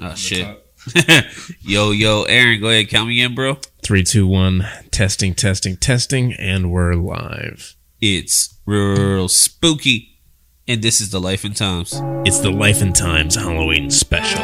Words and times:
Oh 0.00 0.14
shit. 0.14 0.46
yo, 1.60 1.90
yo, 1.90 2.22
Aaron, 2.24 2.60
go 2.60 2.68
ahead, 2.68 2.88
count 2.88 3.08
me 3.08 3.20
in, 3.20 3.34
bro. 3.34 3.58
Three, 3.82 4.02
two, 4.02 4.26
one. 4.26 4.66
Testing, 4.90 5.34
testing, 5.34 5.76
testing, 5.76 6.32
and 6.34 6.70
we're 6.72 6.94
live. 6.94 7.76
It's 8.00 8.54
real 8.64 9.28
spooky, 9.28 10.18
and 10.66 10.80
this 10.82 11.00
is 11.02 11.10
the 11.10 11.20
life 11.20 11.44
and 11.44 11.54
times. 11.54 11.92
It's 12.24 12.38
the 12.38 12.50
Life 12.50 12.80
and 12.80 12.94
Times 12.96 13.34
Halloween 13.34 13.90
special. 13.90 14.40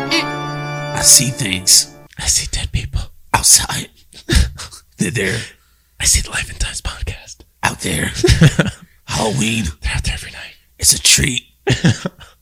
I 0.00 1.00
see 1.02 1.28
things 1.30 1.94
I 2.18 2.26
see 2.26 2.46
dead 2.50 2.70
people. 2.72 3.00
outside. 3.34 3.88
They're 4.98 5.10
there, 5.10 5.38
I 6.00 6.04
see 6.04 6.20
the 6.22 6.30
Life 6.30 6.48
and 6.50 6.58
Times 6.60 6.80
podcast. 6.80 7.40
out 7.62 7.80
there. 7.80 8.10
Halloween, 9.06 9.64
They're 9.82 9.92
out 9.94 10.04
there 10.04 10.14
every 10.14 10.30
night. 10.32 10.54
it's 10.78 10.92
a 10.92 11.02
treat 11.02 11.42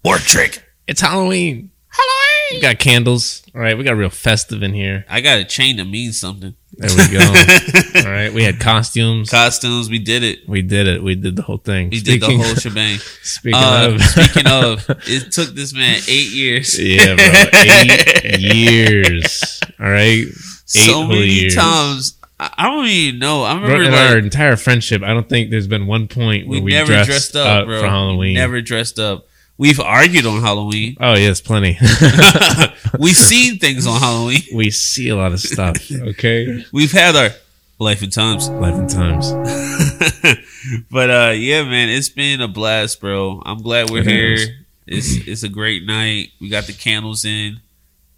or 0.07 0.18
trick. 0.18 0.62
It's 0.86 1.00
Halloween. 1.00 1.70
Halloween. 1.88 2.12
We 2.52 2.60
got 2.60 2.78
candles. 2.78 3.42
All 3.55 3.60
right, 3.60 3.77
we 3.77 3.83
got 3.84 3.96
real 3.96 4.10
festive 4.10 4.62
in 4.62 4.73
here. 4.73 5.05
I 5.09 5.20
got 5.20 5.38
a 5.38 5.45
chain 5.45 5.79
that 5.79 5.87
means 5.87 6.20
something. 6.20 6.55
There 6.74 6.91
we 6.95 7.12
go. 7.12 7.24
All 8.06 8.12
right, 8.12 8.32
we 8.32 8.45
had 8.45 8.60
costumes. 8.60 9.30
Costumes, 9.30 9.88
we 9.91 9.98
did 9.98 10.23
it. 10.23 10.46
We 10.48 10.62
did 10.62 10.87
it. 10.87 11.02
We 11.02 11.15
did 11.15 11.34
the 11.37 11.42
whole 11.42 11.56
thing. 11.56 11.91
We 11.91 12.01
did 12.01 12.20
the 12.20 12.27
whole 12.27 12.55
shebang. 12.55 12.98
Speaking 13.23 13.59
Uh, 13.60 13.92
of, 13.95 14.02
speaking 14.02 14.46
of, 14.46 14.84
it 15.09 15.32
took 15.32 15.55
this 15.55 15.73
man 15.73 15.96
eight 16.07 16.30
years. 16.32 16.79
yeah, 16.79 17.16
bro, 17.16 17.60
eight 17.62 18.41
years. 18.41 19.60
All 19.80 19.91
right, 19.91 20.27
so 20.66 21.07
many 21.07 21.27
years. 21.27 21.54
times. 21.54 22.18
I 22.38 22.52
I 22.59 22.65
don't 22.66 22.87
even 22.87 23.18
know. 23.18 23.43
I 23.45 23.54
remember 23.54 23.82
in 23.84 23.93
like, 23.93 24.10
our 24.10 24.18
entire 24.18 24.57
friendship, 24.57 25.02
I 25.02 25.15
don't 25.15 25.29
think 25.29 25.51
there's 25.51 25.66
been 25.66 25.87
one 25.87 26.07
point 26.07 26.46
where 26.46 26.60
we, 26.60 26.73
never 26.73 26.88
dressed, 26.93 27.09
dressed, 27.09 27.37
up, 27.37 27.65
bro. 27.66 27.80
for 27.80 27.88
Halloween. 27.88 28.18
We 28.18 28.34
never 28.34 28.60
dressed 28.60 28.98
up. 28.98 29.27
We've 29.59 29.80
argued 29.80 30.27
on 30.27 30.42
Halloween. 30.42 30.96
Oh 31.01 31.15
yes, 31.15 31.41
plenty. 31.41 31.78
We've 32.98 33.16
seen 33.16 33.59
things 33.59 33.87
on 33.87 34.01
Halloween. 34.01 34.43
we 34.54 34.71
see 34.71 35.09
a 35.09 35.16
lot 35.16 35.32
of 35.32 35.40
stuff. 35.40 35.76
Okay, 35.90 36.65
We've 36.73 36.93
had 36.93 37.16
our 37.16 37.30
life 37.79 38.02
and 38.02 38.12
times. 38.12 38.49
life 38.51 38.74
and 38.74 38.88
times. 38.88 39.32
but 40.90 41.10
uh 41.10 41.32
yeah, 41.34 41.62
man, 41.65 41.88
it's 41.88 42.09
been 42.10 42.40
a 42.40 42.49
blast, 42.49 43.01
bro. 43.01 43.43
I'm 43.46 43.59
glad 43.62 43.90
we're 43.90 44.01
It 44.02 44.07
here. 44.09 44.34
is. 44.34 44.49
It's 44.87 45.27
it's 45.29 45.43
a 45.43 45.49
great 45.49 45.84
night. 45.87 46.30
We 46.40 46.49
got 46.49 46.65
the 46.66 46.73
candles 46.73 47.24
in. 47.24 47.60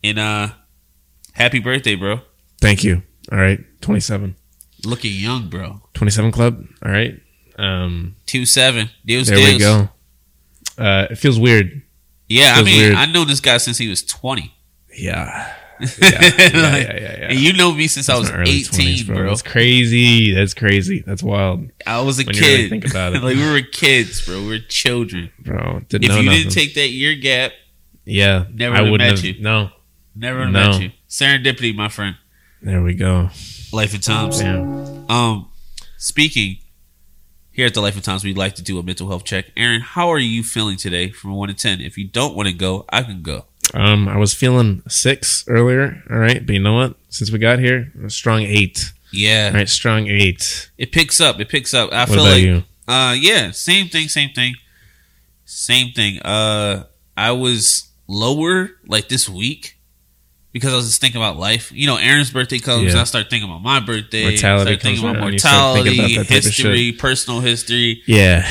And 0.03 0.19
uh 0.19 0.49
happy 1.33 1.61
birthday, 1.61 1.95
bro. 1.95 2.21
Thank 2.61 2.83
you. 2.83 3.03
All 3.31 3.39
right, 3.39 3.61
27. 3.83 4.35
Looking 4.85 5.13
young, 5.13 5.49
bro. 5.49 5.83
27 5.95 6.33
club. 6.33 6.65
All 6.85 6.91
right. 6.91 7.21
Um, 7.59 8.17
Two 8.27 8.47
seven. 8.47 8.91
Deals, 9.05 9.27
there 9.29 9.37
we 9.39 9.59
go. 9.59 9.89
Uh, 10.79 11.07
it 11.11 11.17
feels 11.17 11.39
weird. 11.39 11.83
Yeah, 12.29 12.55
I 12.57 12.63
mean, 12.63 12.79
weird. 12.79 12.95
I 12.95 13.07
know 13.07 13.25
this 13.25 13.41
guy 13.41 13.57
since 13.59 13.79
he 13.79 13.89
was 13.89 14.03
twenty. 14.03 14.55
Yeah. 14.97 15.55
Yeah, 15.81 15.87
yeah, 16.01 16.21
yeah, 16.21 16.49
yeah, 16.51 16.53
yeah, 16.53 16.93
yeah. 16.97 17.27
And 17.31 17.39
you 17.39 17.53
know 17.53 17.71
me 17.71 17.87
since 17.87 18.09
I 18.09 18.19
was 18.19 18.29
18, 18.31 18.65
20s, 18.65 19.07
bro. 19.07 19.29
That's 19.29 19.43
crazy. 19.43 20.35
That's 20.35 20.53
crazy. 20.53 21.05
That's 21.07 21.23
wild, 21.23 21.71
I 21.87 22.01
was 22.01 22.19
a 22.19 22.25
when 22.25 22.35
you 22.35 22.41
really 22.43 22.57
kid. 22.65 22.71
think 22.71 22.91
about 22.91 23.13
it. 23.15 23.23
like 23.23 23.37
we 23.37 23.49
were 23.49 23.61
kids, 23.61 24.27
bro. 24.27 24.41
We 24.41 24.49
were 24.49 24.59
children. 24.59 25.31
bro. 25.39 25.83
Didn't 25.89 26.11
if 26.11 26.17
you 26.17 26.25
nothing. 26.25 26.31
didn't 26.43 26.51
take 26.53 26.75
that 26.75 26.89
year 26.89 27.15
gap, 27.15 27.53
yeah, 28.05 28.47
Never 28.53 28.75
I 28.75 28.81
wouldn't 28.81 28.99
met 29.09 29.11
have. 29.19 29.25
you. 29.25 29.41
No, 29.41 29.71
never 30.17 30.47
No. 30.47 30.69
met 30.73 30.81
you. 30.83 30.91
Serendipity, 31.09 31.73
my 31.77 31.89
friend. 31.89 32.17
there 32.61 32.83
we 32.83 32.95
go. 32.95 33.31
Life 33.73 33.95
and 33.95 34.03
times. 34.03 34.41
Damn. 34.41 35.09
Um, 35.09 35.49
speaking 35.97 36.59
here 37.59 37.67
at 37.67 37.75
the 37.75 37.81
Life 37.81 37.97
and 37.97 38.05
Times, 38.05 38.23
we'd 38.23 38.39
like 38.39 38.55
to 38.55 38.63
do 38.63 38.79
a 38.79 38.85
mental 38.85 39.09
health 39.09 39.25
check. 39.25 39.47
Aaron, 39.57 39.81
how 39.81 40.09
are 40.11 40.19
you 40.21 40.45
feeling 40.45 40.77
today 40.77 41.11
from 41.11 41.33
one 41.33 41.49
to 41.49 41.55
ten? 41.55 41.81
If 41.81 41.99
you 41.99 42.07
don't 42.07 42.37
want 42.37 42.47
to 42.47 42.55
go, 42.55 42.85
I 42.89 43.03
can 43.03 43.21
go. 43.21 43.47
Um, 43.75 44.07
I 44.09 44.17
was 44.17 44.33
feeling 44.33 44.83
six 44.89 45.45
earlier. 45.49 46.01
All 46.09 46.19
right, 46.19 46.47
but 46.47 46.53
you 46.55 46.61
know 46.61 46.75
what? 46.75 46.95
Since 47.09 47.33
we 47.33 47.41
got 47.41 47.59
here, 47.59 47.91
a 48.05 48.11
strong 48.11 48.43
eight. 48.43 48.93
Yeah, 49.13 49.49
All 49.49 49.55
right, 49.59 49.69
strong 49.69 50.07
eight. 50.07 50.71
it 50.79 50.93
picks 50.93 51.21
up. 51.21 51.41
It 51.41 51.49
picks 51.49 51.75
up. 51.75 51.91
I 51.93 52.03
What 52.03 52.09
feel 52.11 52.21
about 52.21 52.31
like 52.33 52.43
you? 52.43 52.63
Uh 52.87 53.17
yeah, 53.19 53.51
same 53.51 53.89
thing, 53.89 54.09
same 54.09 54.31
thing. 54.31 54.55
Same 55.45 55.93
thing. 55.93 56.21
Uh 56.21 56.85
I 57.17 57.33
was 57.33 57.89
lower 58.07 58.71
like 58.87 59.09
this 59.09 59.29
week 59.29 59.78
because 60.59 60.73
I 60.73 60.77
was 60.77 60.87
just 60.87 61.01
thinking 61.01 61.21
about 61.21 61.39
life. 61.39 61.73
You 61.73 61.87
know, 61.87 61.97
Aaron's 61.97 62.31
birthday 62.31 62.59
comes, 62.59 62.93
Yeah. 62.95 63.01
I 63.01 63.05
start 63.05 63.31
thinking 63.31 63.49
about 63.49 63.63
my 63.63 63.81
birthday. 63.81 64.25
Mortality 64.31 64.71
start 64.73 64.83
thinking 64.83 65.05
about 65.05 65.17
around, 65.17 65.33
you 65.33 65.39
thinking 65.39 65.51
mortality, 65.59 65.99
about 65.99 66.09
that 66.09 66.15
type 66.15 66.21
of 66.39 66.45
history, 66.45 66.93
personal 66.93 67.41
history. 67.41 68.03
Yeah, 68.07 68.47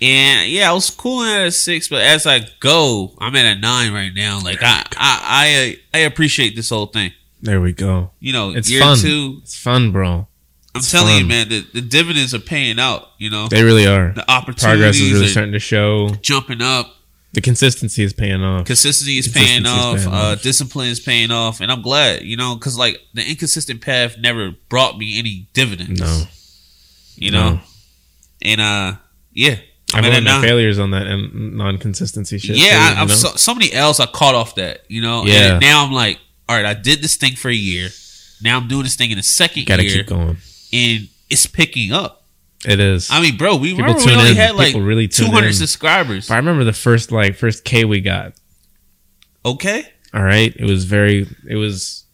And 0.00 0.50
yeah, 0.50 0.70
I 0.70 0.74
was 0.74 0.90
cooling 0.90 1.30
at 1.30 1.46
a 1.46 1.50
six, 1.50 1.88
but 1.88 2.02
as 2.02 2.26
I 2.26 2.40
go, 2.60 3.14
I'm 3.18 3.34
at 3.36 3.56
a 3.56 3.58
nine 3.58 3.92
right 3.92 4.12
now. 4.14 4.40
Like 4.42 4.58
I 4.62 4.84
I 4.96 5.76
I, 5.94 5.98
I 5.98 5.98
appreciate 6.02 6.54
this 6.56 6.68
whole 6.70 6.86
thing. 6.86 7.12
there 7.42 7.60
we 7.60 7.72
go. 7.72 8.10
You 8.20 8.32
know, 8.32 8.50
It's 8.50 8.70
year 8.70 8.80
fun. 8.82 8.98
two, 8.98 9.38
It's 9.42 9.56
fun, 9.58 9.92
bro. 9.92 10.28
I'm 10.74 10.80
It's 10.80 10.90
telling 10.92 11.16
you, 11.20 11.24
man, 11.26 11.48
the, 11.48 11.60
the 11.72 11.80
dividends 11.80 12.34
are 12.34 12.38
paying 12.38 12.78
out, 12.78 13.08
you 13.16 13.30
know. 13.30 13.48
They 13.48 13.62
really 13.64 13.86
are. 13.86 14.12
The 14.12 14.30
opportunities 14.30 14.62
Progress 14.64 14.96
is 15.00 15.12
really 15.12 15.24
are 15.26 15.28
starting 15.30 15.52
to 15.52 15.58
show. 15.58 16.10
jumping 16.20 16.60
up. 16.60 16.95
The 17.32 17.40
consistency 17.40 18.02
is 18.02 18.12
paying 18.12 18.42
off. 18.42 18.66
Consistency 18.66 19.18
is 19.18 19.26
Consistency 19.26 19.62
paying 19.62 19.66
is 19.66 19.70
off. 19.70 19.96
paying 19.96 20.08
uh, 20.08 20.32
off. 20.32 20.42
discipline 20.42 20.88
is 20.88 21.00
paying 21.00 21.30
off, 21.30 21.60
and 21.60 21.70
I'm 21.70 21.82
glad, 21.82 22.22
you 22.22 22.36
know, 22.36 22.54
because 22.54 22.78
like 22.78 22.98
the 23.14 23.28
inconsistent 23.28 23.82
path 23.82 24.16
never 24.18 24.52
brought 24.68 24.96
me 24.96 25.18
any 25.18 25.48
dividends. 25.52 26.00
No, 26.00 26.24
you 27.16 27.30
know, 27.30 27.54
no. 27.54 27.60
and 28.42 28.60
uh, 28.60 28.92
yeah, 29.32 29.56
I've 29.92 30.04
at 30.04 30.10
a 30.10 30.14
learned 30.14 30.24
my 30.24 30.40
failures 30.40 30.78
on 30.78 30.92
that 30.92 31.06
and 31.06 31.56
non-consistency 31.56 32.38
shit. 32.38 32.56
Yeah, 32.56 32.70
too, 32.70 32.76
I, 32.98 33.00
I'm 33.02 33.08
know? 33.08 33.14
so, 33.14 33.28
somebody 33.36 33.72
else. 33.72 34.00
I 34.00 34.06
caught 34.06 34.34
off 34.34 34.54
that, 34.56 34.82
you 34.88 35.02
know. 35.02 35.24
Yeah. 35.24 35.52
And 35.52 35.60
now 35.60 35.84
I'm 35.84 35.92
like, 35.92 36.18
all 36.48 36.56
right, 36.56 36.64
I 36.64 36.74
did 36.74 37.02
this 37.02 37.16
thing 37.16 37.36
for 37.36 37.48
a 37.48 37.54
year. 37.54 37.90
Now 38.42 38.56
I'm 38.56 38.68
doing 38.68 38.82
this 38.82 38.96
thing 38.96 39.10
in 39.10 39.18
a 39.18 39.22
second 39.22 39.66
Gotta 39.66 39.84
year, 39.84 39.98
keep 39.98 40.06
going. 40.06 40.36
and 40.72 41.08
it's 41.30 41.46
picking 41.46 41.92
up. 41.92 42.15
It 42.66 42.80
is. 42.80 43.08
I 43.10 43.20
mean, 43.20 43.36
bro, 43.36 43.56
we 43.56 43.70
People 43.74 43.84
remember 43.94 44.04
we 44.06 44.12
only 44.16 44.30
in. 44.30 44.36
had 44.36 44.54
like 44.56 44.74
really 44.74 45.08
200 45.08 45.46
in. 45.46 45.52
subscribers. 45.54 46.28
But 46.28 46.34
I 46.34 46.36
remember 46.38 46.64
the 46.64 46.72
first 46.72 47.12
like 47.12 47.36
first 47.36 47.64
K 47.64 47.84
we 47.84 48.00
got. 48.00 48.32
Okay, 49.44 49.84
All 50.12 50.22
right, 50.24 50.52
it 50.56 50.64
was 50.64 50.84
very. 50.84 51.26
It 51.48 51.54
was 51.56 52.04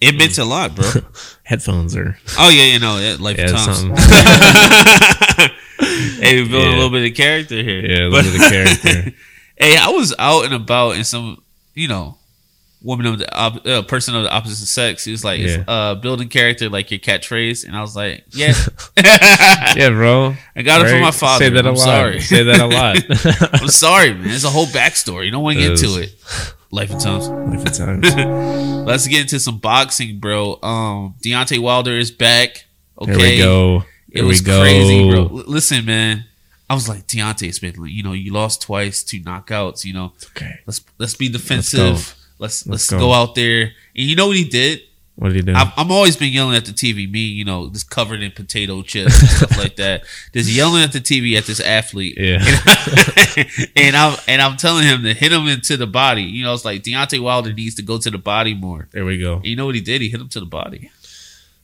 it 0.00 0.16
meant 0.16 0.38
a 0.38 0.44
lot, 0.44 0.76
bro. 0.76 0.88
headphones 1.42 1.96
or 1.96 2.16
Oh 2.38 2.50
yeah, 2.50 2.72
you 2.72 2.78
know, 2.78 3.16
life 3.18 3.36
yeah, 3.38 3.48
hey, 6.20 6.42
we're 6.42 6.48
building 6.48 6.68
Yeah. 6.70 6.74
a 6.74 6.76
little 6.76 6.90
bit 6.90 7.10
of 7.10 7.16
character 7.16 7.62
here. 7.62 7.80
Yeah, 7.84 8.06
a 8.06 8.10
But- 8.10 8.24
little 8.24 8.32
bit 8.38 8.46
of 8.46 8.52
character. 8.52 9.12
hey, 9.56 9.76
I 9.76 9.88
was 9.88 10.14
out 10.18 10.44
and 10.44 10.54
about, 10.54 10.96
in 10.96 11.04
some, 11.04 11.42
you 11.74 11.88
know, 11.88 12.17
woman 12.82 13.06
of 13.06 13.18
the 13.18 13.34
op- 13.36 13.66
uh, 13.66 13.82
person 13.82 14.14
of 14.14 14.22
the 14.22 14.30
opposite 14.32 14.66
sex. 14.66 15.04
He 15.04 15.10
was 15.10 15.24
like, 15.24 15.40
Yeah. 15.40 15.64
uh, 15.66 15.94
building 15.96 16.28
character 16.28 16.68
like 16.68 16.90
your 16.90 17.00
catchphrase, 17.00 17.66
and 17.66 17.76
I 17.76 17.80
was 17.80 17.96
like, 17.96 18.24
yeah, 18.30 18.54
yeah, 19.76 19.90
bro. 19.90 20.34
I 20.56 20.62
got 20.62 20.84
it 20.84 20.90
from 20.90 21.00
my 21.00 21.10
father. 21.10 21.44
Say 21.46 21.50
that 21.50 21.64
a 21.66 21.68
I'm 21.68 21.74
lot. 21.74 21.84
sorry. 21.84 22.20
Say 22.20 22.42
that 22.44 22.60
a 22.60 22.66
lot. 22.66 23.52
I'm 23.62 23.68
sorry, 23.68 24.12
man. 24.14 24.24
There's 24.28 24.44
a 24.44 24.50
whole 24.50 24.66
backstory. 24.66 25.26
You 25.26 25.30
don't 25.30 25.42
want 25.42 25.56
to 25.58 25.62
get 25.62 25.72
into 25.72 26.00
it. 26.00 26.14
Life 26.70 26.90
and 26.90 27.00
times. 27.00 27.28
Life 27.28 27.66
of 27.66 27.72
times. 27.72 28.14
Let's 28.86 29.06
get 29.06 29.22
into 29.22 29.40
some 29.40 29.58
boxing, 29.58 30.18
bro. 30.18 30.58
Um, 30.62 31.14
Deontay 31.24 31.58
Wilder 31.58 31.92
is 31.98 32.10
back. 32.10 32.64
Okay, 33.00 33.12
There 33.12 33.18
we 33.18 33.38
go. 33.38 33.84
It 34.10 34.22
was 34.22 34.40
go. 34.40 34.60
crazy, 34.60 35.10
bro. 35.10 35.20
L- 35.22 35.28
listen, 35.46 35.84
man. 35.84 36.24
I 36.70 36.74
was 36.74 36.86
like, 36.88 37.06
Deontay, 37.06 37.48
it's 37.48 37.58
been, 37.58 37.74
you 37.86 38.02
know, 38.02 38.12
you 38.12 38.32
lost 38.32 38.60
twice, 38.62 39.02
two 39.02 39.20
knockouts. 39.20 39.84
You 39.86 39.94
know, 39.94 40.12
Okay. 40.36 40.58
let's 40.66 40.82
let's 40.98 41.14
be 41.14 41.30
defensive. 41.30 41.78
Let's 41.80 42.17
let's, 42.38 42.66
Let's 42.66 42.88
go. 42.88 42.98
go. 42.98 43.12
out 43.12 43.34
there. 43.34 43.62
And 43.62 43.72
you 43.94 44.16
know 44.16 44.26
what 44.28 44.36
he 44.36 44.44
did? 44.44 44.82
What 45.16 45.28
did 45.28 45.36
he 45.36 45.42
do? 45.42 45.52
I've, 45.52 45.72
I'm 45.76 45.90
always 45.90 46.16
been 46.16 46.32
yelling 46.32 46.54
at 46.54 46.64
the 46.64 46.70
TV. 46.72 47.10
Me, 47.10 47.18
you 47.20 47.44
know, 47.44 47.68
just 47.70 47.90
covered 47.90 48.22
in 48.22 48.30
potato 48.30 48.82
chips 48.82 49.20
and 49.20 49.28
stuff 49.28 49.58
like 49.58 49.74
that. 49.82 50.02
Just 50.32 50.48
yelling 50.48 50.82
at 50.82 50.92
the 50.92 51.00
TV 51.00 51.36
at 51.36 51.44
this 51.44 51.58
athlete. 51.58 52.16
Yeah. 52.16 52.38
And, 53.36 53.48
and 53.76 53.96
I'm 53.96 54.16
and 54.28 54.40
I'm 54.40 54.56
telling 54.56 54.84
him 54.84 55.02
to 55.02 55.14
hit 55.14 55.32
him 55.32 55.48
into 55.48 55.76
the 55.76 55.88
body. 55.88 56.22
You 56.22 56.44
know, 56.44 56.54
it's 56.54 56.64
like 56.64 56.82
Deontay 56.82 57.20
Wilder 57.20 57.52
needs 57.52 57.74
to 57.76 57.82
go 57.82 57.98
to 57.98 58.10
the 58.10 58.18
body 58.18 58.54
more. 58.54 58.88
there 58.92 59.04
we 59.04 59.18
go. 59.18 59.36
And 59.36 59.46
you 59.46 59.56
know 59.56 59.66
what 59.66 59.74
he 59.74 59.80
did? 59.80 60.00
He 60.00 60.08
hit 60.08 60.20
him 60.20 60.28
to 60.28 60.40
the 60.40 60.46
body. 60.46 60.90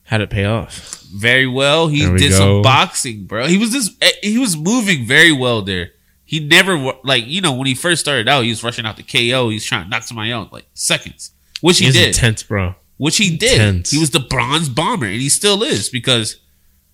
How'd 0.06 0.20
it 0.20 0.30
pay 0.30 0.44
off? 0.44 1.04
very 1.14 1.46
well. 1.46 1.86
He 1.88 2.08
we 2.08 2.18
did 2.18 2.30
go. 2.30 2.38
some 2.38 2.62
boxing, 2.62 3.24
bro. 3.24 3.46
He 3.46 3.56
was 3.56 3.70
just 3.70 3.92
eh, 4.02 4.10
he 4.22 4.38
was 4.38 4.56
moving 4.56 5.04
very 5.06 5.32
well 5.32 5.62
there. 5.62 5.92
He 6.24 6.40
never 6.40 6.92
like 7.04 7.26
you 7.26 7.40
know 7.40 7.52
when 7.52 7.66
he 7.66 7.74
first 7.74 8.00
started 8.00 8.28
out, 8.28 8.44
he 8.44 8.50
was 8.50 8.62
rushing 8.64 8.86
out 8.86 8.96
the 8.96 9.02
KO. 9.02 9.50
He's 9.50 9.64
trying 9.64 9.84
to 9.84 9.90
knock 9.90 10.02
somebody 10.04 10.32
out 10.32 10.52
like 10.52 10.66
seconds, 10.74 11.32
which 11.60 11.78
he 11.78 11.84
He's 11.86 11.94
did. 11.94 12.08
intense, 12.08 12.42
bro. 12.42 12.74
which 12.96 13.16
he 13.18 13.36
did. 13.36 13.60
Intense. 13.60 13.90
He 13.90 13.98
was 13.98 14.10
the 14.10 14.20
bronze 14.20 14.68
bomber, 14.68 15.06
and 15.06 15.20
he 15.20 15.28
still 15.28 15.62
is 15.62 15.88
because 15.90 16.36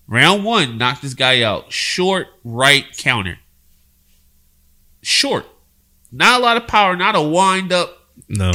round 0.07 0.43
one 0.43 0.77
knocked 0.77 1.01
this 1.01 1.13
guy 1.13 1.41
out 1.43 1.71
short 1.71 2.27
right 2.43 2.85
counter, 2.97 3.39
short, 5.01 5.45
not 6.11 6.39
a 6.39 6.43
lot 6.43 6.57
of 6.57 6.67
power, 6.67 6.95
not 6.95 7.15
a 7.15 7.21
wind 7.21 7.71
up, 7.71 7.97
No. 8.27 8.51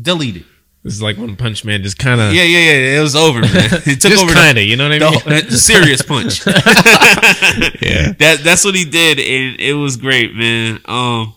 deleted. 0.00 0.44
This 0.86 0.94
is 0.94 1.02
like 1.02 1.16
when 1.16 1.34
punch 1.34 1.64
man 1.64 1.82
just 1.82 1.98
kind 1.98 2.20
of 2.20 2.32
Yeah, 2.32 2.44
yeah, 2.44 2.58
yeah. 2.60 2.98
It 2.98 3.00
was 3.00 3.16
over, 3.16 3.40
man. 3.40 3.50
It 3.86 4.00
took 4.00 4.12
over 4.12 4.32
kind 4.32 4.56
of, 4.56 4.62
you 4.62 4.76
know 4.76 4.88
what 4.88 5.02
I 5.02 5.10
mean? 5.10 5.44
the, 5.44 5.50
the 5.50 5.58
serious 5.58 6.00
punch. 6.00 6.46
yeah. 7.82 8.12
that 8.12 8.42
that's 8.44 8.64
what 8.64 8.76
he 8.76 8.84
did, 8.84 9.18
and 9.18 9.60
it 9.60 9.72
was 9.72 9.96
great, 9.96 10.36
man. 10.36 10.80
Um, 10.84 11.34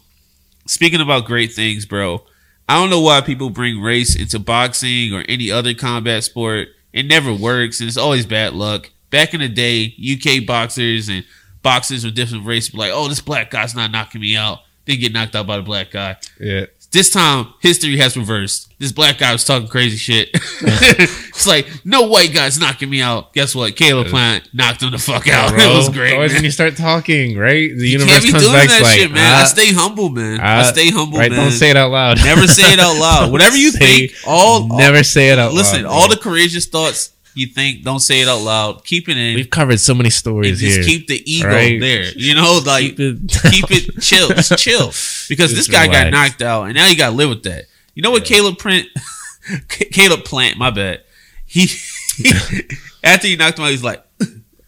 speaking 0.67 1.01
about 1.01 1.25
great 1.25 1.51
things, 1.51 1.87
bro. 1.87 2.21
I 2.67 2.75
don't 2.75 2.91
know 2.91 3.01
why 3.01 3.21
people 3.21 3.49
bring 3.49 3.81
race 3.81 4.15
into 4.15 4.37
boxing 4.37 5.15
or 5.15 5.25
any 5.27 5.49
other 5.49 5.73
combat 5.73 6.23
sport. 6.23 6.67
It 6.93 7.07
never 7.07 7.33
works, 7.33 7.79
and 7.79 7.87
it's 7.87 7.97
always 7.97 8.27
bad 8.27 8.53
luck. 8.53 8.91
Back 9.09 9.33
in 9.33 9.39
the 9.39 9.49
day, 9.49 9.95
UK 9.97 10.45
boxers 10.45 11.09
and 11.09 11.25
boxers 11.63 12.05
with 12.05 12.13
different 12.13 12.45
races 12.45 12.71
were 12.71 12.81
like, 12.81 12.91
"Oh, 12.93 13.07
this 13.07 13.19
black 13.19 13.49
guy's 13.49 13.73
not 13.73 13.89
knocking 13.89 14.21
me 14.21 14.37
out." 14.37 14.59
They 14.85 14.95
get 14.95 15.11
knocked 15.11 15.35
out 15.35 15.47
by 15.47 15.57
the 15.57 15.63
black 15.63 15.89
guy. 15.89 16.17
Yeah. 16.39 16.65
This 16.91 17.11
time, 17.11 17.53
history 17.61 17.97
has 17.97 18.17
reversed. 18.17 18.73
This 18.79 18.91
black 18.91 19.19
guy 19.19 19.31
was 19.31 19.43
talking 19.43 19.67
crazy 19.67 19.95
shit. 19.95 20.29
it's 20.33 21.45
like, 21.45 21.67
no 21.85 22.07
white 22.07 22.33
guy's 22.33 22.59
knocking 22.59 22.89
me 22.89 22.99
out. 22.99 23.31
Guess 23.33 23.53
what? 23.53 23.75
Caleb 23.75 24.07
Plant 24.07 24.49
knocked 24.53 24.81
him 24.81 24.89
the 24.89 24.97
fuck 24.97 25.27
out. 25.27 25.49
Bro, 25.53 25.59
it 25.59 25.75
was 25.75 25.89
great. 25.89 26.15
Always 26.15 26.33
when 26.33 26.43
you 26.43 26.49
start 26.49 26.77
talking, 26.77 27.37
right? 27.37 27.69
The 27.69 27.85
You 27.87 27.99
universe 27.99 28.31
comes 28.31 28.43
doing 28.43 28.55
back 28.55 28.69
that 28.69 28.81
like, 28.81 28.99
shit, 28.99 29.11
man. 29.11 29.35
I 29.35 29.41
ah, 29.41 29.45
stay 29.45 29.71
humble, 29.71 30.09
man. 30.09 30.39
I 30.39 30.61
ah, 30.61 30.63
stay 30.63 30.89
humble, 30.89 31.19
right? 31.19 31.29
man. 31.29 31.39
Don't 31.39 31.51
say 31.51 31.69
it 31.69 31.77
out 31.77 31.91
loud. 31.91 32.17
Never 32.23 32.47
say 32.47 32.73
it 32.73 32.79
out 32.79 32.97
loud. 32.99 33.31
Whatever 33.33 33.55
you 33.55 33.69
Say- 33.71 34.07
think, 34.07 34.11
all 34.25 34.67
Never 34.75 35.03
say 35.03 35.29
it 35.29 35.37
out 35.37 35.53
listen. 35.53 35.83
loud. 35.83 35.91
all 35.91 36.09
the 36.09 36.17
courageous 36.17 36.65
thoughts 36.65 37.13
you 37.35 37.47
think, 37.47 37.83
don't 37.83 37.99
say 37.99 38.21
it 38.21 38.27
out 38.27 38.41
loud. 38.41 38.83
Keep 38.85 39.07
it 39.09 39.17
in. 39.17 39.35
We've 39.35 39.49
covered 39.49 39.79
so 39.79 39.93
many 39.93 40.09
stories 40.09 40.59
just 40.59 40.77
here. 40.77 40.83
keep 40.83 41.07
the 41.07 41.21
ego 41.31 41.47
right? 41.47 41.79
there. 41.79 42.03
You 42.15 42.35
know, 42.35 42.59
like 42.65 42.97
Keep 42.97 42.99
it- 42.99 43.41
keep 43.51 43.65
it 43.71 44.01
chill, 44.01 44.29
just 44.29 44.57
chill. 44.57 44.87
Because 45.29 45.51
this 45.55 45.67
Just 45.67 45.71
guy 45.71 45.87
got 45.87 46.11
knocked 46.11 46.41
out, 46.41 46.63
and 46.63 46.75
now 46.75 46.87
you 46.87 46.97
got 46.97 47.09
to 47.11 47.15
live 47.15 47.29
with 47.29 47.43
that. 47.43 47.65
You 47.95 48.01
know 48.03 48.11
what, 48.11 48.25
Caleb 48.25 48.57
Print, 48.57 48.87
Caleb 49.67 50.23
Plant, 50.25 50.57
my 50.57 50.69
bad. 50.71 51.03
He, 51.45 51.63
after 53.03 53.27
he 53.27 53.35
knocked 53.35 53.57
him 53.59 53.65
out, 53.65 53.71
he's 53.71 53.83
like, 53.83 54.03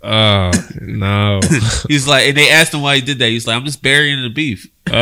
Oh 0.03 0.49
no! 0.81 1.39
he's 1.87 2.07
like, 2.07 2.27
and 2.29 2.35
they 2.35 2.49
asked 2.49 2.73
him 2.73 2.81
why 2.81 2.95
he 2.95 3.01
did 3.01 3.19
that. 3.19 3.27
He's 3.29 3.45
like, 3.45 3.55
I'm 3.55 3.65
just 3.65 3.83
burying 3.83 4.19
the 4.23 4.29
beef. 4.29 4.67
Oh, 4.87 4.93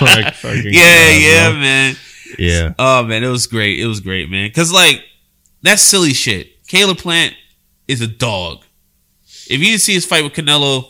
my 0.00 0.30
fucking 0.34 0.62
yeah, 0.64 0.80
God, 1.12 1.20
yeah, 1.22 1.50
bro. 1.50 1.60
man. 1.60 1.96
yeah. 2.38 2.74
Oh 2.78 3.02
man, 3.04 3.22
it 3.22 3.28
was 3.28 3.46
great. 3.46 3.78
It 3.78 3.86
was 3.86 4.00
great, 4.00 4.30
man. 4.30 4.50
Cause 4.50 4.72
like 4.72 5.04
that's 5.66 5.82
silly 5.82 6.12
shit. 6.12 6.66
Caleb 6.66 6.98
Plant 6.98 7.34
is 7.88 8.00
a 8.00 8.06
dog. 8.06 8.64
If 9.48 9.60
you 9.60 9.66
didn't 9.66 9.80
see 9.80 9.94
his 9.94 10.04
fight 10.04 10.24
with 10.24 10.32
Canelo, 10.32 10.88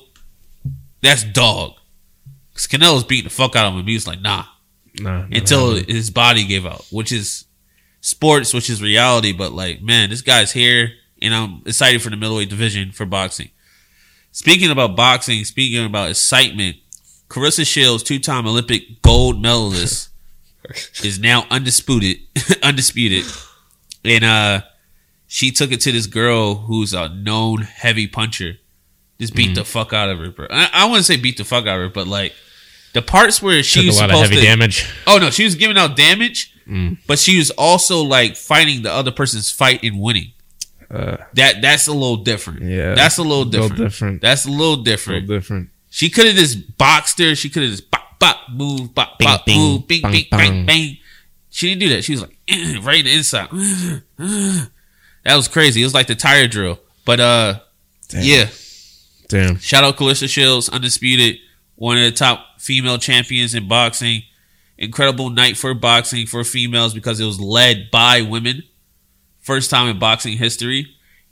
that's 1.03 1.25
dog. 1.25 1.75
Cause 2.55 2.67
Canelo's 2.67 3.05
beating 3.05 3.25
the 3.25 3.31
fuck 3.31 3.55
out 3.55 3.67
of 3.67 3.75
him. 3.75 3.87
He 3.87 3.95
was 3.95 4.07
like, 4.07 4.23
nah, 4.23 4.45
no, 4.99 5.27
until 5.31 5.75
his 5.75 6.11
body 6.11 6.47
gave 6.47 6.65
out, 6.65 6.87
which 6.91 7.13
is 7.13 7.45
sports, 8.01 8.55
which 8.55 8.71
is 8.71 8.81
reality. 8.81 9.33
But 9.33 9.53
like, 9.53 9.83
man, 9.83 10.09
this 10.09 10.23
guy's 10.23 10.53
here, 10.53 10.93
and 11.21 11.35
I'm 11.35 11.63
excited 11.67 12.01
for 12.01 12.09
the 12.09 12.17
middleweight 12.17 12.49
division 12.49 12.93
for 12.93 13.05
boxing. 13.05 13.51
Speaking 14.33 14.71
about 14.71 14.97
boxing, 14.97 15.45
speaking 15.45 15.85
about 15.85 16.11
excitement, 16.11 16.77
Claressa 17.29 17.67
Shields, 17.67 18.03
two-time 18.03 18.47
Olympic 18.47 19.03
gold 19.03 19.41
medalist, 19.41 20.11
is 21.05 21.19
now 21.19 21.47
undisputed, 21.51 22.19
undisputed, 22.63 23.25
and 24.07 24.25
uh, 24.25 24.63
she 25.27 25.51
took 25.51 25.73
it 25.73 25.81
to 25.83 25.93
this 25.93 26.07
girl 26.07 26.55
who's 26.55 26.93
a 26.95 27.09
known 27.09 27.63
heavy 27.63 28.07
puncher. 28.07 28.59
Just 29.19 29.35
beat 29.35 29.55
the 29.55 29.65
fuck 29.65 29.93
out 29.95 30.11
of 30.11 30.19
her, 30.19 30.31
bro. 30.31 30.47
I, 30.51 30.69
I 30.73 30.85
wouldn't 30.87 31.07
say 31.07 31.17
beat 31.17 31.39
the 31.39 31.45
fuck 31.45 31.67
out 31.67 31.77
of 31.77 31.81
her, 31.81 31.89
but 31.89 32.07
like 32.07 32.35
the 32.93 33.01
parts 33.03 33.41
where 33.43 33.63
she 33.63 33.81
took 33.81 33.87
was 33.87 33.99
a 33.99 34.01
lot 34.03 34.11
of 34.11 34.21
heavy 34.21 34.37
to, 34.37 34.43
damage. 34.43 34.91
Oh 35.07 35.19
no, 35.19 35.31
she 35.31 35.45
was 35.45 35.55
giving 35.55 35.79
out 35.79 35.97
damage, 35.97 36.53
Mm. 36.67 36.99
but 37.07 37.19
she 37.21 37.39
was 37.39 37.51
also 37.53 38.03
like 38.03 38.35
fighting 38.35 38.83
the 38.83 38.93
other 38.93 39.13
person's 39.13 39.51
fight 39.53 39.85
and 39.85 40.01
winning. 40.01 40.33
Uh, 40.91 41.17
That 41.35 41.63
that's 41.63 41.87
a 41.87 41.93
little 41.93 42.17
different. 42.17 42.63
Yeah. 42.63 42.95
that's 42.95 43.19
a 43.19 43.23
little 43.23 43.45
little 43.45 43.69
different. 43.69 43.83
different. 43.91 44.21
That's 44.21 44.47
a 44.47 44.51
little 44.51 44.77
different. 44.77 45.25
a 45.25 45.27
little 45.27 45.37
different. 45.39 45.67
different. 45.67 45.71
She 45.91 46.11
could 46.11 46.27
have 46.27 46.35
just 46.35 46.77
boxed 46.77 47.19
her. 47.21 47.35
She 47.37 47.49
could 47.51 47.63
have 47.63 47.71
just 47.71 47.91
bop 47.91 48.19
bop 48.19 48.37
move 48.53 48.95
bop 48.95 49.19
bop 49.19 49.47
bing, 49.47 49.59
move 49.59 49.87
bing 49.89 50.03
bing 50.03 50.27
bang. 50.31 50.67
bang. 50.67 50.99
She 51.51 51.69
didn't 51.69 51.81
do 51.81 51.89
that. 51.91 52.03
She 52.03 52.13
was 52.13 52.21
like 52.23 52.36
right 52.83 53.01
in 53.01 53.07
inside. 53.07 53.49
that 53.49 54.69
was 55.37 55.49
crazy. 55.49 55.83
It 55.83 55.85
was 55.85 55.95
like 55.95 56.07
the 56.07 56.15
tire 56.15 56.47
drill. 56.47 56.79
But 57.05 57.21
uh, 57.21 57.61
Damn. 58.09 58.23
yeah. 58.23 58.47
Damn. 59.29 59.59
Shout 59.59 59.85
out 59.85 59.97
Claressa 59.97 60.29
Shields, 60.29 60.69
undisputed, 60.69 61.39
one 61.75 61.99
of 61.99 62.05
the 62.05 62.13
top 62.13 62.61
female 62.61 62.99
champions 62.99 63.55
in 63.55 63.69
boxing. 63.69 64.23
Incredible 64.79 65.31
night 65.31 65.57
for 65.57 65.73
boxing 65.75 66.27
for 66.27 66.45
females 66.45 66.93
because 66.95 67.19
it 67.19 67.25
was 67.25 67.41
led 67.41 67.91
by 67.91 68.23
women. 68.23 68.63
First 69.41 69.71
time 69.71 69.89
in 69.89 69.99
boxing 69.99 70.37
history. 70.37 70.87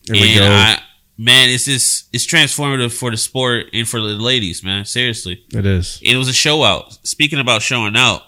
And. 0.08 0.19
I, 0.19 0.82
man, 1.19 1.50
it's 1.50 1.64
just 1.64 2.08
it's 2.12 2.26
transformative 2.26 2.93
for 2.93 3.10
the 3.10 3.17
sport 3.17 3.67
and 3.72 3.87
for 3.87 4.00
the 4.00 4.08
ladies, 4.08 4.64
man. 4.64 4.84
Seriously. 4.84 5.44
It 5.52 5.67
is. 5.67 6.00
It 6.02 6.17
was 6.17 6.28
a 6.28 6.32
show 6.32 6.62
out. 6.64 6.99
Speaking 7.06 7.38
about 7.38 7.62
showing 7.62 7.96
out, 7.96 8.22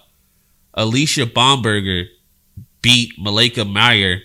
Alycia 0.75 1.25
Baumgardner 1.25 2.05
beat 2.81 3.13
Mikaela 3.19 3.71
Mayer 3.71 4.21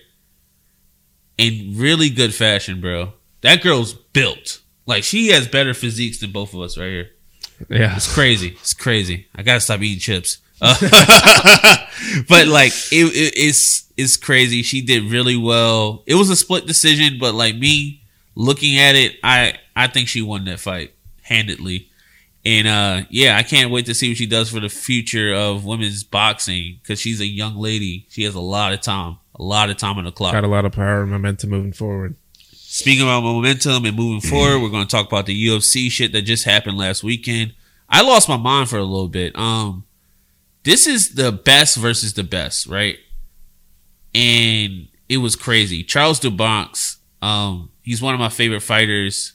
in 1.39 1.75
really 1.77 2.11
good 2.11 2.35
fashion, 2.35 2.81
bro. 2.81 3.13
That 3.41 3.63
girl's 3.63 3.95
built. 3.95 4.61
Like 4.87 5.05
she 5.05 5.29
has 5.29 5.49
better 5.49 5.75
physiques 5.75 6.21
than 6.21 6.33
both 6.33 6.55
of 6.55 6.61
us 6.61 6.79
right 6.79 6.89
here. 6.89 7.11
Yeah. 7.69 7.97
It's 7.97 8.13
crazy. 8.13 8.49
It's 8.61 8.75
crazy. 8.75 9.27
I 9.35 9.43
gotta 9.43 9.61
stop 9.61 9.81
eating 9.81 10.01
chips. 10.01 10.39
Uh, 10.61 10.75
but 12.29 12.47
like 12.49 12.73
it, 12.93 13.07
it, 13.15 13.33
it's 13.37 13.91
it's 13.97 14.17
crazy. 14.17 14.63
She 14.63 14.83
did 14.83 15.05
really 15.05 15.37
well. 15.37 16.03
It 16.07 16.15
was 16.15 16.31
a 16.31 16.37
split 16.37 16.67
decision, 16.67 17.19
but 17.19 17.35
like 17.35 17.57
me 17.57 18.03
looking 18.35 18.79
at 18.79 18.95
it, 18.95 19.17
I 19.23 19.59
I 19.77 19.87
think 19.89 20.09
she 20.09 20.23
won 20.23 20.45
that 20.47 20.61
fight 20.61 20.95
handedly. 21.23 21.91
And 22.45 22.67
uh 22.67 23.03
yeah, 23.09 23.37
I 23.37 23.43
can't 23.43 23.71
wait 23.71 23.87
to 23.87 23.95
see 23.95 24.11
what 24.11 24.17
she 24.17 24.27
does 24.27 24.51
for 24.51 24.61
the 24.61 24.69
future 24.69 25.33
of 25.33 25.65
women's 25.65 26.03
boxing 26.03 26.81
because 26.83 27.01
she's 27.01 27.21
a 27.21 27.27
young 27.27 27.57
lady. 27.57 28.07
She 28.09 28.25
has 28.25 28.35
a 28.35 28.41
lot 28.41 28.73
of 28.73 28.81
time, 28.81 29.19
a 29.37 29.43
lot 29.43 29.71
of 29.71 29.77
time 29.77 29.99
on 29.99 30.05
the 30.05 30.13
clock. 30.13 30.33
Got 30.33 30.45
a 30.45 30.49
lot 30.49 30.65
of 30.65 30.73
power 30.73 31.03
and 31.03 31.11
momentum 31.11 31.51
moving 31.51 31.73
forward. 31.73 32.17
Speaking 32.75 33.03
about 33.03 33.23
momentum 33.23 33.85
and 33.85 33.95
moving 33.97 34.29
forward, 34.29 34.61
we're 34.61 34.71
going 34.71 34.87
to 34.87 34.91
talk 34.91 35.07
about 35.07 35.27
the 35.27 35.47
UFC 35.47 35.91
shit 35.91 36.13
that 36.13 36.23
just 36.23 36.45
happened 36.47 36.79
last 36.79 37.05
weekend. 37.05 37.53
I 37.89 38.01
lost 38.01 38.31
my 38.31 38.39
mind 38.39 38.71
for 38.71 38.79
a 38.79 38.83
little 38.83 39.09
bit. 39.09 39.37
Um, 39.37 39.85
this 40.63 40.87
is 40.87 41.15
the 41.15 41.31
best 41.31 41.77
versus 41.77 42.15
the 42.15 42.25
best, 42.25 42.67
right? 42.67 42.97
And 44.15 44.89
it 45.09 45.19
was 45.19 45.37
crazy. 45.37 45.85
Charles 45.85 46.19
do 46.19 46.31
Bronx, 46.31 46.97
um, 47.21 47.71
he's 47.83 48.01
one 48.01 48.15
of 48.15 48.21
my 48.21 48.31
favorite 48.31 48.63
fighters. 48.63 49.35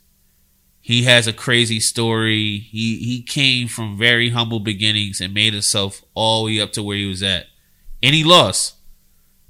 He 0.88 1.04
has 1.04 1.28
a 1.28 1.34
crazy 1.34 1.82
story. 1.82 2.60
He 2.60 2.96
he 3.00 3.22
came 3.22 3.68
from 3.68 3.98
very 3.98 4.30
humble 4.30 4.62
beginnings 4.62 5.20
and 5.20 5.34
made 5.34 5.52
himself 5.52 6.02
all 6.14 6.46
the 6.46 6.56
way 6.56 6.62
up 6.62 6.72
to 6.72 6.82
where 6.82 6.96
he 6.96 7.06
was 7.06 7.22
at, 7.22 7.48
and 8.02 8.16
he 8.16 8.24
lost. 8.24 8.76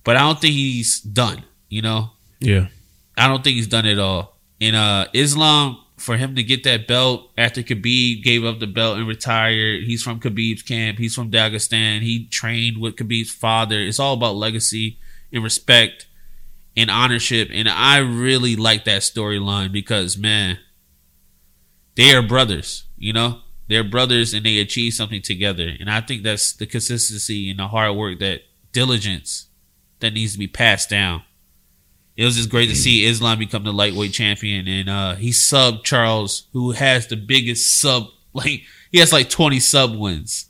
But 0.03 0.15
I 0.15 0.21
don't 0.21 0.41
think 0.41 0.55
he's 0.55 0.99
done. 0.99 1.43
You 1.69 1.83
know, 1.83 2.13
Yeah. 2.39 2.69
I 3.15 3.27
don't 3.27 3.43
think 3.43 3.55
he's 3.55 3.67
done 3.67 3.85
it 3.85 3.99
all. 3.99 4.35
In 4.59 4.73
uh 4.73 5.09
Islam, 5.13 5.77
for 5.95 6.17
him 6.17 6.33
to 6.37 6.41
get 6.41 6.63
that 6.63 6.87
belt 6.87 7.29
after 7.37 7.61
Khabib 7.61 8.23
gave 8.23 8.43
up 8.43 8.59
the 8.59 8.65
belt 8.65 8.97
and 8.97 9.07
retired, 9.07 9.83
he's 9.83 10.01
from 10.01 10.19
Khabib's 10.19 10.63
camp. 10.63 10.97
He's 10.97 11.13
from 11.13 11.29
Dagestan. 11.29 12.01
He 12.01 12.25
trained 12.25 12.79
with 12.79 12.95
Khabib's 12.95 13.29
father. 13.29 13.79
It's 13.79 13.99
all 13.99 14.15
about 14.15 14.37
legacy 14.37 14.97
and 15.31 15.43
respect 15.43 16.07
and 16.75 16.89
ownership. 16.89 17.49
And 17.51 17.69
I 17.69 17.99
really 17.99 18.55
like 18.55 18.85
that 18.85 19.03
storyline 19.03 19.71
because 19.71 20.17
man, 20.17 20.57
they 21.97 22.15
are 22.15 22.21
brothers. 22.21 22.85
You 22.97 23.11
know, 23.13 23.41
they're 23.67 23.83
brothers 23.83 24.33
and 24.33 24.45
they 24.45 24.59
achieve 24.59 24.93
something 24.93 25.21
together. 25.21 25.69
And 25.79 25.89
I 25.89 26.01
think 26.01 26.23
that's 26.23 26.53
the 26.53 26.65
consistency 26.65 27.49
and 27.49 27.59
the 27.59 27.67
hard 27.67 27.95
work, 27.95 28.19
that 28.19 28.43
diligence 28.71 29.47
that 29.99 30.13
needs 30.13 30.33
to 30.33 30.39
be 30.39 30.47
passed 30.47 30.89
down 30.89 31.23
it 32.17 32.25
was 32.25 32.35
just 32.35 32.49
great 32.49 32.67
to 32.69 32.75
see 32.75 33.05
Islam 33.05 33.37
become 33.37 33.63
the 33.63 33.71
lightweight 33.71 34.11
champion, 34.11 34.67
and 34.67 34.89
uh, 34.89 35.15
he 35.15 35.29
subbed 35.29 35.83
Charles, 35.83 36.47
who 36.51 36.71
has 36.71 37.07
the 37.07 37.15
biggest 37.15 37.79
sub. 37.79 38.07
Like 38.33 38.61
he 38.91 38.99
has 38.99 39.11
like 39.11 39.31
twenty 39.31 39.59
sub 39.59 39.95
wins. 39.95 40.45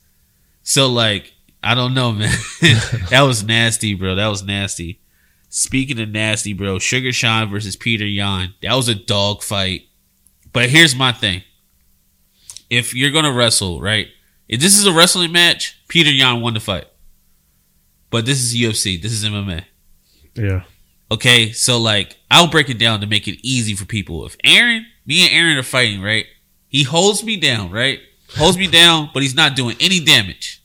So 0.62 0.90
like 0.90 1.32
I 1.64 1.74
don't 1.74 1.94
know, 1.94 2.12
man. 2.12 2.36
that 3.10 3.24
was 3.26 3.46
nasty, 3.46 3.94
bro. 3.94 4.16
That 4.16 4.28
was 4.28 4.44
nasty. 4.44 5.00
Speaking 5.48 5.98
of 6.02 6.10
nasty, 6.10 6.52
bro, 6.52 6.80
Sugar 6.80 7.14
Sean 7.14 7.50
versus 7.50 7.78
Peter 7.78 8.06
Yan. 8.06 8.56
That 8.62 8.74
was 8.74 8.90
a 8.90 8.96
dog 8.96 9.42
fight. 9.42 9.84
But 10.58 10.72
here's 10.72 10.96
my 10.96 11.12
thing: 11.12 11.44
if 12.68 12.96
you're 12.96 13.12
gonna 13.12 13.32
wrestle, 13.32 13.80
right? 13.80 14.08
If 14.48 14.60
this 14.60 14.76
is 14.76 14.88
a 14.88 14.92
wrestling 14.92 15.32
match, 15.32 15.80
Peter 15.88 16.10
Yan 16.10 16.42
won 16.42 16.56
the 16.56 16.60
fight. 16.60 16.88
But 18.10 18.26
this 18.26 18.42
is 18.42 18.56
UFC. 18.56 19.00
This 19.00 19.12
is 19.12 19.24
MMA. 19.24 19.66
Yeah. 20.34 20.64
Okay, 21.12 21.52
so 21.52 21.78
like 21.78 22.18
I'll 22.32 22.50
break 22.50 22.72
it 22.72 22.80
down 22.80 23.02
to 23.02 23.06
make 23.06 23.28
it 23.28 23.38
easy 23.48 23.76
for 23.76 23.86
people. 23.86 24.26
If 24.26 24.36
Aaron, 24.44 24.88
me 25.06 25.28
and 25.28 25.32
Aaron 25.32 25.60
are 25.60 25.62
fighting, 25.64 26.02
right? 26.02 26.26
He 26.68 26.82
holds 26.82 27.24
me 27.24 27.38
down, 27.38 27.70
right? 27.70 28.00
Holds 28.36 28.58
me 28.58 28.66
down, 28.66 29.12
but 29.14 29.22
he's 29.22 29.36
not 29.36 29.56
doing 29.56 29.78
any 29.80 30.00
damage. 30.00 30.64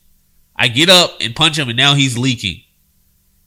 I 0.55 0.69
get 0.69 0.89
up 0.89 1.17
and 1.21 1.35
punch 1.35 1.59
him, 1.59 1.69
and 1.69 1.77
now 1.77 1.93
he's 1.93 2.17
leaking. 2.17 2.63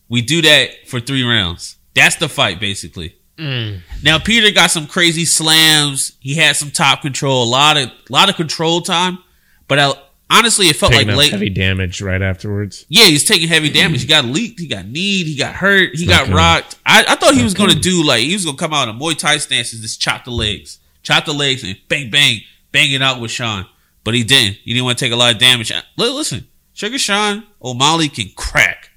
We 0.09 0.23
do 0.23 0.43
that 0.43 0.87
for 0.87 1.00
three 1.00 1.25
rounds. 1.25 1.76
That's 1.97 2.15
the 2.15 2.29
fight, 2.29 2.61
basically. 2.61 3.16
Mm. 3.38 3.81
Now 4.02 4.19
Peter 4.19 4.50
got 4.52 4.71
some 4.71 4.87
crazy 4.87 5.25
slams. 5.25 6.16
He 6.21 6.35
had 6.37 6.57
some 6.57 6.71
top 6.71 7.02
control, 7.02 7.43
a 7.45 7.50
lot 7.50 7.76
of 7.76 7.90
lot 8.09 8.28
of 8.31 8.37
control 8.37 8.81
time. 8.81 9.19
But 9.69 9.78
I 9.78 9.93
honestly, 10.31 10.66
it 10.69 10.76
felt 10.76 10.93
Taking 10.93 11.09
like 11.09 11.16
late. 11.16 11.33
heavy 11.33 11.50
damage 11.50 12.00
right 12.00 12.23
afterwards. 12.23 12.87
Yeah, 12.88 13.05
he's 13.05 13.25
taking 13.25 13.49
heavy 13.49 13.69
damage. 13.71 14.00
He 14.02 14.07
got 14.07 14.25
leaked. 14.25 14.59
He 14.61 14.66
got 14.69 14.87
kneed. 14.87 15.26
He 15.26 15.37
got 15.37 15.55
hurt. 15.55 15.90
He 15.95 16.07
not 16.07 16.28
got 16.28 16.35
rocked. 16.35 16.76
I, 16.87 17.05
I 17.09 17.14
thought 17.16 17.35
he 17.35 17.43
was 17.43 17.55
going 17.55 17.71
to 17.71 17.78
do 17.78 18.05
like 18.05 18.21
he 18.23 18.33
was 18.33 18.45
going 18.45 18.57
to 18.57 18.62
come 18.62 18.73
out 18.73 18.88
in 18.88 18.95
a 18.97 18.99
Muay 18.99 19.16
Thai 19.19 19.38
stance 19.38 19.73
and 19.73 19.83
just 19.83 20.00
chop 20.00 20.25
the 20.25 20.31
legs, 20.31 20.78
chop 21.02 21.25
the 21.26 21.35
legs, 21.35 21.62
and 21.62 21.76
bang 21.88 22.11
bang 22.11 22.40
bang 22.73 22.93
it 22.93 23.02
out 23.02 23.21
with 23.21 23.31
Sean. 23.31 23.66
But 24.05 24.14
he 24.14 24.23
didn't. 24.25 24.55
He 24.62 24.73
didn't 24.73 24.85
want 24.87 24.99
to 24.99 25.05
take 25.05 25.12
a 25.12 25.16
lot 25.16 25.35
of 25.35 25.40
damage. 25.40 25.71
Li- 25.73 25.83
Listen, 26.11 26.47
Sugar 26.73 26.97
Sean 26.99 27.45
O'Malley 27.62 28.09
can 28.09 28.31
crack. 28.37 28.90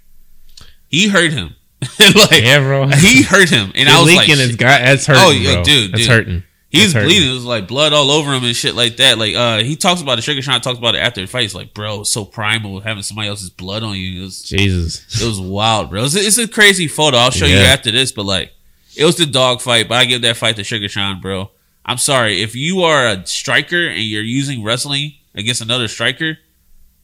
He 0.88 1.08
hurt 1.10 1.34
him. 1.34 1.56
like 2.00 2.42
Yeah, 2.42 2.60
bro. 2.60 2.88
he 2.88 3.24
hurt 3.24 3.50
him, 3.50 3.72
and 3.76 3.88
I 3.90 4.02
was 4.02 4.14
like, 4.14 4.28
leaking. 4.28 4.44
it's 4.46 4.56
got. 4.56 4.82
It's 4.88 5.06
hurting. 5.06 5.24
Oh, 5.24 5.32
yeah, 5.32 5.54
bro. 5.56 5.64
dude, 5.64 5.92
It's 5.94 6.00
dude. 6.02 6.08
hurting. 6.10 6.44
He 6.70 6.78
was 6.80 6.86
It's 6.88 6.94
hurting. 6.94 7.08
bleeding. 7.10 7.30
It 7.30 7.34
was 7.34 7.46
like 7.46 7.68
blood 7.68 7.94
all 7.94 8.12
over 8.12 8.32
him 8.34 8.44
and 8.44 8.56
shit 8.56 8.76
like 8.76 8.98
that. 8.98 9.18
Like 9.18 9.34
uh, 9.36 9.64
he 9.64 9.76
talks 9.76 10.02
about 10.02 10.20
it. 10.20 10.22
Sugar 10.24 10.42
Sean 10.42 10.62
talks 10.62 10.78
about 10.78 10.94
it 10.96 11.00
after 11.00 11.20
the 11.22 11.28
fight. 11.28 11.42
He's 11.44 11.56
like, 11.56 11.74
bro, 11.74 12.04
so 12.04 12.26
primal 12.26 12.80
having 12.82 13.02
somebody 13.02 13.28
else's 13.28 13.50
blood 13.50 13.82
on 13.82 13.96
you. 13.96 14.22
It 14.22 14.24
was 14.26 14.44
Jesus. 14.44 15.22
it 15.22 15.26
was 15.26 15.40
wild, 15.42 15.90
bro. 15.90 16.04
It's 16.04 16.16
a, 16.16 16.20
it's 16.20 16.38
a 16.38 16.48
crazy 16.48 16.88
photo. 16.88 17.18
I'll 17.18 17.32
show 17.32 17.46
you 17.48 17.56
after 17.58 17.92
this, 17.92 18.12
but 18.12 18.26
like, 18.26 18.52
it 18.96 19.06
was 19.06 19.16
the 19.16 19.26
dog 19.26 19.62
fight. 19.62 19.88
But 19.90 19.96
I 19.96 20.06
give 20.06 20.22
that 20.24 20.38
fight 20.38 20.58
to 20.58 20.64
Sugar 20.64 20.88
Sean, 20.90 21.22
bro. 21.22 21.50
I'm 21.86 21.98
sorry 21.98 22.42
if 22.44 22.56
you 22.56 22.82
are 22.84 23.08
a 23.08 23.26
striker 23.26 23.88
and 23.88 24.02
you're 24.04 24.22
using 24.22 24.64
wrestling 24.64 25.14
against 25.34 25.62
another 25.62 25.88
striker, 25.88 26.38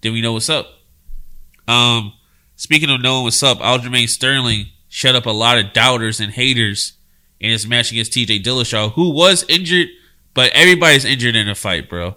then 0.01 0.13
we 0.13 0.21
know 0.21 0.33
what's 0.33 0.49
up. 0.49 0.67
Um, 1.67 2.13
speaking 2.55 2.89
of 2.89 3.01
knowing 3.01 3.23
what's 3.23 3.43
up, 3.43 3.59
Aljamain 3.59 4.07
Sterling 4.07 4.67
shut 4.87 5.15
up 5.15 5.25
a 5.25 5.31
lot 5.31 5.57
of 5.57 5.73
doubters 5.73 6.19
and 6.19 6.31
haters 6.31 6.93
in 7.39 7.51
his 7.51 7.67
match 7.67 7.91
against 7.91 8.13
T.J. 8.13 8.41
Dillashaw, 8.41 8.93
who 8.93 9.09
was 9.09 9.45
injured, 9.49 9.89
but 10.33 10.51
everybody's 10.53 11.05
injured 11.05 11.35
in 11.35 11.49
a 11.49 11.55
fight, 11.55 11.89
bro. 11.89 12.15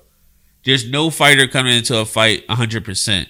There's 0.64 0.88
no 0.88 1.10
fighter 1.10 1.46
coming 1.46 1.76
into 1.76 1.98
a 1.98 2.04
fight 2.04 2.46
100 2.48 2.84
percent 2.84 3.28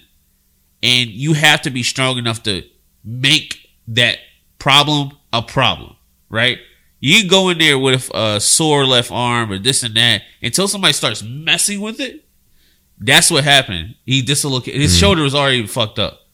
and 0.81 1.09
you 1.09 1.33
have 1.33 1.61
to 1.63 1.69
be 1.69 1.83
strong 1.83 2.17
enough 2.17 2.43
to 2.43 2.63
make 3.03 3.69
that 3.87 4.17
problem 4.57 5.17
a 5.33 5.41
problem, 5.41 5.95
right? 6.29 6.59
You 6.99 7.29
go 7.29 7.49
in 7.49 7.57
there 7.57 7.79
with 7.79 8.09
a 8.13 8.39
sore 8.41 8.85
left 8.85 9.11
arm 9.11 9.51
or 9.51 9.59
this 9.59 9.83
and 9.83 9.95
that 9.95 10.23
until 10.41 10.67
somebody 10.67 10.93
starts 10.93 11.23
messing 11.23 11.81
with 11.81 11.99
it. 11.99 12.25
That's 12.97 13.31
what 13.31 13.45
happened. 13.45 13.95
He 14.05 14.21
dislocated 14.21 14.81
his 14.81 14.95
mm. 14.95 14.99
shoulder 14.99 15.21
was 15.21 15.35
already 15.35 15.65
fucked 15.65 15.99
up. 15.99 16.27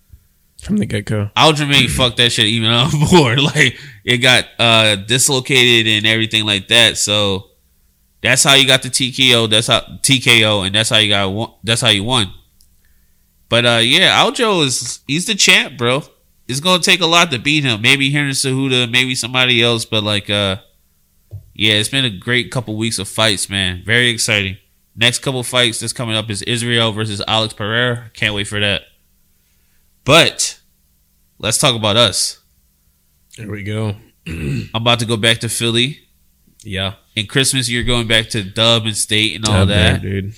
From 0.65 0.77
the 0.77 0.87
get 0.87 1.05
go. 1.05 1.29
Aljamain 1.37 1.87
fucked 1.87 2.17
that 2.17 2.31
shit 2.31 2.47
even 2.47 2.69
up 2.71 2.91
more. 3.11 3.35
Like 3.45 3.77
it 4.03 4.17
got 4.17 4.45
uh 4.57 4.95
dislocated 4.95 5.85
and 5.91 6.07
everything 6.07 6.43
like 6.45 6.69
that. 6.69 6.97
So 6.97 7.49
that's 8.21 8.43
how 8.43 8.55
you 8.55 8.65
got 8.65 8.81
the 8.81 8.89
TKO. 8.89 9.47
That's 9.47 9.67
how 9.67 9.81
TKO, 9.81 10.65
and 10.65 10.73
that's 10.73 10.89
how 10.89 10.97
you 10.97 11.09
got. 11.09 11.59
That's 11.63 11.81
how 11.81 11.89
you 11.89 12.03
won. 12.03 12.33
But 13.47 13.65
uh 13.65 13.81
yeah, 13.83 14.23
Aljo 14.23 14.65
is 14.65 15.01
he's 15.07 15.27
the 15.27 15.35
champ, 15.35 15.77
bro. 15.77 16.01
It's 16.47 16.59
gonna 16.59 16.81
take 16.81 17.01
a 17.01 17.05
lot 17.05 17.29
to 17.29 17.37
beat 17.37 17.63
him. 17.63 17.81
Maybe 17.81 18.09
Henry 18.09 18.31
Cejudo, 18.31 18.89
maybe 18.89 19.13
somebody 19.13 19.61
else. 19.61 19.85
But 19.85 20.03
like 20.03 20.31
uh 20.31 20.57
yeah, 21.53 21.73
it's 21.75 21.89
been 21.89 22.05
a 22.05 22.09
great 22.09 22.51
couple 22.51 22.75
weeks 22.75 22.97
of 22.97 23.07
fights, 23.07 23.51
man. 23.51 23.83
Very 23.85 24.09
exciting. 24.09 24.57
Next 24.95 25.19
couple 25.19 25.43
fights 25.43 25.79
that's 25.79 25.93
coming 25.93 26.15
up 26.15 26.29
is 26.31 26.41
Israel 26.41 26.91
versus 26.91 27.21
Alex 27.27 27.53
Pereira. 27.53 28.09
Can't 28.15 28.33
wait 28.33 28.47
for 28.47 28.59
that. 28.59 28.81
But 30.05 30.59
let's 31.39 31.57
talk 31.57 31.75
about 31.75 31.97
us. 31.97 32.39
There 33.37 33.49
we 33.49 33.63
go. 33.63 33.95
I'm 34.27 34.69
about 34.73 34.99
to 34.99 35.05
go 35.05 35.17
back 35.17 35.39
to 35.39 35.49
Philly. 35.49 35.99
Yeah. 36.63 36.93
And 37.17 37.27
Christmas, 37.27 37.69
you're 37.69 37.83
going 37.83 38.07
back 38.07 38.29
to 38.29 38.43
Dub 38.43 38.85
and 38.85 38.95
State 38.95 39.35
and 39.35 39.45
all 39.45 39.65
Dub 39.65 39.67
that. 39.69 40.01
there, 40.01 40.21
dude. 40.21 40.35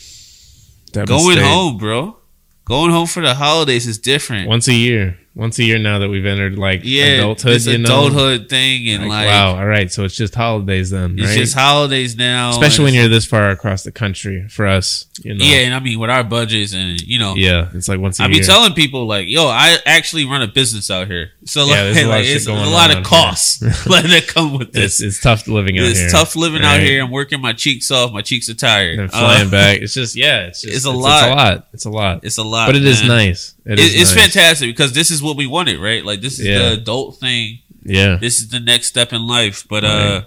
Dub 0.91 1.07
Going 1.07 1.37
home, 1.37 1.77
bro. 1.77 2.17
Going 2.65 2.91
home 2.91 3.07
for 3.07 3.21
the 3.21 3.33
holidays 3.35 3.87
is 3.87 3.97
different. 3.97 4.47
once 4.47 4.67
a 4.67 4.73
year. 4.73 5.17
Once 5.37 5.59
a 5.59 5.63
year 5.63 5.77
now 5.77 5.99
that 5.99 6.09
we've 6.09 6.25
entered 6.25 6.57
like 6.57 6.81
yeah, 6.83 7.19
adulthood. 7.19 7.53
this 7.53 7.67
you 7.67 7.77
know? 7.77 7.83
adulthood 8.07 8.49
thing, 8.49 8.89
and 8.89 9.03
Like, 9.03 9.09
like, 9.09 9.27
wow. 9.27 9.55
All 9.57 9.67
right. 9.67 9.91
So 9.91 10.03
it's 10.03 10.15
just 10.15 10.33
holidays 10.33 10.89
then, 10.89 11.19
it's 11.19 11.27
right? 11.29 11.37
just 11.37 11.55
holidays 11.55 12.17
now. 12.17 12.49
Especially 12.49 12.85
when 12.85 12.95
you're 12.95 13.07
this 13.07 13.25
far 13.25 13.51
across 13.51 13.83
the 13.83 13.91
country 13.91 14.47
for 14.49 14.65
us. 14.65 15.05
You 15.23 15.35
know. 15.35 15.45
yeah, 15.45 15.57
and 15.59 15.73
I 15.75 15.79
mean 15.79 15.99
with 15.99 16.09
our 16.09 16.23
budgets 16.23 16.73
and 16.73 16.99
you 17.01 17.19
know, 17.19 17.35
Yeah. 17.35 17.69
It's 17.73 17.87
like 17.87 17.99
once 17.99 18.19
a 18.19 18.23
I 18.23 18.27
be 18.29 18.39
telling 18.41 18.73
people 18.73 19.05
like, 19.05 19.27
yo, 19.27 19.47
I 19.47 19.77
actually 19.85 20.25
run 20.25 20.41
a 20.41 20.47
business 20.47 20.89
out 20.91 21.07
here, 21.07 21.31
so 21.45 21.61
like, 21.65 21.69
Yeah, 21.75 21.83
there's 21.83 21.97
a 21.97 22.05
lot 22.07 22.07
of 22.07 22.09
like, 22.19 22.25
shit 22.25 22.35
it's, 22.37 22.47
a 22.47 22.53
lot 22.53 22.97
of 22.97 23.03
costs 23.03 23.57
that 23.59 24.25
come 24.27 24.57
with 24.57 24.73
this. 24.73 25.01
it's 25.01 25.19
tough 25.21 25.47
living 25.47 25.77
out 25.77 25.85
It's 25.85 25.97
here. 25.99 26.05
It's 26.07 26.13
tough 26.13 26.35
living 26.35 26.63
out 26.63 26.79
here. 26.79 27.03
I'm 27.03 27.11
working 27.11 27.41
my 27.41 27.53
cheeks 27.53 27.89
off. 27.91 28.11
My 28.11 28.21
cheeks 28.21 28.49
are 28.49 28.53
tired. 28.55 28.99
And 28.99 29.09
Uh, 29.09 29.19
flying 29.19 29.49
back. 29.49 29.81
It's 29.81 29.93
just 29.93 30.15
yeah. 30.15 30.47
It's 30.47 30.61
just, 30.61 30.75
it's 30.75 30.85
a 30.85 30.89
It's 30.89 30.97
lot. 30.97 31.29
a 31.29 31.35
lot. 31.35 31.67
It's 31.73 31.85
a 31.85 31.89
lot. 31.89 32.19
it's 32.23 32.37
a 32.37 32.43
lot, 32.43 32.67
but 32.67 32.75
it 32.75 32.85
is 32.85 32.99
man. 33.01 33.07
nice. 33.09 33.53
It 33.69 33.79
is 33.79 33.95
it's 34.01 34.15
nice. 34.15 34.33
fantastic 34.33 34.69
because 34.69 34.93
this 34.93 35.11
is 35.11 35.21
what 35.21 35.35
we 35.37 35.45
wanted, 35.47 35.79
right? 35.79 36.03
Like 36.05 36.21
this 36.21 36.39
is 36.39 36.45
Yeah. 36.45 36.59
the 36.59 36.71
adult 36.73 37.17
thing. 37.19 37.59
Yeah. 37.83 38.15
This 38.15 38.39
is 38.39 38.49
the 38.49 38.59
next 38.59 38.87
step 38.87 39.11
in 39.13 39.27
life. 39.27 39.65
But 39.69 39.83
uh 39.83 40.21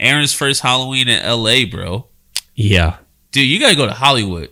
Aaron's 0.00 0.32
first 0.32 0.62
Halloween 0.62 1.08
in 1.08 1.22
LA, 1.24 1.64
bro. 1.70 2.06
Yeah. 2.54 2.96
Dude, 3.32 3.46
you 3.46 3.60
gotta 3.60 3.76
go 3.76 3.86
to 3.86 3.92
Hollywood. 3.92 4.50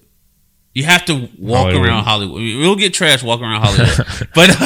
You 0.74 0.84
have 0.84 1.06
to 1.06 1.30
walk 1.38 1.62
Hollywood. 1.72 1.86
around 1.86 2.04
Hollywood. 2.04 2.42
We'll 2.42 2.76
get 2.76 2.92
trash 2.92 3.22
walking 3.22 3.46
around 3.46 3.62
Hollywood. 3.64 4.28
but 4.34 4.48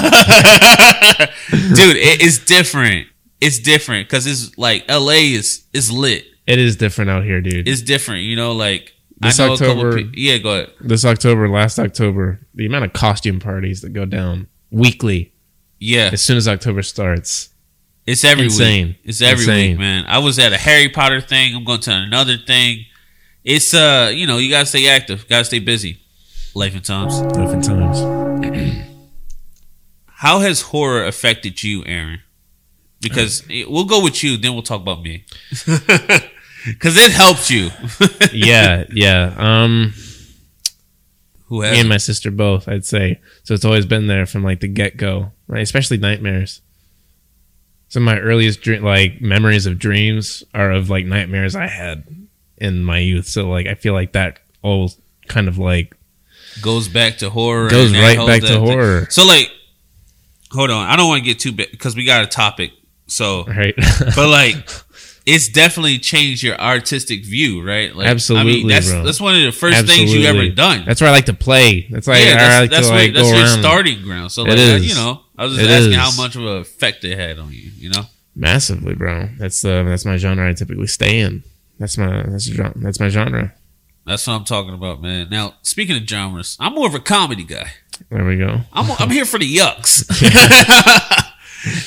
dude, 1.51 1.97
it, 1.97 2.23
it's 2.23 2.39
different. 2.39 3.07
It's 3.41 3.59
different 3.59 4.09
because 4.09 4.27
it's 4.27 4.57
like 4.59 4.85
LA 4.91 5.33
is 5.39 5.65
is 5.73 5.91
lit. 5.91 6.25
It 6.47 6.59
is 6.59 6.77
different 6.77 7.11
out 7.11 7.25
here, 7.25 7.41
dude. 7.41 7.69
It's 7.69 7.81
different. 7.83 8.25
You 8.25 8.35
know, 8.37 8.53
like 8.53 8.93
This 9.21 9.39
I 9.39 9.49
October- 9.49 9.97
Pe- 10.03 10.11
yeah, 10.15 10.39
go 10.39 10.51
ahead. 10.55 10.73
this 10.81 11.05
October, 11.05 11.49
last 11.49 11.79
October, 11.79 12.41
the 12.55 12.65
amount 12.67 12.87
of 12.87 12.93
costume 12.95 13.39
parties 13.39 13.83
that 13.83 13.91
go 13.93 14.07
down 14.07 14.49
weekly 14.71 15.33
Yeah, 15.79 16.11
as 16.13 16.23
soon 16.23 16.37
as 16.39 16.49
October 16.49 16.83
starts. 16.83 17.51
It's 18.07 18.25
every 18.25 18.45
Insane. 18.45 18.87
week. 18.89 19.01
It's 19.05 19.21
every 19.21 19.45
Insane. 19.45 19.71
week, 19.73 19.79
man. 19.79 20.05
I 20.07 20.19
was 20.19 20.39
at 20.39 20.53
a 20.53 20.57
Harry 20.57 20.89
Potter 20.89 21.21
thing. 21.21 21.55
I'm 21.55 21.65
going 21.65 21.81
to 21.83 21.93
another 21.93 22.39
thing. 22.39 22.87
It's 23.45 23.75
uh, 23.75 24.11
you 24.15 24.27
know, 24.27 24.39
you 24.39 24.49
gotta 24.51 24.67
stay 24.67 24.89
active, 24.89 25.29
gotta 25.29 25.45
stay 25.45 25.59
busy. 25.59 25.99
Life 26.55 26.75
and 26.75 26.85
times. 26.85 27.21
Different 27.21 27.65
times. 27.65 28.01
How 30.07 30.41
has 30.41 30.63
horror 30.63 31.05
affected 31.07 31.63
you, 31.63 31.85
Aaron? 31.87 32.21
Because 33.01 33.43
Uh, 33.51 33.65
we'll 33.69 33.85
go 33.85 34.03
with 34.03 34.23
you, 34.23 34.37
then 34.37 34.53
we'll 34.55 34.63
talk 34.63 34.81
about 34.83 35.03
me. 35.03 35.25
Because 36.67 36.97
it 36.97 37.13
helped 37.13 37.51
you. 37.51 37.71
yeah, 38.33 38.85
yeah. 38.93 39.35
Um, 39.37 39.95
Who 41.47 41.61
me 41.63 41.67
has? 41.69 41.79
and 41.79 41.89
my 41.89 41.97
sister 41.97 42.31
both, 42.31 42.69
I'd 42.69 42.85
say. 42.85 43.21
So 43.45 43.55
it's 43.55 43.65
always 43.65 43.87
been 43.87 44.07
there 44.07 44.27
from 44.27 44.45
like 44.45 44.61
the 44.61 44.69
get 44.69 44.97
go, 44.97 45.33
right? 45.47 45.63
Especially 45.63 45.97
nightmares. 45.97 46.61
Some 47.89 48.07
of 48.07 48.15
my 48.15 48.21
earliest 48.21 48.61
dream, 48.61 48.85
like 48.85 49.21
memories 49.21 49.67
of 49.67 49.79
dreams 49.79 50.45
are 50.55 50.71
of 50.71 50.91
like 50.91 51.07
nightmares 51.07 51.57
I 51.57 51.67
had 51.67 52.05
in 52.57 52.85
my 52.85 52.99
youth. 52.99 53.27
So 53.27 53.49
like 53.49 53.67
I 53.67 53.75
feel 53.75 53.95
like 53.95 54.13
that 54.13 54.39
all 54.63 54.93
kind 55.27 55.49
of 55.49 55.59
like 55.59 55.97
goes 56.63 56.89
back 56.89 57.19
to 57.19 57.31
horror. 57.31 57.69
goes 57.69 57.93
right 57.93 58.19
back 58.27 58.43
to 58.43 58.47
thing. 58.49 58.61
horror, 58.61 59.07
So 59.11 59.25
like, 59.27 59.51
hold 60.53 60.71
on. 60.71 60.87
I 60.89 60.97
don't 60.97 61.09
want 61.09 61.25
to 61.25 61.25
get 61.25 61.39
too 61.41 61.53
big 61.53 61.71
because 61.71 61.97
we 61.97 62.05
got 62.05 62.23
a 62.23 62.27
topic. 62.27 62.73
So, 63.07 63.45
right? 63.45 63.75
but 64.15 64.29
like, 64.29 64.69
it's 65.35 65.49
definitely 65.49 65.99
changed 65.99 66.43
your 66.43 66.59
artistic 66.61 67.25
view, 67.25 67.63
right? 67.63 67.95
Like, 67.95 68.07
Absolutely, 68.09 68.09
I 68.09 68.11
Absolutely, 68.11 68.53
mean, 68.63 68.69
that's 68.69 68.91
bro. 68.91 69.05
that's 69.05 69.21
one 69.21 69.37
of 69.37 69.43
the 69.43 69.53
first 69.53 69.87
things 69.87 70.13
you 70.15 70.25
ever 70.27 70.49
done. 70.49 70.85
That's 70.85 71.01
where 71.01 71.11
I 71.11 71.13
like 71.13 71.27
to 71.27 71.35
play. 71.35 71.87
That's 71.91 72.07
why 72.07 72.19
yeah, 72.19 72.37
I 72.39 72.61
like 72.63 72.71
that's, 72.71 72.89
to 72.89 72.93
where- 72.93 73.03
like 73.05 73.15
that's 73.15 73.29
your 73.31 73.39
around. 73.39 73.59
starting 73.61 74.03
ground. 74.03 74.33
So 74.33 74.45
It 74.45 74.49
like, 74.51 74.59
is. 74.59 74.89
you 74.89 74.95
know, 74.95 75.21
I 75.39 75.45
was 75.45 75.57
just 75.57 75.65
It 75.69 75.73
asking 75.73 75.93
is. 75.93 75.97
how 75.99 76.23
much 76.23 76.37
of 76.37 76.43
an 76.45 76.57
effect 76.59 77.05
it 77.05 77.17
had 77.19 77.39
on 77.39 77.53
you. 77.53 77.71
You 77.77 77.91
know, 77.91 78.03
Massively, 78.37 78.95
bro. 78.95 79.29
That's 79.39 79.61
the 79.63 79.85
that's 79.87 80.05
my 80.05 80.17
genre 80.17 80.49
I 80.49 80.53
typically 80.55 80.87
stay 80.87 81.21
in. 81.21 81.43
That's 81.79 81.97
my 81.99 82.23
that's 82.25 82.49
that's 82.77 83.01
my 83.01 83.09
genre. 83.09 83.55
that's 84.07 84.27
what 84.27 84.35
I'm 84.35 84.45
talking 84.45 84.75
about, 84.75 85.01
man. 85.03 85.29
Now, 85.31 85.55
speaking 85.63 85.97
of 85.97 86.09
genres, 86.09 86.57
I'm 86.61 86.75
more 86.75 86.87
of 86.87 86.95
a 86.95 87.01
comedy 87.01 87.45
guy. 87.45 87.71
There 88.11 88.25
we 88.25 88.37
go. 88.37 88.61
I'm 88.73 88.91
I'm 88.99 89.11
here 89.11 89.25
for 89.27 89.39
the 89.39 89.47
yucks. 89.57 90.05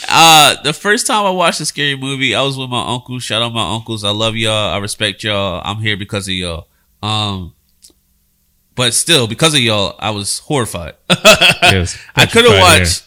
uh, 0.09 0.61
the 0.63 0.73
first 0.73 1.07
time 1.07 1.25
I 1.25 1.29
watched 1.31 1.59
a 1.61 1.65
scary 1.65 1.95
movie, 1.95 2.35
I 2.35 2.41
was 2.41 2.57
with 2.57 2.69
my 2.69 2.93
uncle. 2.93 3.19
Shout 3.19 3.41
out 3.41 3.53
my 3.53 3.73
uncles. 3.75 4.03
I 4.03 4.11
love 4.11 4.35
y'all. 4.35 4.73
I 4.73 4.77
respect 4.77 5.23
y'all. 5.23 5.61
I'm 5.63 5.77
here 5.77 5.97
because 5.97 6.27
of 6.27 6.33
y'all. 6.33 6.67
Um, 7.01 7.53
but 8.75 8.93
still, 8.93 9.27
because 9.27 9.53
of 9.53 9.59
y'all, 9.59 9.95
I 9.99 10.11
was 10.11 10.39
horrified. 10.39 10.95
Yes, 11.63 11.97
I 12.15 12.25
could 12.27 12.45
have 12.45 12.59
watched 12.59 13.03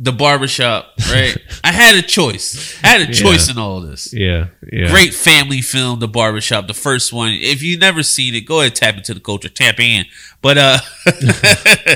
the 0.00 0.12
barbershop, 0.12 0.92
right? 1.10 1.36
I 1.64 1.70
had 1.72 1.94
a 1.96 2.02
choice. 2.02 2.82
I 2.82 2.88
had 2.88 3.08
a 3.08 3.12
choice 3.12 3.46
Yeah. 3.48 3.52
in 3.54 3.58
all 3.58 3.80
this. 3.80 4.12
Yeah, 4.12 4.46
yeah. 4.72 4.88
Great 4.90 5.14
family 5.14 5.60
film, 5.62 6.00
The 6.00 6.08
Barbershop, 6.08 6.66
the 6.66 6.74
first 6.74 7.12
one. 7.12 7.32
If 7.32 7.62
you've 7.62 7.80
never 7.80 8.02
seen 8.02 8.34
it, 8.34 8.40
go 8.42 8.60
ahead 8.60 8.74
tap 8.74 8.96
into 8.96 9.14
the 9.14 9.20
culture, 9.20 9.48
tap 9.48 9.78
in. 9.80 10.04
But 10.42 10.58
uh 10.58 10.78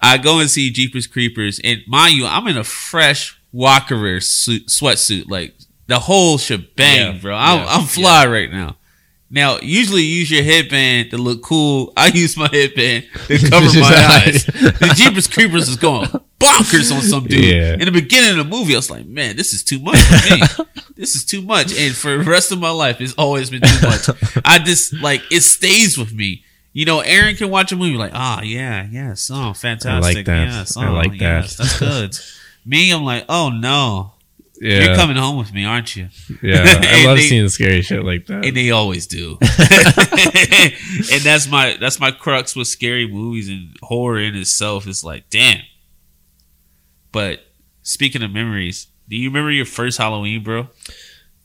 I 0.00 0.18
go 0.18 0.40
and 0.40 0.50
see 0.50 0.70
Jeepers 0.70 1.06
Creepers, 1.06 1.60
and 1.62 1.80
mind 1.86 2.14
you, 2.16 2.26
I'm 2.26 2.46
in 2.48 2.56
a 2.56 2.64
fresh 2.64 3.38
Walkerer 3.54 4.22
suit, 4.22 4.66
sweatsuit, 4.68 5.28
like 5.28 5.54
the 5.86 6.00
whole 6.00 6.38
shebang, 6.38 7.14
Yeah, 7.14 7.18
bro. 7.20 7.36
I'm, 7.36 7.58
yeah, 7.60 7.66
I'm 7.68 7.84
fly 7.86 8.26
right 8.26 8.50
now. 8.50 8.76
Now, 9.30 9.58
usually 9.62 10.02
you 10.02 10.16
use 10.20 10.30
your 10.30 10.42
headband 10.42 11.10
to 11.10 11.18
look 11.18 11.42
cool. 11.42 11.92
I 11.96 12.08
use 12.08 12.36
my 12.36 12.48
headband 12.52 13.06
to 13.28 13.38
cover 13.50 13.66
my 13.80 14.22
eyes. 14.26 14.44
The 14.44 14.92
Jeepers 14.96 15.26
Creepers 15.26 15.68
is 15.68 15.76
going 15.76 16.10
bonkers 16.42 16.94
on 16.94 17.02
some 17.02 17.26
dude. 17.26 17.44
Yeah. 17.44 17.72
In 17.74 17.80
the 17.86 17.92
beginning 17.92 18.30
of 18.30 18.36
the 18.36 18.44
movie, 18.50 18.74
I 18.74 18.78
was 18.78 18.90
like, 18.90 19.06
man, 19.06 19.36
this 19.36 19.52
is 19.52 19.62
too 19.62 19.78
much 19.78 19.98
for 19.98 20.34
me. 20.34 20.66
this 20.96 21.14
is 21.14 21.24
too 21.24 21.42
much. 21.42 21.76
And 21.78 21.94
for 21.94 22.18
the 22.18 22.30
rest 22.30 22.52
of 22.52 22.58
my 22.58 22.70
life, 22.70 23.00
it's 23.00 23.14
always 23.14 23.50
been 23.50 23.62
too 23.62 23.86
much. 23.86 24.08
I 24.44 24.58
just, 24.58 24.92
like, 24.94 25.22
it 25.30 25.42
stays 25.42 25.96
with 25.96 26.12
me. 26.12 26.44
You 26.72 26.86
know, 26.86 27.00
Aaron 27.00 27.36
can 27.36 27.50
watch 27.50 27.70
a 27.72 27.76
movie 27.76 27.96
like, 27.96 28.12
ah, 28.14 28.40
yeah, 28.42 28.86
yes, 28.90 29.30
oh, 29.32 29.52
fantastic. 29.52 30.24
that. 30.24 30.48
Yes, 30.48 30.76
I 30.76 30.88
oh, 30.88 30.92
like 30.94 31.12
that. 31.12 31.18
yes, 31.18 31.56
that's 31.56 31.78
good. 31.78 32.16
me, 32.64 32.90
I'm 32.92 33.04
like, 33.04 33.26
oh, 33.28 33.50
no. 33.50 34.12
Yeah, 34.62 34.84
You're 34.84 34.94
coming 34.94 35.16
home 35.16 35.36
with 35.38 35.52
me, 35.52 35.64
aren't 35.64 35.96
you? 35.96 36.08
yeah. 36.40 36.62
I 36.64 37.04
love 37.06 37.16
they- 37.16 37.24
seeing 37.24 37.48
scary 37.48 37.82
shit 37.82 38.04
like 38.04 38.26
that. 38.26 38.44
and 38.44 38.56
they 38.56 38.70
always 38.70 39.08
do. 39.08 39.36
and 39.40 41.20
that's 41.22 41.48
my 41.50 41.76
that's 41.80 41.98
my 41.98 42.12
crux 42.12 42.54
with 42.54 42.68
scary 42.68 43.08
movies 43.08 43.48
and 43.48 43.76
horror 43.82 44.20
in 44.20 44.36
itself. 44.36 44.86
It's 44.86 45.02
like, 45.02 45.28
damn. 45.30 45.62
But 47.12 47.40
speaking 47.82 48.22
of 48.22 48.32
memories, 48.32 48.88
do 49.08 49.16
you 49.16 49.28
remember 49.28 49.50
your 49.50 49.66
first 49.66 49.98
Halloween, 49.98 50.42
bro? 50.42 50.68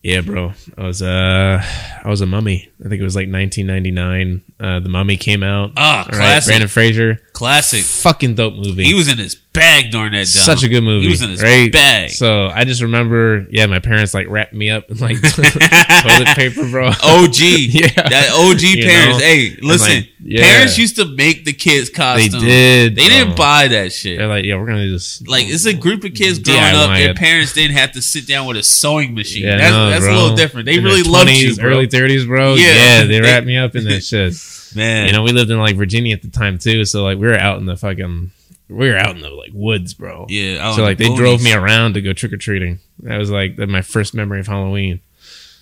Yeah, 0.04 0.22
bro. 0.22 0.54
I 0.78 0.84
was 0.84 1.02
uh 1.02 1.62
I 2.04 2.08
was 2.10 2.22
a 2.22 2.26
mummy. 2.26 2.70
I 2.84 2.88
think 2.88 3.02
it 3.02 3.04
was 3.04 3.16
like 3.16 3.30
1999. 3.30 4.42
Uh 4.60 4.80
The 4.80 4.90
Mummy 4.90 5.18
came 5.18 5.44
out. 5.44 5.72
Ah, 5.76 6.00
All 6.00 6.04
right, 6.06 6.14
classic. 6.14 6.52
Brendan 6.52 6.70
Fraser. 6.70 7.20
Classic. 7.38 7.84
Fucking 7.84 8.34
dope 8.34 8.56
movie. 8.56 8.84
He 8.84 8.96
was 8.96 9.08
in 9.08 9.20
his 9.20 9.36
bag 9.36 9.92
during 9.92 10.12
that. 10.14 10.26
Dumb. 10.26 10.26
such 10.26 10.64
a 10.64 10.68
good 10.68 10.82
movie. 10.84 11.06
He 11.06 11.12
was 11.12 11.22
in 11.22 11.30
his 11.30 11.44
right? 11.44 11.72
bag. 11.72 12.10
So 12.10 12.48
I 12.48 12.64
just 12.66 12.82
remember, 12.82 13.46
yeah, 13.52 13.68
my 13.68 13.78
parents 13.78 14.16
like 14.16 14.28
wrapped 14.28 14.54
me 14.54 14.72
up 14.72 14.90
in 14.90 14.98
like 14.98 15.18
toilet 15.22 16.28
paper, 16.36 16.68
bro. 16.70 16.88
OG. 16.88 17.36
Yeah. 17.78 17.90
That 17.94 18.32
OG 18.34 18.62
You 18.62 18.84
parents. 18.86 19.20
know? 19.20 19.24
Hey, 19.24 19.56
listen. 19.62 19.96
like, 19.98 20.10
yeah. 20.20 20.42
Parents 20.46 20.80
used 20.80 20.96
to 20.96 21.06
make 21.06 21.46
the 21.46 21.54
kids 21.54 21.92
costumes. 21.92 22.32
they 22.34 22.40
did. 22.40 22.96
They 22.96 23.08
didn't 23.08 23.36
bro. 23.36 23.36
buy 23.38 23.68
that 23.68 23.92
shit. 23.94 24.18
They're 24.18 24.28
like, 24.28 24.44
yeah, 24.44 24.56
we're 24.58 24.66
gonna 24.66 24.88
just 24.88 25.28
Like 25.28 25.46
it's 25.48 25.66
a 25.68 25.74
group 25.76 26.04
of 26.06 26.16
kids 26.16 26.40
growing 26.40 26.60
up. 26.60 26.90
DIY 26.90 26.96
Their 26.98 27.12
it. 27.12 27.18
parents 27.18 27.54
didn't 27.54 27.78
have 27.78 27.92
to 27.92 28.02
sit 28.02 28.26
down 28.26 28.48
with 28.48 28.58
a 28.58 28.64
sewing 28.64 29.14
machine. 29.14 29.44
Yeah, 29.44 29.58
that's 29.58 29.72
no, 29.72 29.90
that's 29.92 30.06
a 30.06 30.12
little 30.12 30.36
different. 30.36 30.66
They 30.66 30.78
In 30.78 30.84
really 30.84 31.04
loved 31.04 31.30
you, 31.30 31.56
bro. 31.56 31.70
early 31.70 31.88
30s, 31.88 32.26
bro. 32.26 32.56
Yeah. 32.56 32.66
Yeah, 32.66 33.00
they 33.04 33.08
They- 33.08 33.22
wrapped 33.22 33.46
me 33.46 33.58
up 33.58 33.76
in 33.76 33.84
that 33.86 34.02
shit. 34.04 34.34
Man, 34.78 35.08
You 35.08 35.14
know, 35.14 35.24
we 35.24 35.32
lived 35.32 35.52
in 35.52 35.60
like 35.60 35.76
Virginia 35.76 36.16
at 36.16 36.22
the 36.22 36.30
time 36.30 36.58
too, 36.58 36.86
so 36.86 37.04
like 37.04 37.18
we 37.18 37.28
were 37.28 37.38
out 37.38 37.60
in 37.60 37.66
the 37.66 37.76
fucking, 37.76 38.32
we 38.70 38.90
were 38.90 38.98
out 38.98 39.16
in 39.16 39.22
the 39.22 39.30
like 39.30 39.52
woods, 39.54 39.94
bro. 39.94 40.26
yeah. 40.30 40.74
So 40.74 40.84
like 40.84 40.98
the 40.98 41.10
they 41.10 41.16
drove 41.16 41.44
me 41.44 41.54
around 41.54 41.94
to 41.96 42.02
go 42.02 42.14
trick 42.14 42.32
or 42.34 42.38
treating. 42.38 42.80
That 43.00 43.18
was 43.18 43.30
like 43.32 43.58
my 43.58 43.82
first 43.82 44.14
memory 44.14 44.40
of 44.40 44.48
Halloween. 44.48 45.02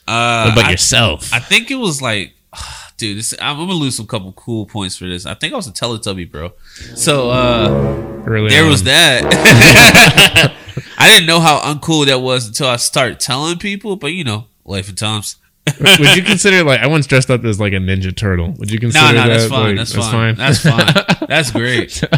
Uh, 0.07 0.43
what 0.45 0.53
about 0.53 0.65
I, 0.65 0.71
yourself? 0.71 1.33
I 1.33 1.39
think 1.39 1.71
it 1.71 1.75
was 1.75 2.01
like, 2.01 2.33
dude. 2.97 3.17
This, 3.17 3.33
I'm, 3.41 3.59
I'm 3.59 3.67
gonna 3.67 3.73
lose 3.79 3.97
some 3.97 4.05
couple 4.07 4.31
cool 4.33 4.65
points 4.67 4.97
for 4.97 5.05
this. 5.07 5.25
I 5.25 5.33
think 5.33 5.53
I 5.53 5.55
was 5.55 5.67
a 5.67 5.71
Teletubby, 5.71 6.29
bro. 6.31 6.51
So 6.95 7.29
uh, 7.31 8.23
Early 8.27 8.49
there 8.49 8.63
on. 8.65 8.69
was 8.69 8.83
that. 8.83 9.23
I 10.97 11.09
didn't 11.09 11.27
know 11.27 11.39
how 11.39 11.59
uncool 11.59 12.05
that 12.07 12.19
was 12.19 12.47
until 12.47 12.67
I 12.67 12.75
started 12.77 13.19
telling 13.19 13.57
people. 13.59 13.95
But 13.95 14.13
you 14.13 14.23
know, 14.23 14.45
life 14.65 14.89
and 14.89 14.97
times. 14.97 15.37
Would 15.79 16.15
you 16.15 16.21
consider 16.23 16.63
like 16.63 16.79
I 16.81 16.87
once 16.87 17.07
dressed 17.07 17.31
up 17.31 17.43
as 17.43 17.59
like 17.59 17.73
a 17.73 17.77
Ninja 17.77 18.15
Turtle? 18.15 18.53
Would 18.59 18.69
you 18.71 18.79
consider 18.79 19.03
No, 19.03 19.11
no, 19.11 19.17
that? 19.17 19.27
that's 19.27 19.47
fine. 19.47 19.75
like, 19.77 19.87
that's, 19.87 19.93
fine. 19.95 20.35
That's 20.35 20.59
fine. 20.61 21.27
That's 21.27 21.51
great. 21.51 22.01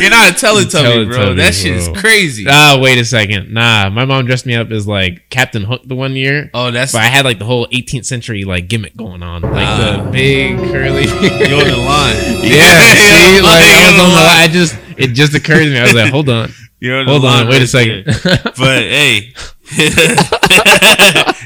You're 0.00 0.10
not 0.10 0.30
a 0.30 0.34
Teletubby, 0.34 1.08
bro. 1.10 1.34
That 1.34 1.54
shit 1.54 1.74
is 1.76 1.88
crazy. 2.00 2.44
Ah, 2.48 2.78
wait 2.80 2.98
a 2.98 3.04
second. 3.04 3.52
Nah, 3.52 3.88
my 3.90 4.04
mom 4.04 4.24
dressed 4.26 4.44
me 4.46 4.54
up 4.54 4.70
as 4.70 4.86
like 4.88 5.28
Captain 5.30 5.62
Hook 5.62 5.82
the 5.84 5.94
one 5.94 6.16
year. 6.16 6.50
oh, 6.54 6.70
that's 6.70 6.92
But 6.92 7.02
I 7.02 7.04
had 7.06 7.24
like 7.24 7.38
the 7.38 7.44
whole 7.44 7.66
18th 7.68 8.04
century 8.06 8.44
like 8.44 8.68
gimmick 8.68 8.96
going 8.96 9.22
on, 9.22 9.42
like 9.42 9.52
Ah. 9.66 10.02
the 10.04 10.10
big 10.10 10.56
curly. 10.58 11.04
you're 11.04 11.60
on 11.60 11.68
the 11.68 11.76
line. 11.76 12.16
yeah, 12.42 12.94
see, 12.94 13.40
like 13.42 13.64
I 13.64 13.86
was 13.86 13.98
on 14.00 14.08
the. 14.08 14.14
line. 14.14 14.38
I 14.40 14.48
just 14.50 14.78
it 14.96 15.08
just 15.08 15.34
occurred 15.34 15.64
to 15.64 15.70
me. 15.70 15.78
I 15.78 15.82
was 15.84 15.94
like, 15.94 16.10
hold 16.10 16.28
on, 16.30 16.50
You're 16.80 16.98
on 17.00 17.06
the 17.06 17.12
hold 17.12 17.24
line 17.24 17.44
on, 17.44 17.48
wait 17.50 17.62
a 17.62 17.66
second. 17.66 18.04
But 18.06 18.82
hey, 18.82 19.34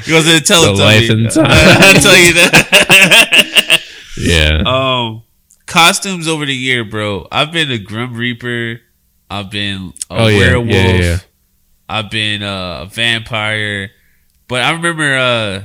he 0.05 0.13
was 0.13 0.29
in 0.29 0.37
a 0.37 0.41
Teletubby. 0.41 0.79
life 0.79 1.11
and 1.11 1.31
time. 1.31 1.47
I'll 1.49 2.01
tell 2.01 2.17
you 2.19 2.35
that. 2.35 3.81
yeah, 4.19 4.63
um, 4.67 5.23
costumes 5.67 6.29
over 6.29 6.45
the 6.45 6.55
year, 6.55 6.85
bro. 6.85 7.27
I've 7.33 7.51
been 7.53 7.71
a 7.71 7.79
Grim 7.79 8.15
Reaper. 8.15 8.81
I've 9.31 9.51
been 9.51 9.95
a 10.11 10.15
Oh, 10.15 10.25
werewolf. 10.27 10.69
Yeah, 10.69 10.87
yeah, 10.87 11.01
yeah. 11.01 11.19
I've 11.89 12.11
been 12.11 12.43
uh, 12.43 12.83
a 12.83 12.87
vampire. 12.87 13.91
But 14.49 14.63
I 14.63 14.73
remember, 14.73 15.15
uh, 15.17 15.63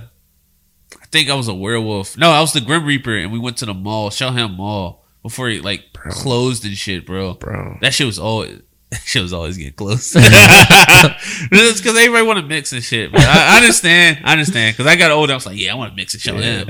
I 1.01 1.05
think 1.11 1.29
I 1.29 1.35
was 1.35 1.47
a 1.47 1.53
werewolf. 1.53 2.17
No, 2.17 2.29
I 2.31 2.39
was 2.41 2.53
the 2.53 2.61
Grim 2.61 2.85
Reaper, 2.85 3.17
and 3.17 3.31
we 3.33 3.39
went 3.39 3.57
to 3.57 3.65
the 3.65 3.73
mall, 3.73 4.09
Cheltenham 4.11 4.53
Mall, 4.55 5.03
before 5.23 5.49
it 5.49 5.63
like 5.63 5.91
closed 5.93 6.63
and 6.65 6.77
shit, 6.77 7.05
bro. 7.05 7.33
bro. 7.33 7.77
That 7.81 7.93
shit 7.93 8.05
was 8.05 8.19
always. 8.19 8.61
Shit 9.05 9.21
was 9.21 9.33
always 9.33 9.57
getting 9.57 9.73
close. 9.73 10.13
it's 10.15 11.81
because 11.81 11.97
everybody 11.97 12.25
want 12.25 12.39
to 12.39 12.45
mix 12.45 12.71
and 12.73 12.83
shit. 12.83 13.11
But 13.11 13.21
I, 13.21 13.53
I 13.53 13.57
understand. 13.57 14.19
I 14.23 14.31
understand. 14.31 14.75
Because 14.75 14.91
I 14.91 14.95
got 14.95 15.11
older, 15.11 15.33
I 15.33 15.35
was 15.35 15.45
like, 15.45 15.57
yeah, 15.57 15.71
I 15.73 15.75
want 15.75 15.91
to 15.91 15.95
mix 15.95 16.13
and 16.13 16.21
show 16.21 16.35
him. 16.35 16.67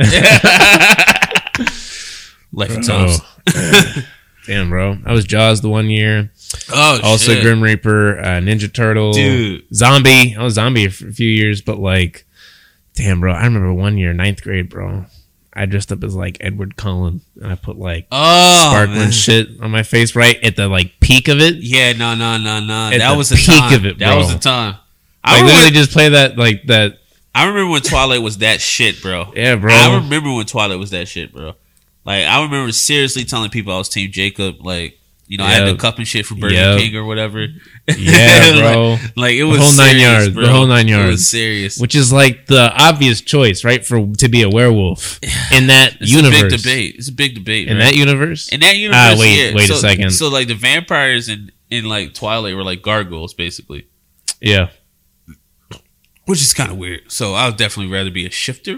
Life 2.51 2.75
and 2.75 2.83
times. 2.85 3.19
Oh. 3.55 4.03
Damn, 4.47 4.69
bro. 4.69 4.97
I 5.05 5.11
was 5.11 5.25
Jaws 5.25 5.61
the 5.61 5.69
one 5.69 5.89
year. 5.89 6.31
Oh, 6.71 6.99
Also, 7.03 7.33
shit. 7.33 7.41
Grim 7.43 7.61
Reaper, 7.61 8.19
uh, 8.19 8.39
Ninja 8.39 8.71
Turtle, 8.71 9.11
Dude. 9.13 9.65
Zombie. 9.73 10.35
I 10.37 10.43
was 10.43 10.53
Zombie 10.53 10.87
for 10.89 11.07
a 11.07 11.11
few 11.11 11.27
years, 11.29 11.61
but 11.61 11.79
like, 11.79 12.25
damn, 12.93 13.19
bro. 13.19 13.33
I 13.33 13.43
remember 13.45 13.73
one 13.73 13.97
year, 13.97 14.13
ninth 14.13 14.43
grade, 14.43 14.69
bro. 14.69 15.05
I 15.55 15.65
dressed 15.65 15.91
up 15.91 16.03
as 16.03 16.15
like 16.15 16.37
Edward 16.41 16.75
Cullen, 16.75 17.21
and 17.41 17.51
I 17.51 17.55
put 17.55 17.77
like 17.77 18.07
Oh, 18.11 18.69
sparkling 18.71 18.97
man. 18.99 19.11
shit 19.11 19.47
on 19.61 19.71
my 19.71 19.83
face 19.83 20.15
right 20.15 20.37
at 20.43 20.55
the 20.55 20.67
like 20.67 20.99
peak 20.99 21.27
of 21.29 21.39
it. 21.39 21.55
Yeah, 21.57 21.93
no, 21.93 22.13
no, 22.15 22.37
no, 22.37 22.59
no. 22.59 22.89
At 22.91 22.97
That 22.99 23.11
the 23.11 23.17
was 23.17 23.29
the 23.29 23.37
peak 23.37 23.45
time. 23.47 23.73
of 23.73 23.85
it, 23.85 23.99
That 23.99 24.15
was 24.17 24.33
the 24.33 24.39
time. 24.39 24.75
I 25.23 25.31
Like 25.31 25.41
remember, 25.41 25.53
literally 25.61 25.71
just 25.75 25.91
play 25.91 26.09
that 26.09 26.37
like 26.37 26.63
that. 26.67 26.97
I 27.33 27.45
remember 27.47 27.71
when 27.71 27.81
Twilight 27.81 28.21
was 28.21 28.37
that 28.39 28.61
shit, 28.61 29.01
bro. 29.01 29.31
Yeah, 29.35 29.55
bro. 29.55 29.73
I 29.73 29.95
remember 29.95 30.33
when 30.33 30.45
Twilight 30.45 30.77
was 30.79 30.91
that 30.91 31.07
shit, 31.07 31.33
bro. 31.33 31.53
Like 32.05 32.25
I 32.25 32.43
remember 32.43 32.71
seriously 32.71 33.23
telling 33.25 33.49
people 33.49 33.73
I 33.73 33.77
was 33.77 33.89
Team 33.89 34.11
Jacob. 34.11 34.57
Like 34.65 34.99
you 35.27 35.37
know, 35.37 35.43
I 35.43 35.51
had 35.51 35.65
Yep. 35.67 35.75
the 35.77 35.81
cup 35.81 35.97
and 35.97 36.07
shit 36.07 36.25
from 36.25 36.39
Burger 36.39 36.53
Yep. 36.53 36.79
King 36.79 36.95
or 36.95 37.03
whatever. 37.05 37.47
Yeah, 37.97 38.59
bro. 38.59 38.91
like, 38.91 39.15
like, 39.15 39.33
it 39.35 39.43
was 39.43 39.59
whole 39.59 39.73
nine 39.73 39.95
serious, 39.95 40.01
yards, 40.01 40.25
the 40.27 40.31
bro. 40.41 40.47
whole 40.49 40.67
nine 40.67 40.87
It 40.87 40.91
yards. 40.91 41.11
was 41.11 41.29
serious. 41.29 41.77
Which 41.79 41.95
is 41.95 42.13
like 42.13 42.45
the 42.47 42.71
obvious 42.77 43.21
choice, 43.21 43.63
right? 43.63 43.85
For 43.85 44.05
to 44.17 44.29
be 44.29 44.41
a 44.43 44.49
werewolf 44.49 45.19
in 45.51 45.67
that 45.67 45.97
It's 45.99 46.11
universe. 46.11 46.41
a 46.41 46.49
big 46.49 46.57
debate. 46.61 46.95
It's 46.97 47.09
a 47.09 47.13
big 47.13 47.35
debate. 47.35 47.67
In 47.67 47.77
right? 47.77 47.85
that 47.85 47.95
universe, 47.95 48.49
In 48.49 48.59
that 48.61 48.77
universe, 48.77 48.99
Ah, 48.99 49.15
wait, 49.19 49.49
yeah. 49.49 49.55
wait 49.55 49.69
a 49.69 49.75
second. 49.75 50.11
So 50.11 50.29
like 50.29 50.47
the 50.47 50.55
vampires 50.55 51.27
in 51.29 51.51
in 51.71 51.85
like 51.85 52.13
Twilight 52.13 52.55
were 52.55 52.63
like 52.63 52.81
gargoyles, 52.83 53.33
basically, 53.33 53.87
yeah. 54.39 54.69
which 56.25 56.41
is 56.41 56.53
kind 56.53 56.71
of 56.71 56.77
weird. 56.77 57.11
So 57.11 57.33
I 57.33 57.47
would 57.47 57.57
definitely 57.57 57.91
rather 57.91 58.11
be 58.11 58.25
a 58.25 58.29
shifter. 58.31 58.77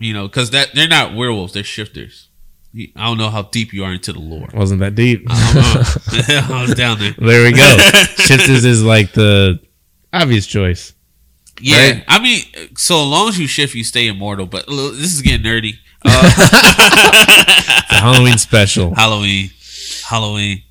You 0.00 0.12
know, 0.14 0.28
because 0.28 0.50
that 0.52 0.74
they're 0.74 0.86
not 0.88 1.14
werewolves; 1.14 1.52
they're 1.54 1.64
shifters. 1.64 2.27
I 2.74 3.04
don't 3.06 3.18
know 3.18 3.30
how 3.30 3.42
deep 3.42 3.72
you 3.72 3.82
are 3.84 3.92
into 3.92 4.12
the 4.12 4.18
lore. 4.20 4.48
Wasn't 4.54 4.80
that 4.80 4.94
deep? 4.94 5.24
I 5.28 6.46
was 6.66 6.74
down 6.74 6.98
there. 6.98 7.14
there 7.18 7.44
we 7.44 7.52
go. 7.52 7.76
Shifters 8.16 8.64
is 8.64 8.82
like 8.84 9.12
the 9.12 9.58
obvious 10.12 10.46
choice. 10.46 10.92
Yeah, 11.60 11.90
Right? 11.90 12.04
I 12.06 12.18
mean, 12.20 12.42
so 12.76 13.02
long 13.04 13.28
as 13.30 13.38
you 13.38 13.46
shift, 13.48 13.74
you 13.74 13.82
stay 13.84 14.06
immortal. 14.06 14.46
But 14.46 14.66
this 14.68 15.12
is 15.14 15.22
getting 15.22 15.44
nerdy. 15.44 15.72
Uh, 16.04 16.22
The 17.88 17.94
Halloween 17.96 18.38
special. 18.38 18.94
Halloween, 18.94 19.50
Halloween, 20.06 20.62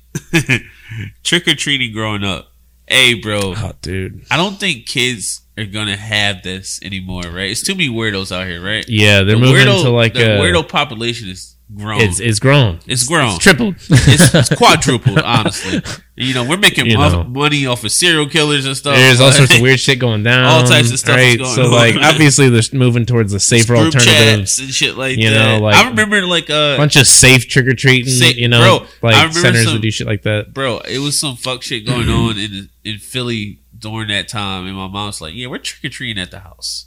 trick 1.24 1.46
or 1.48 1.54
treating 1.54 1.92
growing 1.92 2.24
up. 2.24 2.52
Hey, 2.86 3.14
bro, 3.14 3.54
Oh, 3.56 3.72
dude. 3.82 4.24
I 4.30 4.36
don't 4.38 4.58
think 4.58 4.86
kids 4.86 5.42
are 5.58 5.66
gonna 5.66 5.96
have 5.96 6.42
this 6.42 6.80
anymore, 6.82 7.24
right? 7.24 7.50
It's 7.50 7.62
too 7.62 7.74
many 7.74 7.90
weirdos 7.90 8.32
out 8.34 8.46
here, 8.46 8.62
right? 8.64 8.84
Yeah, 8.88 9.16
they're 9.24 9.34
The 9.36 9.40
moving 9.42 9.66
weirdo, 9.66 9.82
to 9.82 9.90
like 9.90 10.14
the 10.14 10.36
a. 10.36 10.40
weirdo 10.40 10.66
population 10.66 11.28
is 11.28 11.56
grown. 11.74 12.00
It's 12.00 12.20
it's 12.20 12.38
grown. 12.38 12.80
It's 12.86 13.06
grown. 13.06 13.34
It's 13.34 13.38
tripled. 13.38 13.76
It's, 13.90 14.34
it's 14.34 14.54
quadrupled, 14.56 15.18
honestly. 15.20 15.82
You 16.16 16.34
know, 16.34 16.44
we're 16.44 16.56
making 16.56 16.86
You 16.86 16.96
know. 16.98 17.22
money 17.24 17.64
off 17.66 17.84
of 17.84 17.92
serial 17.92 18.26
killers 18.28 18.66
and 18.66 18.76
stuff. 18.76 18.96
There's 18.96 19.20
all 19.20 19.30
sorts 19.30 19.54
of 19.54 19.60
weird 19.62 19.78
shit 19.78 19.98
going 20.00 20.22
down. 20.24 20.44
All 20.44 20.64
types 20.64 20.90
of 20.90 20.98
stuff 20.98 21.16
is 21.18 21.38
Right. 21.38 21.46
so 21.46 21.66
on. 21.66 21.70
like 21.70 21.94
obviously 21.96 22.48
they're 22.48 22.62
moving 22.72 23.06
towards 23.06 23.32
the 23.32 23.38
safer 23.40 23.74
group 23.74 23.94
alternatives. 23.94 24.56
chats 24.56 24.58
and 24.58 24.70
shit 24.70 24.96
like 24.96 25.16
You 25.18 25.30
that. 25.30 25.58
know, 25.58 25.64
like- 25.64 25.76
I 25.76 25.88
remember 25.88 26.22
like 26.26 26.50
uh, 26.50 26.76
bunch 26.76 26.96
of 26.96 27.06
safe 27.06 27.46
trick 27.48 27.66
or 27.66 27.74
treating, 27.74 28.12
Sa- 28.12 28.26
you 28.34 28.48
know, 28.48 28.80
bro, 29.00 29.10
I 29.10 29.12
like 29.12 29.14
remember 29.28 29.38
centers 29.40 29.64
some- 29.64 29.74
that 29.74 29.80
do 29.82 29.90
shit 29.90 30.06
like 30.08 30.22
that. 30.22 30.52
bro, 30.52 30.78
it 30.80 30.98
was 30.98 31.18
some 31.20 31.36
fuck 31.36 31.62
shit 31.62 31.86
going 31.86 32.08
on 32.08 32.36
in 32.38 32.68
in 32.84 32.98
Philly 32.98 33.60
during 33.78 34.08
that 34.08 34.26
time, 34.26 34.66
and 34.66 34.74
my 34.74 34.88
mom's 34.88 35.20
like, 35.20 35.34
"Yeah, 35.34 35.46
we're 35.46 35.58
trick 35.58 35.84
or 35.88 35.94
treating 35.94 36.20
at 36.20 36.32
the 36.32 36.40
house," 36.40 36.86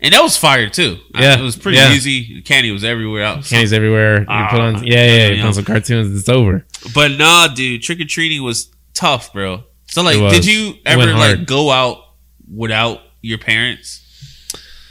and 0.00 0.12
that 0.12 0.22
was 0.22 0.36
fire 0.36 0.68
too. 0.68 0.98
I- 1.14 1.22
Yeah, 1.22 1.38
it 1.38 1.42
was 1.42 1.56
pretty 1.56 1.78
yeah. 1.78 1.92
easy. 1.94 2.42
Candy 2.42 2.70
was 2.70 2.84
everywhere. 2.84 3.24
Out, 3.24 3.44
Candies 3.44 3.72
everywhere. 3.72 4.20
You 4.20 4.26
Ah, 4.28 4.48
put 4.50 4.60
on, 4.60 4.84
yeah, 4.84 5.06
yeah, 5.06 5.26
you 5.28 5.36
put 5.42 5.46
on 5.46 5.54
some 5.54 5.64
cartoons. 5.64 6.18
It's 6.18 6.28
over. 6.28 6.66
but 6.94 7.12
nah, 7.12 7.48
dude, 7.48 7.82
trick 7.82 8.00
or 8.00 8.04
treating 8.04 8.42
was 8.42 8.70
tough, 8.92 9.32
bro. 9.32 9.64
So 9.86 10.02
like, 10.02 10.16
did 10.32 10.44
you 10.44 10.74
ever 10.84 11.06
like 11.14 11.46
go 11.46 11.70
out 11.70 11.98
without 12.52 13.00
your 13.22 13.38
parents? 13.38 14.00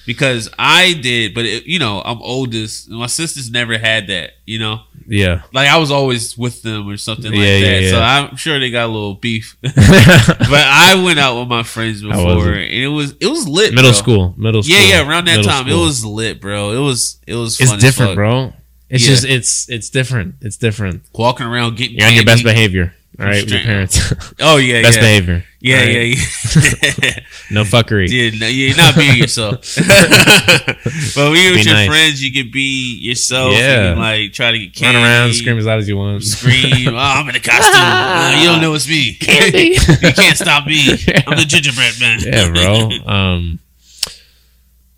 Because 0.06 0.50
I 0.60 0.94
did, 0.94 1.34
but 1.34 1.46
it, 1.46 1.66
you 1.66 1.80
know, 1.80 2.02
I'm 2.04 2.22
oldest. 2.22 2.88
and 2.90 2.98
My 3.00 3.08
sisters 3.08 3.50
never 3.50 3.78
had 3.78 4.08
that. 4.08 4.32
You 4.46 4.60
know, 4.60 4.82
Yeah. 5.08 5.44
like 5.54 5.68
I 5.70 5.78
was 5.78 5.90
always 5.92 6.38
with 6.38 6.62
them 6.64 6.90
or 6.90 6.98
something 6.98 7.32
like 7.32 7.40
Yeah, 7.40 7.58
yeah, 7.58 7.80
that. 7.82 7.90
So. 7.90 8.02
I'm 8.02 8.36
sure 8.36 8.60
they 8.60 8.70
got 8.72 8.86
a 8.86 8.92
little 8.92 9.14
beef. 9.16 9.56
but 9.62 9.74
I 9.74 11.02
went 11.04 11.20
out 11.20 11.40
with 11.40 11.48
my 11.48 11.64
friends 11.64 12.02
before, 12.02 12.54
it? 12.54 12.72
and 12.72 12.84
it 12.84 12.88
was 12.90 13.14
it 13.20 13.28
was 13.28 13.48
lit. 13.48 13.74
Middle 13.74 13.92
bro. 13.92 13.98
school. 13.98 14.34
Middle 14.38 14.64
school. 14.64 14.76
Yeah, 14.76 14.84
yeah, 15.02 15.08
around 15.10 15.26
that 15.28 15.38
middle 15.38 15.52
time, 15.52 15.66
school. 15.68 15.82
it 15.82 15.86
was 15.86 16.06
lit, 16.06 16.42
bro. 16.42 16.72
It 16.72 16.80
was 16.86 17.20
it 17.26 17.36
was. 17.36 17.60
It's 17.62 17.76
different, 17.78 18.16
bro. 18.16 18.54
It's 18.90 19.04
Yeah. 19.04 19.10
just 19.10 19.26
it's 19.26 19.70
it's 19.70 19.90
different. 19.90 20.36
It's 20.42 20.58
different. 20.58 21.04
Walking 21.14 21.46
around 21.48 21.78
getting 21.78 21.98
You're 21.98 22.08
on 22.08 22.14
your 22.16 22.26
best 22.26 22.44
behavior. 22.44 22.94
All 23.20 23.26
right, 23.28 23.44
with 23.44 23.52
your 23.52 23.62
parents. 23.62 24.14
Oh 24.40 24.58
yeah, 24.58 24.82
best 24.82 24.98
yeah. 24.98 25.02
behavior. 25.04 25.44
Yeah, 25.60 25.78
All 25.78 25.86
right? 25.86 25.96
yeah, 25.96 26.94
yeah. 27.04 27.20
No 27.52 27.64
fuckery. 27.64 28.10
Yeah, 28.10 28.38
no, 28.40 28.48
you're 28.48 28.76
not 28.76 28.96
being 28.96 29.18
yourself. 29.18 29.76
but 29.78 31.32
when 31.32 31.44
you're 31.44 31.54
with 31.54 31.66
your 31.66 31.76
nice. 31.76 31.88
friends, 31.88 32.24
you 32.24 32.32
can 32.34 32.52
be 32.52 32.98
yourself. 33.00 33.54
Yeah. 33.54 33.92
and 33.92 34.00
like 34.00 34.34
try 34.34 34.52
to 34.52 34.58
get 34.60 34.74
candy, 34.74 34.98
Run 34.98 35.06
around, 35.06 35.34
scream 35.34 35.58
as 35.60 35.66
loud 35.66 35.80
as 35.80 35.88
you 35.88 35.96
want. 35.98 36.24
scream. 36.24 36.88
Oh, 36.90 36.98
I'm 36.98 37.30
in 37.30 37.36
a 37.36 37.40
costume. 37.40 37.74
Uh, 37.76 38.40
you 38.42 38.48
don't 38.50 38.62
know 38.62 38.74
it's 38.74 38.90
me. 38.90 39.14
Candy. 39.16 39.76
you 39.78 40.14
can't 40.14 40.38
stop 40.38 40.66
me. 40.66 40.92
I'm 41.28 41.38
the 41.38 41.46
gingerbread 41.48 41.94
man. 42.00 42.20
yeah, 42.22 42.52
bro. 42.52 43.12
Um, 43.14 43.60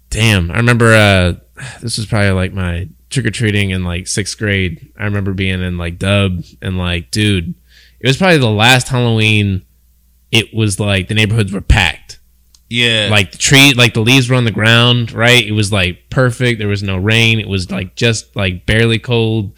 damn, 0.10 0.52
I 0.52 0.58
remember. 0.58 0.94
uh 0.94 1.34
This 1.82 1.98
was 1.98 2.06
probably 2.06 2.32
like 2.32 2.54
my 2.54 2.88
trick 3.10 3.26
or 3.26 3.32
treating 3.32 3.72
in 3.72 3.84
like 3.84 4.08
sixth 4.08 4.38
grade. 4.38 4.92
I 4.98 5.04
remember 5.06 5.34
being 5.34 5.62
in 5.62 5.78
like 5.78 6.00
Dub 6.00 6.44
and 6.62 6.78
like, 6.78 7.12
dude, 7.12 7.54
it 8.00 8.08
was 8.08 8.18
probably 8.18 8.38
the 8.38 8.50
last 8.50 8.90
Halloween. 8.90 9.66
It 10.32 10.54
was 10.54 10.80
like 10.80 11.08
the 11.08 11.14
neighborhoods 11.14 11.52
were 11.54 11.62
packed. 11.62 12.20
yeah, 12.70 13.08
Like 13.12 13.32
the 13.32 13.38
tree, 13.38 13.74
like 13.74 13.94
the 13.94 14.02
leaves 14.02 14.30
were 14.30 14.36
on 14.36 14.44
the 14.46 14.52
ground. 14.52 15.12
Right, 15.12 15.46
it 15.46 15.52
was 15.54 15.72
like 15.72 16.10
perfect. 16.10 16.60
There 16.60 16.68
was 16.68 16.84
no 16.84 16.98
rain. 16.98 17.40
It 17.40 17.48
was 17.48 17.72
like 17.72 17.96
just 17.96 18.36
like 18.36 18.66
barely 18.66 19.00
cold. 19.00 19.54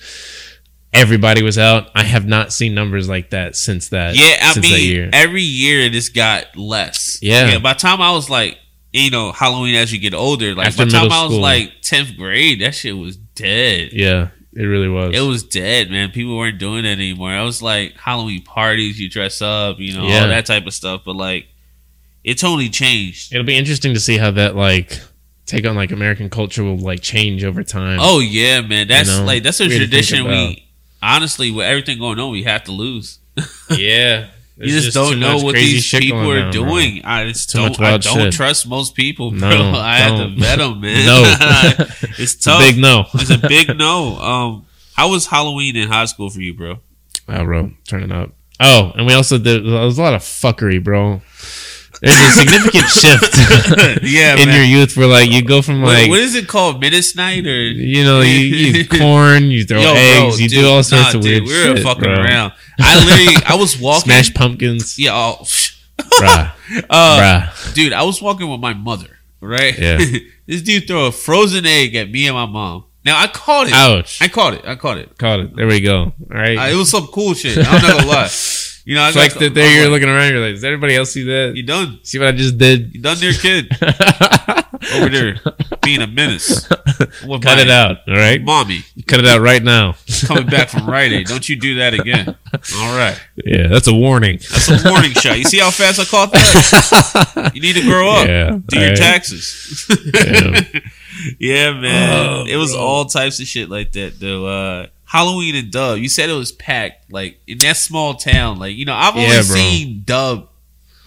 Everybody 0.94 1.44
was 1.44 1.58
out. 1.58 1.90
I 1.96 2.04
have 2.04 2.26
not 2.26 2.52
seen 2.54 2.74
numbers 2.74 3.08
like 3.10 3.30
that 3.32 3.56
since 3.56 3.90
that. 3.90 4.16
yeah. 4.16 4.38
I 4.42 4.54
since 4.54 4.66
that 4.68 4.72
mean, 4.74 4.90
year. 4.92 5.10
every 5.14 5.42
year 5.44 5.82
it 5.82 5.92
just 5.92 6.14
got 6.16 6.56
less. 6.56 7.20
Yeah. 7.22 7.52
yeah. 7.52 7.60
By 7.60 7.74
the 7.74 7.80
time 7.80 8.02
I 8.02 8.12
was 8.14 8.30
like, 8.30 8.58
you 8.94 9.12
know, 9.12 9.32
Halloween 9.32 9.76
as 9.76 9.92
you 9.94 10.00
get 10.00 10.14
older, 10.14 10.56
like 10.56 10.68
After 10.68 10.84
by 10.84 10.86
the 10.86 10.92
time 10.92 11.12
I 11.12 11.24
was 11.24 11.32
school. 11.34 11.42
like 11.42 11.74
tenth 11.82 12.16
grade, 12.18 12.62
that 12.62 12.74
shit 12.74 12.98
was 12.98 13.18
dead. 13.18 13.90
yeah, 13.94 14.30
it 14.58 14.64
really 14.64 14.90
was. 14.90 15.16
It 15.16 15.22
was 15.22 15.44
dead, 15.44 15.92
man. 15.92 16.10
People 16.12 16.36
weren't 16.36 16.58
doing 16.58 16.84
that 16.84 16.90
anymore. 16.94 17.30
I 17.32 17.44
was 17.44 17.62
like 17.62 17.96
Halloween 17.98 18.42
parties, 18.44 19.00
you 19.00 19.08
dress 19.10 19.42
up, 19.42 19.80
you 19.80 19.94
know, 19.94 20.08
Yeah. 20.08 20.22
all 20.24 20.28
that 20.30 20.46
type 20.48 20.66
of 20.66 20.74
stuff. 20.74 21.02
But 21.06 21.16
like, 21.16 21.48
it 22.24 22.40
totally 22.40 22.70
changed. 22.70 23.34
It'll 23.34 23.46
be 23.46 23.56
interesting 23.56 23.94
to 23.94 24.00
see 24.00 24.18
how 24.18 24.32
that 24.32 24.56
like 24.56 25.00
take 25.46 25.66
on 25.68 25.76
like 25.76 25.92
American 25.92 26.30
culture 26.30 26.64
will 26.64 26.78
like 26.80 27.02
change 27.02 27.44
over 27.44 27.64
time. 27.64 28.00
Oh 28.02 28.20
yeah, 28.20 28.62
man. 28.62 28.88
That's 28.88 29.10
You 29.10 29.18
know, 29.20 29.26
like 29.26 29.44
that's 29.44 29.60
a 29.62 29.68
weird 29.68 29.80
tradition 29.80 30.26
we 30.28 30.68
honestly 31.04 31.52
with 31.52 31.66
everything 31.66 32.00
going 32.00 32.20
on 32.20 32.32
we 32.32 32.44
have 32.44 32.64
to 32.64 32.72
lose. 32.72 33.20
yeah. 33.70 34.28
You 34.60 34.80
just, 34.80 34.94
don't 34.94 35.20
know 35.20 35.38
what 35.38 35.54
these 35.54 35.90
people 35.90 36.32
are 36.32 36.52
doing. 36.52 37.02
I 37.04 37.28
just 37.28 37.52
Too 37.52 37.60
don't. 37.60 37.80
I 37.80 37.98
don't 37.98 38.18
shit. 38.18 38.34
trust 38.34 38.68
most 38.68 38.96
people, 38.96 39.32
bro. 39.32 39.50
No, 39.50 39.72
I 39.76 39.98
have 39.98 40.18
to 40.18 40.24
don't. 40.26 40.40
vet 40.40 40.58
them, 40.58 40.82
man. 40.82 41.06
No. 41.06 41.24
it's 42.18 42.36
tough. 42.36 42.62
a 42.62 42.72
big 42.72 42.82
no. 42.82 43.06
it's 43.14 43.30
a 43.30 43.38
big 43.38 43.78
no. 43.78 44.18
Um, 44.18 44.66
how 44.94 45.12
was 45.12 45.28
Halloween 45.28 45.76
in 45.76 45.88
high 45.90 46.06
school 46.06 46.30
for 46.30 46.40
you, 46.40 46.54
bro? 46.54 46.80
Wow, 47.28 47.44
bro, 47.44 47.72
turning 47.88 48.12
up. 48.12 48.32
Oh, 48.60 48.94
and 48.96 49.06
we 49.06 49.14
also 49.14 49.38
did. 49.38 49.64
There 49.64 49.86
was 49.86 50.00
a 50.00 50.02
lot 50.02 50.16
of 50.16 50.22
fuckery, 50.22 50.84
bro. 50.84 51.22
There's 52.02 52.16
a 52.16 52.32
significant 52.32 52.88
shift 52.90 53.38
yeah, 54.04 54.38
in 54.40 54.48
man. 54.50 54.56
your 54.56 54.64
youth 54.64 54.96
where 54.96 55.08
like 55.08 55.32
you 55.32 55.42
go 55.44 55.62
from 55.62 55.82
What- 55.82 55.94
like 55.96 56.10
what 56.10 56.20
is 56.20 56.36
it 56.36 56.48
called? 56.48 56.80
Minutes 56.80 57.16
night 57.16 57.46
or 57.48 57.60
you 57.64 58.04
know 58.04 58.22
you, 58.22 58.34
you 58.40 58.74
eat 58.82 58.90
corn, 59.00 59.50
you 59.50 59.64
throw 59.66 59.80
Yo, 59.82 59.94
eggs, 59.96 60.20
bro, 60.20 60.44
you 60.44 60.50
dude, 60.50 60.60
do 60.62 60.68
all 60.68 60.84
sorts 60.84 61.14
nah, 61.14 61.20
of 61.20 61.24
weird 61.24 61.44
dude, 61.46 61.48
we 61.48 61.70
were 61.70 61.76
shit, 61.78 61.84
fucking 61.84 62.04
bro. 62.04 62.14
around. 62.22 62.54
I 62.80 63.04
literally, 63.04 63.44
I 63.48 63.56
was 63.56 63.78
walking. 63.82 64.12
Smash 64.12 64.34
pumpkins, 64.34 65.00
Yeah, 65.00 65.12
oh, 65.16 65.38
bruh, 65.98 66.52
uh, 66.90 67.20
bruh. 67.50 67.74
dude, 67.74 67.94
I 67.94 68.04
was 68.04 68.22
walking 68.22 68.50
with 68.50 68.60
my 68.60 68.74
mother. 68.74 69.08
Right. 69.42 69.78
Yeah. 69.78 69.98
this 70.48 70.62
dude 70.64 70.88
throw 70.88 71.06
a 71.08 71.12
frozen 71.12 71.66
egg 71.66 71.96
at 71.96 72.10
me 72.12 72.28
and 72.28 72.36
my 72.36 72.46
mom. 72.48 72.86
Now 73.06 73.20
I 73.22 73.28
caught 73.28 73.68
it. 73.68 73.74
Ouch! 73.74 74.22
I 74.22 74.28
caught 74.28 74.56
it. 74.56 74.66
I 74.66 74.76
caught 74.76 74.98
it. 74.98 75.18
Caught 75.18 75.40
it. 75.40 75.56
There 75.56 75.68
we 75.68 75.80
go. 75.80 75.98
All 76.04 76.14
right. 76.30 76.58
Uh, 76.58 76.68
it 76.74 76.76
was 76.76 76.90
some 76.92 77.08
cool 77.08 77.34
shit. 77.36 77.58
I'm 77.58 77.82
not 77.82 77.82
gonna 78.00 78.06
lie. 78.08 78.28
You 78.88 78.96
know, 78.96 79.02
I 79.02 79.10
it's 79.10 79.18
like 79.18 79.34
that. 79.34 79.54
There 79.54 79.70
you're 79.70 79.90
like, 79.90 80.00
looking 80.00 80.08
around. 80.08 80.32
You're 80.32 80.40
like, 80.40 80.54
does 80.54 80.64
everybody 80.64 80.96
else 80.96 81.12
see 81.12 81.24
that? 81.24 81.58
You 81.58 81.64
done? 81.64 82.00
See 82.04 82.20
what 82.20 82.30
I 82.30 82.32
just 82.32 82.58
did? 82.58 82.96
You 82.96 83.02
done 83.02 83.18
there, 83.20 83.34
kid? 83.34 83.70
Over 84.96 85.10
there, 85.10 85.36
being 85.84 86.02
a 86.02 86.08
menace. 86.08 86.70
With 87.28 87.42
Cut 87.44 87.60
it 87.60 87.70
out. 87.70 87.98
All 88.08 88.14
right. 88.16 88.42
mommy. 88.42 88.86
Cut 89.06 89.20
it 89.20 89.26
out 89.26 89.42
right 89.42 89.62
now. 89.62 89.96
Coming 90.26 90.46
back 90.46 90.70
from 90.70 90.88
Rite 90.90 91.12
Aid. 91.12 91.28
Don't 91.28 91.50
you 91.50 91.60
do 91.60 91.76
that 91.80 91.96
again. 91.96 92.28
All 92.78 92.98
right. 92.98 93.20
Yeah, 93.44 93.68
that's 93.68 93.88
a 93.90 93.94
warning. 93.94 94.38
That's 94.38 94.70
a 94.70 94.90
warning 94.90 95.12
shot. 95.12 95.38
You 95.38 95.44
see 95.44 95.60
how 95.60 95.70
fast 95.70 96.00
I 96.00 96.06
caught 96.06 96.32
that? 96.32 97.52
You 97.54 97.60
need 97.62 97.74
to 97.76 97.82
grow 97.82 98.10
up. 98.10 98.26
Yeah, 98.26 98.60
Do 98.66 98.78
your 98.80 98.84
alright. 98.92 98.98
taxes. 98.98 99.86
Yeah. 100.14 100.62
yeah, 101.40 101.74
man. 101.74 102.26
Oh, 102.30 102.46
it 102.48 102.56
was 102.56 102.72
bro. 102.72 102.82
all 102.82 103.06
types 103.06 103.42
of 103.42 103.48
shit 103.48 103.70
like 103.70 103.92
that, 103.94 104.18
though. 104.18 104.46
Uh, 104.46 104.88
Halloween 105.08 105.56
and 105.56 105.72
Dub. 105.72 105.98
You 106.00 106.10
said 106.10 106.30
it 106.30 106.34
was 106.34 106.52
packed, 106.52 107.12
like 107.12 107.40
in 107.48 107.58
that 107.60 107.78
small 107.78 108.14
town. 108.16 108.60
Like 108.60 108.76
you 108.76 108.86
know, 108.86 108.94
I've 108.94 109.16
only 109.16 109.28
Yeah, 109.30 109.42
seen 109.42 110.04
Dub 110.06 110.50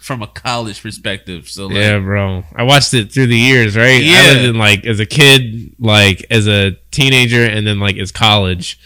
from 0.00 0.22
a 0.22 0.26
college 0.26 0.82
perspective. 0.82 1.48
So 1.48 1.66
like, 1.66 1.76
Yeah, 1.76 1.98
bro. 1.98 2.42
I 2.56 2.62
watched 2.62 2.94
it 2.94 3.12
through 3.12 3.26
the 3.26 3.36
years, 3.38 3.76
right? 3.76 4.02
Yeah. 4.02 4.16
I 4.16 4.32
lived 4.32 4.44
in 4.46 4.58
like 4.58 4.86
as 4.86 5.00
a 5.00 5.06
kid, 5.06 5.74
like 5.78 6.24
as 6.30 6.48
a 6.48 6.72
teenager, 6.90 7.44
and 7.44 7.66
then 7.66 7.78
like 7.78 7.96
as 7.98 8.10
college. 8.10 8.78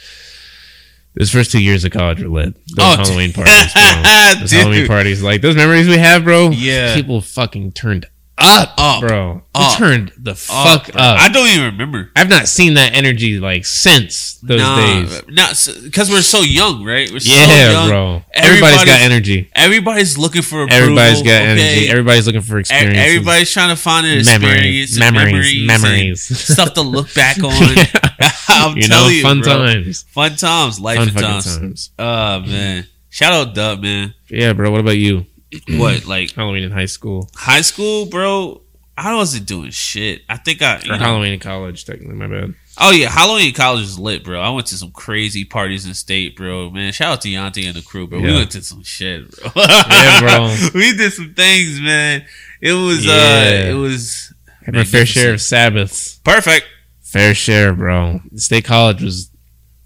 Those 1.17 1.31
first 1.31 1.53
two 1.53 1.63
years 1.63 1.85
of 1.85 1.93
college 1.93 2.21
were 2.21 2.29
lit. 2.29 2.55
Those 2.75 2.85
Oh, 2.85 2.97
Halloween 2.97 3.33
parties, 3.33 3.73
bro. 3.73 3.83
Those. 4.41 4.51
Halloween 4.51 4.87
parties, 4.89 5.23
like 5.23 5.43
those 5.43 5.55
memories 5.55 5.87
we 5.87 5.97
have, 5.97 6.25
bro. 6.25 6.51
Yeah. 6.51 6.97
people 6.97 7.21
fucking 7.21 7.71
turned 7.71 8.07
up, 8.45 8.75
Up. 8.79 9.01
bro. 9.01 9.43
They 9.55 9.61
Up. 9.61 9.79
turned 9.79 10.13
the 10.19 10.35
fuck 10.35 10.91
bro. 10.93 11.01
up. 11.01 11.21
I 11.21 11.29
don't 11.29 11.47
even 11.49 11.65
remember. 11.73 12.11
I've 12.17 12.29
not 12.29 12.49
seen 12.49 12.75
that 12.75 12.95
energy 12.95 13.39
like 13.41 13.65
since 13.65 14.35
those 14.43 14.61
days. 14.61 15.23
Not 15.29 15.69
because 15.85 16.11
we're 16.11 16.23
so 16.23 16.41
young, 16.43 16.85
right? 16.85 17.11
We're 17.11 17.21
so 17.21 17.33
Yeah, 17.35 17.71
young. 17.73 17.89
bro. 17.89 18.23
Everybody's 18.33 18.85
got 18.85 19.01
energy. 19.01 19.49
Everybody's 19.55 20.19
looking 20.19 20.43
for 20.43 20.65
approval. 20.65 20.83
Everybody's 20.99 21.23
got 21.23 21.43
okay? 21.43 21.47
energy. 21.47 21.89
Everybody's 21.89 22.27
looking 22.27 22.43
for 22.43 22.59
experience. 22.59 22.97
Everybody's 22.99 23.51
trying 23.51 23.71
to 23.75 23.81
find 23.81 24.07
an 24.07 24.19
experience, 24.19 24.43
memories, 24.51 24.97
and 25.01 25.15
memories, 25.15 25.67
memories, 25.67 25.83
memories. 25.83 26.31
and 26.31 26.39
stuff 26.39 26.75
to 26.75 26.83
look 26.83 27.13
back 27.15 27.39
on. 27.43 27.53
I'm 28.49 28.77
you 28.77 28.89
know, 28.89 28.97
telling 28.97 29.15
you, 29.15 29.23
fun 29.23 29.41
bro. 29.41 29.57
times, 29.67 30.03
fun 30.11 30.37
times, 30.37 30.81
life 30.81 30.99
fun 30.99 31.09
and 31.09 31.17
times. 31.19 31.59
times. 31.59 31.91
Oh 31.99 32.41
man, 32.41 32.87
shout 33.11 33.33
out 33.33 33.55
Dub, 33.55 33.81
man. 33.83 34.15
Yeah, 34.29 34.53
bro. 34.53 34.71
What 34.71 34.81
about 34.81 34.99
you? 34.99 35.27
What 35.71 36.05
like 36.07 36.33
Halloween 36.35 36.63
in 36.65 36.71
high 36.73 36.87
school 36.87 37.29
high 37.35 37.63
school, 37.63 38.07
bro? 38.07 38.61
I 38.97 39.15
wasn't 39.17 39.47
doing 39.47 39.71
shit. 39.71 40.23
I 40.29 40.37
think 40.37 40.63
I. 40.63 40.79
you 40.85 40.93
or 40.93 40.99
know- 40.99 41.05
Halloween 41.05 41.33
in 41.33 41.41
college? 41.41 41.85
Technically, 41.85 42.15
my 42.15 42.29
bad. 42.29 42.55
Oh 42.79 42.91
yeah, 42.93 43.09
Halloween 43.09 43.49
in 43.49 43.55
college 43.55 43.83
is 43.85 43.99
lit, 43.99 44.23
bro. 44.25 44.41
I 44.41 44.51
went 44.51 44.67
to 44.69 44.77
some 44.77 44.91
crazy 44.93 45.45
parties 45.45 45.87
in 45.87 45.95
state, 45.95 46.37
bro. 46.37 46.71
Man, 46.71 46.93
shout 46.93 47.13
out 47.13 47.21
to 47.23 47.29
Yanti 47.29 47.67
and 47.67 47.75
the 47.77 47.83
crew, 47.83 48.07
bro. 48.07 48.21
We 48.21 48.33
went 48.33 48.51
to 48.53 48.63
some 48.63 48.83
shit, 48.83 49.31
bro. 49.31 49.51
Yeah, 49.57 50.21
bro. 50.21 50.57
we 50.75 50.97
did 50.97 51.13
some 51.13 51.35
things, 51.35 51.81
man. 51.81 52.25
It 52.61 52.73
was, 52.73 53.07
uh, 53.07 53.67
it 53.71 53.75
was 53.75 54.33
Had 54.65 54.75
my 54.75 54.85
fair 54.85 55.07
share 55.07 55.33
of 55.35 55.41
Sabbaths. 55.41 56.19
perfect. 56.25 56.67
Fair 57.03 57.35
share, 57.35 57.75
bro. 57.75 58.21
State 58.37 58.65
college 58.65 59.03
was. 59.03 59.31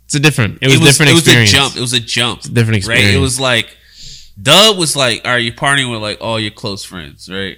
It's 0.07 0.15
a 0.15 0.21
different. 0.21 0.59
It 0.63 0.69
was, 0.69 0.81
different 0.81 1.11
It 1.11 1.15
was 1.15 1.23
experience. 1.27 1.51
a 1.51 1.55
jump. 1.57 1.77
It 1.77 1.81
was 1.81 1.93
a 1.93 2.01
jump, 2.01 2.39
It's 2.41 2.49
a 2.49 2.53
different 2.53 2.87
right? 2.87 2.95
experience. 2.99 3.17
It 3.17 3.21
was 3.21 3.39
like 3.41 3.77
Dub 4.40 4.77
was 4.79 4.94
like, 4.96 5.22
"Are 5.24 5.38
you 5.38 5.53
partying 5.53 5.90
with 5.90 6.01
like 6.03 6.18
all 6.20 6.38
your 6.38 6.51
close 6.53 6.85
friends, 6.85 7.29
right? 7.29 7.57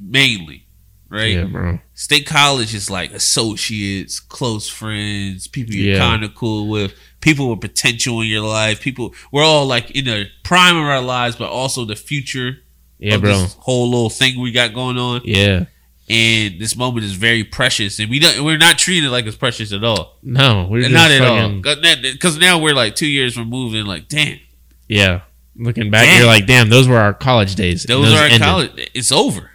Mainly, 0.00 0.66
right? 1.08 1.34
Yeah, 1.34 1.44
bro. 1.44 1.78
State 1.94 2.26
college 2.26 2.74
is 2.74 2.88
like 2.90 3.12
associates, 3.12 4.20
close 4.20 4.68
friends, 4.68 5.46
people 5.46 5.74
you're 5.74 5.94
Yeah. 5.94 5.98
kind 5.98 6.22
of 6.24 6.34
cool 6.34 6.68
with, 6.68 6.94
people 7.20 7.50
with 7.50 7.60
potential 7.60 8.20
in 8.20 8.28
your 8.28 8.40
life. 8.46 8.80
People 8.80 9.14
we're 9.32 9.44
all 9.44 9.66
like 9.66 9.90
in 9.90 10.04
the 10.04 10.26
prime 10.44 10.76
of 10.76 10.84
our 10.84 11.02
lives, 11.02 11.36
but 11.36 11.50
also 11.50 11.84
the 11.84 11.96
future 11.96 12.58
Yeah, 12.98 13.16
bro. 13.18 13.30
this 13.42 13.54
whole 13.60 13.90
little 13.90 14.10
thing 14.10 14.40
we 14.40 14.52
got 14.52 14.72
going 14.72 14.98
on. 14.98 15.22
Yeah. 15.24 15.64
And 16.08 16.60
this 16.60 16.74
moment 16.76 17.04
is 17.04 17.12
very 17.12 17.44
precious, 17.44 17.98
and 18.00 18.10
we 18.10 18.18
don't 18.18 18.44
we're 18.44 18.58
not 18.58 18.78
treated 18.78 19.10
like 19.10 19.26
it's 19.26 19.36
precious 19.36 19.72
at 19.72 19.84
all. 19.84 20.18
No, 20.22 20.66
we're 20.70 20.88
not 20.88 21.10
at 21.10 21.22
all. 21.22 21.60
Because 21.60 22.36
now 22.38 22.58
we're 22.58 22.74
like 22.74 22.96
two 22.96 23.06
years 23.06 23.36
removed, 23.38 23.74
and 23.76 23.86
like, 23.86 24.08
damn, 24.08 24.38
Yeah. 24.88 25.20
Looking 25.56 25.90
back, 25.90 26.06
Damn. 26.06 26.18
you're 26.18 26.26
like, 26.26 26.46
damn, 26.46 26.70
those 26.70 26.88
were 26.88 26.96
our 26.96 27.12
college 27.12 27.54
days. 27.54 27.84
and 27.84 27.90
those, 27.90 28.12
are 28.14 28.18
our 28.18 28.24
ended. 28.24 28.40
college. 28.40 28.90
It's 28.94 29.12
over. 29.12 29.50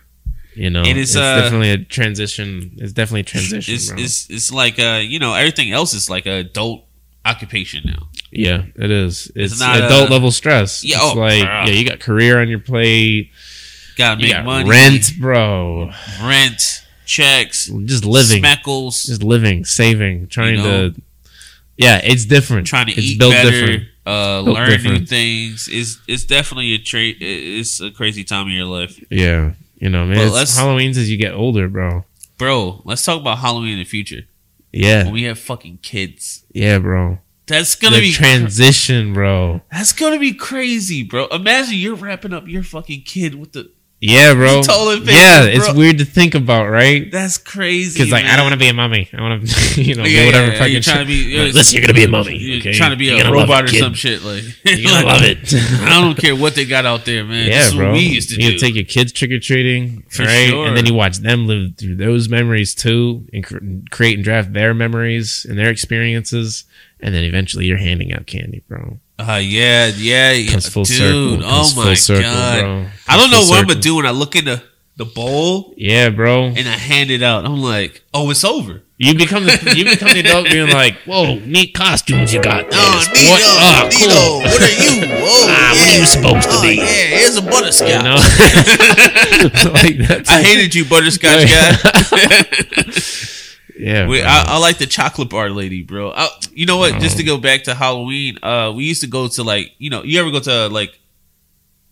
You 0.53 0.69
know, 0.69 0.83
it's, 0.83 0.97
it's, 0.99 1.15
uh, 1.15 1.41
definitely 1.41 1.71
a 1.71 1.77
transition. 1.79 2.75
It's 2.77 2.93
definitely 2.93 3.21
a 3.21 3.23
transition, 3.23 3.73
It's 3.73 3.91
it's 3.91 4.29
it's 4.29 4.51
like 4.53 4.79
uh 4.79 5.01
you 5.03 5.19
know 5.19 5.33
everything 5.33 5.73
else 5.73 5.93
is 5.93 6.09
like 6.09 6.25
a 6.25 6.39
adult 6.39 6.85
occupation 7.25 7.83
now. 7.85 8.07
yeah, 8.31 8.63
it 8.75 8.89
is. 8.89 9.29
It's, 9.35 9.59
not 9.59 9.77
adult 9.81 10.09
a- 10.09 10.13
level 10.13 10.31
stress. 10.31 10.83
Yeah, 10.83 10.97
it's 10.97 11.15
oh, 11.15 11.19
like 11.19 11.43
bruh. 11.43 11.67
yeah, 11.67 11.73
you 11.73 11.89
got 11.89 11.99
career 11.99 12.39
on 12.39 12.47
your 12.47 12.59
plate. 12.59 13.31
Gotta 13.97 14.21
make 14.21 14.31
got 14.31 14.45
money, 14.45 14.69
rent, 14.69 15.11
bro. 15.19 15.91
rent, 16.21 16.85
checks, 17.05 17.67
just 17.85 18.05
living, 18.05 18.41
Smeckles, 18.43 19.05
just 19.07 19.23
living, 19.23 19.65
saving, 19.65 20.27
trying 20.27 20.55
You 20.55 20.63
know? 20.63 20.89
to. 20.91 21.01
Yeah, 21.77 21.99
it's 22.03 22.23
different. 22.25 22.67
trying 22.67 22.85
to 22.87 22.91
it's 22.93 23.01
eat 23.01 23.19
built 23.19 23.33
better, 23.33 23.51
different. 23.51 23.83
Uh, 24.05 24.43
Built 24.43 24.55
learn 24.57 24.83
new 24.83 25.05
things. 25.05 25.67
It's 25.71 25.99
it's 26.07 26.25
definitely 26.25 26.73
a 26.73 26.77
trait. 26.79 27.17
It's 27.21 27.79
a 27.81 27.91
crazy 27.91 28.23
time 28.23 28.47
of 28.47 28.53
your 28.53 28.65
life, 28.65 28.99
Yeah, 29.09 29.53
you 29.77 29.89
know, 29.89 30.05
man. 30.05 30.17
Well, 30.17 30.27
it's 30.27 30.35
let's- 30.35 30.57
Halloween's 30.57 30.97
as 30.97 31.09
you 31.09 31.17
get 31.17 31.33
older, 31.33 31.67
bro. 31.67 32.05
bro. 32.37 32.81
Let's 32.85 33.03
talk 33.03 33.19
about 33.19 33.39
Halloween 33.39 33.73
in 33.73 33.79
the 33.79 33.83
future 33.85 34.21
Yeah, 34.71 35.05
when 35.05 35.13
we 35.13 35.23
have 35.23 35.39
fucking 35.39 35.79
kids. 35.81 36.43
yeah, 36.53 36.79
bro. 36.79 37.19
That's 37.47 37.75
gonna 37.75 37.97
The 37.97 38.01
be 38.01 38.11
transition, 38.11 39.13
bro. 39.13 39.61
That's 39.71 39.93
gonna 39.93 40.17
be 40.19 40.33
crazy, 40.33 41.03
bro. 41.03 41.27
Imagine 41.27 41.75
you're 41.75 41.95
wrapping 41.95 42.33
up 42.33 42.47
your 42.47 42.63
fucking 42.63 43.03
kid 43.03 43.35
with 43.35 43.51
the. 43.51 43.69
Yeah, 44.01 44.33
bro. 44.35 44.61
total 44.61 44.89
advantage, 44.89 45.15
yeah, 45.15 45.45
it's 45.45 45.67
bro. 45.69 45.77
weird 45.77 45.97
to 45.99 46.05
think 46.05 46.35
about, 46.35 46.67
right? 46.69 47.09
That's 47.11 47.37
crazy. 47.39 47.97
Because 47.97 48.11
like 48.11 48.25
I 48.25 48.35
don't 48.35 48.45
want 48.45 48.53
to 48.53 48.59
be 48.59 48.67
a 48.67 48.73
mummy. 48.73 49.09
I 49.13 49.21
want 49.21 49.47
to, 49.47 49.81
you 49.81 49.95
know, 49.95 50.03
Yeah, 50.03 50.19
do 50.19 50.25
whatever 50.27 50.51
yeah, 50.51 50.59
yeah. 50.59 50.65
You're 50.65 50.81
trying 50.81 50.99
to 50.99 51.05
be. 51.05 51.37
Like, 51.37 51.53
Listen, 51.55 51.73
you're 51.77 51.81
gonna 51.87 51.93
be 51.93 52.03
a 52.03 52.07
mummy. 52.07 52.37
You're 52.37 52.59
okay? 52.59 52.73
trying 52.73 52.91
to 52.91 52.97
be 52.97 53.05
You're 53.05 53.25
a 53.25 53.31
robot 53.31 53.63
it, 53.63 53.69
or 53.69 53.71
kid. 53.71 53.79
some 53.79 53.93
shit. 53.93 54.21
Like 54.21 54.43
You're 54.63 54.91
gonna 54.91 55.05
love 55.07 55.23
it. 55.23 55.53
I 55.81 55.89
don't 56.01 56.15
care 56.17 56.35
what 56.35 56.53
they 56.55 56.65
got 56.65 56.85
out 56.85 57.05
there, 57.05 57.23
man. 57.23 57.47
yeah, 57.47 57.71
bro. 57.71 57.87
what 57.87 57.93
we 57.93 58.01
used 58.01 58.29
to 58.35 58.41
you 58.41 58.51
do. 58.51 58.57
take 58.59 58.75
your 58.75 58.83
kids 58.83 59.11
trick 59.11 59.31
or 59.31 59.39
treating, 59.39 60.03
right? 60.19 60.49
sure. 60.49 60.67
And 60.67 60.77
then 60.77 60.85
you 60.85 60.93
watch 60.93 61.17
them 61.19 61.47
live 61.47 61.77
through 61.77 61.95
those 61.95 62.29
memories 62.29 62.75
too, 62.75 63.25
and 63.33 63.43
cr- 63.43 63.57
create 63.89 64.15
and 64.15 64.23
draft 64.23 64.53
their 64.53 64.73
memories 64.75 65.45
and 65.49 65.57
their 65.57 65.69
experiences, 65.71 66.65
and 66.99 67.15
then 67.15 67.23
eventually 67.23 67.65
you're 67.65 67.77
handing 67.77 68.13
out 68.13 68.27
candy, 68.27 68.61
bro. 68.67 68.99
Uh, 69.19 69.39
yeah, 69.41 69.87
yeah, 69.95 70.31
yeah. 70.31 70.51
Comes 70.51 70.67
full 70.69 70.83
dude. 70.83 70.97
circle. 70.97 71.39
oh 71.43 71.73
my 71.77 71.83
full 71.85 71.95
circle, 71.95 72.23
god. 72.23 72.59
bro. 72.61 72.85
I 73.07 73.17
don't 73.17 73.31
know 73.31 73.41
what 73.49 73.59
I'm 73.61 73.67
gonna 73.67 73.79
do 73.79 73.95
when 73.95 74.05
I 74.05 74.11
look 74.11 74.35
in 74.35 74.45
the 74.45 74.61
the 74.97 75.05
bowl 75.05 75.73
Yeah, 75.75 76.09
bro. 76.09 76.45
and 76.45 76.67
I 76.67 76.77
hand 76.77 77.11
it 77.11 77.21
out. 77.21 77.45
I'm 77.45 77.61
like, 77.61 78.01
oh, 78.13 78.29
it's 78.29 78.43
over. 78.45 78.81
You 78.97 79.13
become 79.13 79.43
the 79.43 79.73
you 79.75 79.83
become 79.83 80.09
the 80.13 80.21
adult 80.21 80.45
being 80.49 80.69
like, 80.69 80.95
whoa, 81.05 81.35
neat 81.39 81.73
costumes 81.73 82.33
you 82.33 82.41
got. 82.41 82.65
Oh, 82.71 83.03
This. 83.09 83.09
Nito, 83.09 83.29
What? 83.29 83.41
Ah, 83.43 83.89
Nito, 83.91 84.07
cool. 84.07 84.39
what 84.39 84.61
are 84.63 84.71
you? 84.71 85.01
Whoa, 85.25 85.47
Ah, 85.51 85.73
what 85.75 85.89
are 85.89 85.99
you 85.99 86.05
supposed 86.05 86.49
to 86.49 86.55
oh, 86.55 86.61
be? 86.61 86.75
Yeah, 86.77 86.83
here's 87.19 87.35
a 87.35 87.41
butterscotch. 87.41 87.89
You 87.91 88.03
know? 88.03 88.15
like 89.75 90.29
I 90.29 90.41
hated 90.43 90.73
you, 90.75 90.85
butterscotch 90.85 91.43
guy. 91.51 91.75
Yeah, 93.77 94.07
We. 94.07 94.21
I, 94.21 94.43
I 94.55 94.57
like 94.59 94.77
the 94.77 94.85
chocolate 94.85 95.29
bar 95.29 95.49
lady, 95.49 95.83
bro. 95.83 96.11
I, 96.11 96.29
you 96.53 96.65
know 96.65 96.77
what? 96.77 96.99
Just 97.01 97.17
to 97.17 97.23
go 97.23 97.37
back 97.37 97.63
to 97.63 97.75
Halloween, 97.75 98.37
uh, 98.43 98.71
we 98.75 98.85
used 98.85 99.01
to 99.01 99.07
go 99.07 99.27
to 99.27 99.43
like, 99.43 99.71
you 99.77 99.89
know, 99.89 100.03
you 100.03 100.19
ever 100.19 100.31
go 100.31 100.39
to 100.39 100.67
like 100.69 100.97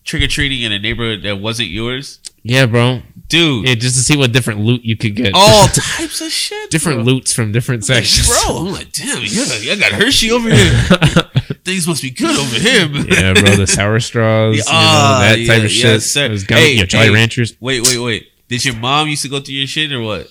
trick 0.06 0.24
or 0.24 0.28
treating 0.28 0.62
in 0.62 0.72
a 0.72 0.80
neighborhood 0.80 1.24
that 1.24 1.40
wasn't 1.40 1.70
yours, 1.70 2.20
yeah, 2.44 2.66
bro. 2.66 3.02
dude? 3.30 3.68
Yeah, 3.68 3.76
just 3.76 3.96
to 3.96 4.02
see 4.02 4.18
what 4.18 4.32
different 4.34 4.60
loot 4.62 4.84
you 4.84 4.96
could 4.98 5.16
get. 5.16 5.32
all 5.34 5.68
types 5.74 6.20
of 6.22 6.30
shit, 6.32 6.70
different 6.72 7.04
bro. 7.04 7.14
loots 7.14 7.34
from 7.34 7.52
different 7.52 7.84
sections. 7.86 8.28
bro. 8.28 8.58
I'm 8.60 8.72
like, 8.72 8.92
damn, 8.94 9.22
yeah, 9.22 9.72
I 9.74 9.76
got 9.78 9.92
Hershey 9.94 10.32
over 10.32 10.50
here. 10.50 10.72
Things 11.66 11.88
must 11.88 12.02
be 12.02 12.10
good 12.12 12.38
over 12.38 12.56
here. 12.60 12.88
yeah, 13.08 13.34
bro. 13.34 13.56
The 13.56 13.66
sour 13.68 14.00
straws, 14.02 14.58
Yeah, 14.58 14.64
you 14.64 14.70
know, 14.72 14.72
ah, 14.74 15.20
that 15.22 15.36
type 15.48 15.60
yeah, 15.60 15.66
of 15.66 15.72
shit. 15.72 15.84
yes, 15.86 16.06
sir. 16.06 16.28
Gum, 16.46 16.58
Hey, 16.58 16.74
you 16.74 16.80
know, 16.80 16.86
Jolly 16.86 17.06
hey. 17.08 17.14
Ranchers. 17.14 17.56
Wait, 17.62 17.82
wait, 17.84 17.98
wait. 17.98 18.30
Did 18.50 18.66
your 18.66 18.76
mom 18.76 19.08
used 19.08 19.22
to 19.24 19.30
go 19.30 19.40
through 19.40 19.56
your 19.56 19.68
shit 19.68 19.92
or 19.94 20.02
what? 20.02 20.28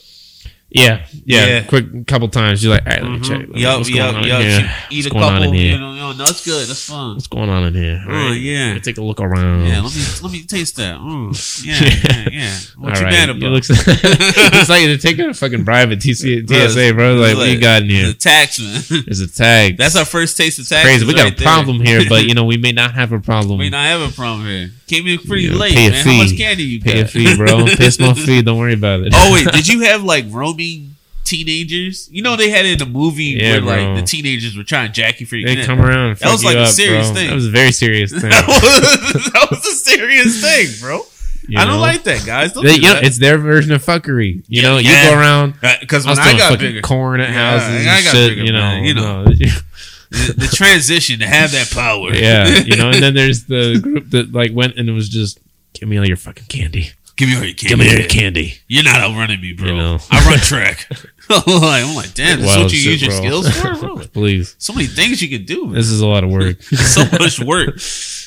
Yeah, 0.74 1.04
yeah, 1.24 1.46
Yeah. 1.46 1.62
Quick 1.64 2.06
couple 2.06 2.28
times. 2.28 2.62
You're 2.64 2.72
like, 2.74 2.86
all 2.86 2.92
right, 2.92 3.02
let 3.02 3.10
me 3.12 3.20
check. 3.20 3.38
Let 3.40 3.48
me- 3.50 3.60
Yup, 3.60 3.78
what's 3.78 3.88
going 3.90 4.00
yup, 4.00 4.14
on 4.16 4.24
yup. 4.26 4.42
here? 4.42 4.74
Eat 4.90 4.96
What's 4.96 5.06
a 5.06 5.10
going 5.10 5.24
on 5.24 5.36
in 5.36 5.42
couple. 5.42 5.52
here? 5.58 5.72
You 5.72 5.78
know, 5.78 5.94
no, 5.94 6.24
that's 6.24 6.44
good. 6.44 6.66
That's 6.68 6.88
fun. 6.88 7.14
What's 7.14 7.26
going 7.26 7.48
on 7.50 7.64
in 7.64 7.74
here? 7.74 8.04
Oh, 8.06 8.10
All 8.12 8.28
right. 8.30 8.40
yeah. 8.40 8.78
Take 8.78 8.98
a 8.98 9.02
look 9.02 9.20
around. 9.20 9.66
Yeah, 9.66 9.80
let 9.82 9.94
me 9.94 10.02
let 10.22 10.32
me 10.32 10.42
taste 10.44 10.76
that. 10.76 10.96
Mm, 11.02 11.64
yeah, 11.64 11.74
yeah, 11.82 12.28
yeah. 12.32 12.58
What 12.76 12.92
All 12.94 12.98
you 12.98 13.04
right. 13.04 13.12
mad 13.12 13.28
It 13.28 13.36
about? 13.36 13.50
looks, 13.52 13.68
it's 13.70 14.68
like 14.68 14.82
you're 14.84 14.96
taking 14.96 15.28
a 15.28 15.34
fucking 15.34 15.64
TC, 15.64 16.46
TSA, 16.48 16.94
bro. 16.94 17.14
Like, 17.16 17.36
what 17.36 17.48
you 17.48 17.60
got 17.60 17.82
in 17.82 17.90
here? 17.90 18.12
tax, 18.14 18.58
man. 18.60 18.82
There's 19.06 19.20
a 19.20 19.28
tag. 19.30 19.76
That's 19.76 19.96
our 19.96 20.04
first 20.04 20.36
taste 20.36 20.58
of 20.58 20.68
tax. 20.68 20.84
crazy. 20.84 21.04
We 21.06 21.14
got 21.14 21.32
a 21.32 21.42
problem 21.42 21.80
here, 21.80 22.02
but 22.08 22.24
you 22.24 22.34
know 22.34 22.44
we 22.44 22.56
may 22.56 22.72
not 22.72 22.94
have 22.94 23.12
a 23.12 23.20
problem. 23.20 23.58
we 23.58 23.66
may 23.66 23.70
not 23.70 23.86
have 23.86 24.10
a 24.10 24.12
problem 24.14 24.46
here. 24.46 24.70
Came 24.86 25.06
in 25.06 25.18
pretty 25.20 25.44
Yeah, 25.44 25.54
late, 25.54 25.74
pay 25.74 25.86
a 25.86 25.90
man. 25.90 26.06
How 26.06 26.12
much 26.18 26.30
fee. 26.30 26.36
candy 26.36 26.62
you 26.64 26.80
Pay 26.80 26.94
got? 26.94 27.02
a 27.04 27.06
fee, 27.08 27.36
bro. 27.36 27.64
Pay 27.66 27.86
a 27.86 27.90
small 27.90 28.14
fee. 28.14 28.42
Don't 28.42 28.58
worry 28.58 28.74
about 28.74 29.00
it. 29.00 29.12
oh 29.16 29.32
wait, 29.32 29.46
did 29.52 29.66
you 29.68 29.80
have 29.82 30.02
like 30.04 30.26
roaming 30.62 30.96
teenagers? 31.24 32.08
You 32.10 32.22
know 32.22 32.36
they 32.36 32.50
had 32.50 32.64
it 32.66 32.72
in 32.72 32.78
the 32.78 32.86
movie 32.86 33.24
Yeah, 33.24 33.52
where 33.52 33.60
bro. 33.60 33.70
like 33.94 34.00
the 34.00 34.06
teenagers 34.06 34.56
were 34.56 34.64
trying 34.64 34.88
to 34.88 34.92
jack 34.92 35.20
you 35.20 35.26
for 35.26 35.36
They 35.36 35.64
come 35.64 35.80
around. 35.80 36.10
And 36.10 36.18
That 36.18 36.32
was 36.32 36.44
like 36.44 36.56
you 36.56 36.62
a 36.62 36.66
serious 36.66 37.06
bro. 37.08 37.14
thing. 37.16 37.28
That 37.28 37.34
was 37.34 37.46
a 37.46 37.50
very 37.50 37.72
serious 37.72 38.10
thing. 38.20 38.30
that, 38.30 38.46
was, 38.46 39.32
that 39.32 39.46
was 39.50 39.66
a 39.66 39.74
serious 39.76 40.40
thing, 40.40 40.68
bro. 40.80 41.00
you 41.48 41.58
I 41.58 41.64
don't 41.64 41.80
like 41.80 42.02
that, 42.04 42.24
guys. 42.26 42.52
Don't 42.52 42.64
They- 42.64 42.74
do 42.76 42.80
you 42.82 42.94
know, 42.94 43.00
it's 43.02 43.18
their 43.18 43.38
version 43.38 43.72
of 43.72 43.84
fuckery. 43.84 44.36
You 44.36 44.42
Yeah, 44.48 44.62
know, 44.62 44.78
you 44.78 44.90
yeah. 44.90 45.10
go 45.10 45.18
around. 45.18 45.54
Uh, 45.62 45.74
because 45.80 46.06
I 46.06 46.10
when 46.10 46.18
was 46.18 46.34
I 46.34 46.38
got 46.38 46.58
bigger, 46.58 46.80
corn 46.82 47.20
at 47.20 47.30
houses 47.30 47.86
I 47.86 48.02
got 48.02 48.12
shit. 48.12 48.30
bigger, 48.30 48.44
you 48.44 48.52
know, 48.52 48.58
man, 48.60 48.84
you 48.84 48.94
know. 48.94 49.24
no. 49.24 49.30
the, 50.12 50.34
the 50.36 50.50
transition 50.54 51.20
to 51.20 51.26
have 51.26 51.52
that 51.52 51.70
power. 51.70 52.12
yeah, 52.14 52.58
you 52.60 52.76
know. 52.76 52.90
And 52.90 53.02
then 53.02 53.14
there's 53.20 53.44
the 53.44 53.78
group 53.80 54.10
that 54.10 54.32
like 54.32 54.50
went 54.52 54.76
and 54.76 54.88
it 54.88 54.92
was 54.92 55.08
just, 55.08 55.38
give 55.72 55.88
me 55.88 55.96
all 55.98 56.06
your 56.06 56.18
fucking 56.18 56.44
candy. 56.48 56.90
Give 57.16 57.28
me 57.28 57.36
all 57.36 57.44
your 57.44 57.54
candy. 57.54 57.68
Give 57.68 57.78
me 57.78 57.88
all 57.90 57.98
your 57.98 58.08
candy. 58.08 58.54
You're 58.68 58.84
not 58.84 59.00
outrunning 59.00 59.40
me, 59.40 59.52
bro. 59.52 59.66
You 59.68 59.76
know. 59.76 59.98
I 60.10 60.24
run 60.28 60.38
track. 60.38 60.88
I'm 61.30 61.94
like, 61.94 62.14
damn, 62.14 62.40
this 62.40 62.50
is 62.50 62.56
what 62.56 62.72
you 62.72 62.78
shit, 62.78 62.92
use 62.92 63.02
your 63.02 63.10
bro. 63.10 63.42
skills 63.42 63.58
for, 63.58 63.74
bro. 63.96 63.98
Please, 64.08 64.54
So 64.58 64.72
many 64.72 64.86
things 64.86 65.22
you 65.22 65.28
can 65.28 65.46
do. 65.46 65.66
Man. 65.66 65.74
this 65.74 65.88
is 65.88 66.00
a 66.00 66.06
lot 66.06 66.24
of 66.24 66.30
work. 66.30 66.60
so 66.62 67.04
much 67.18 67.38
work. 67.40 67.76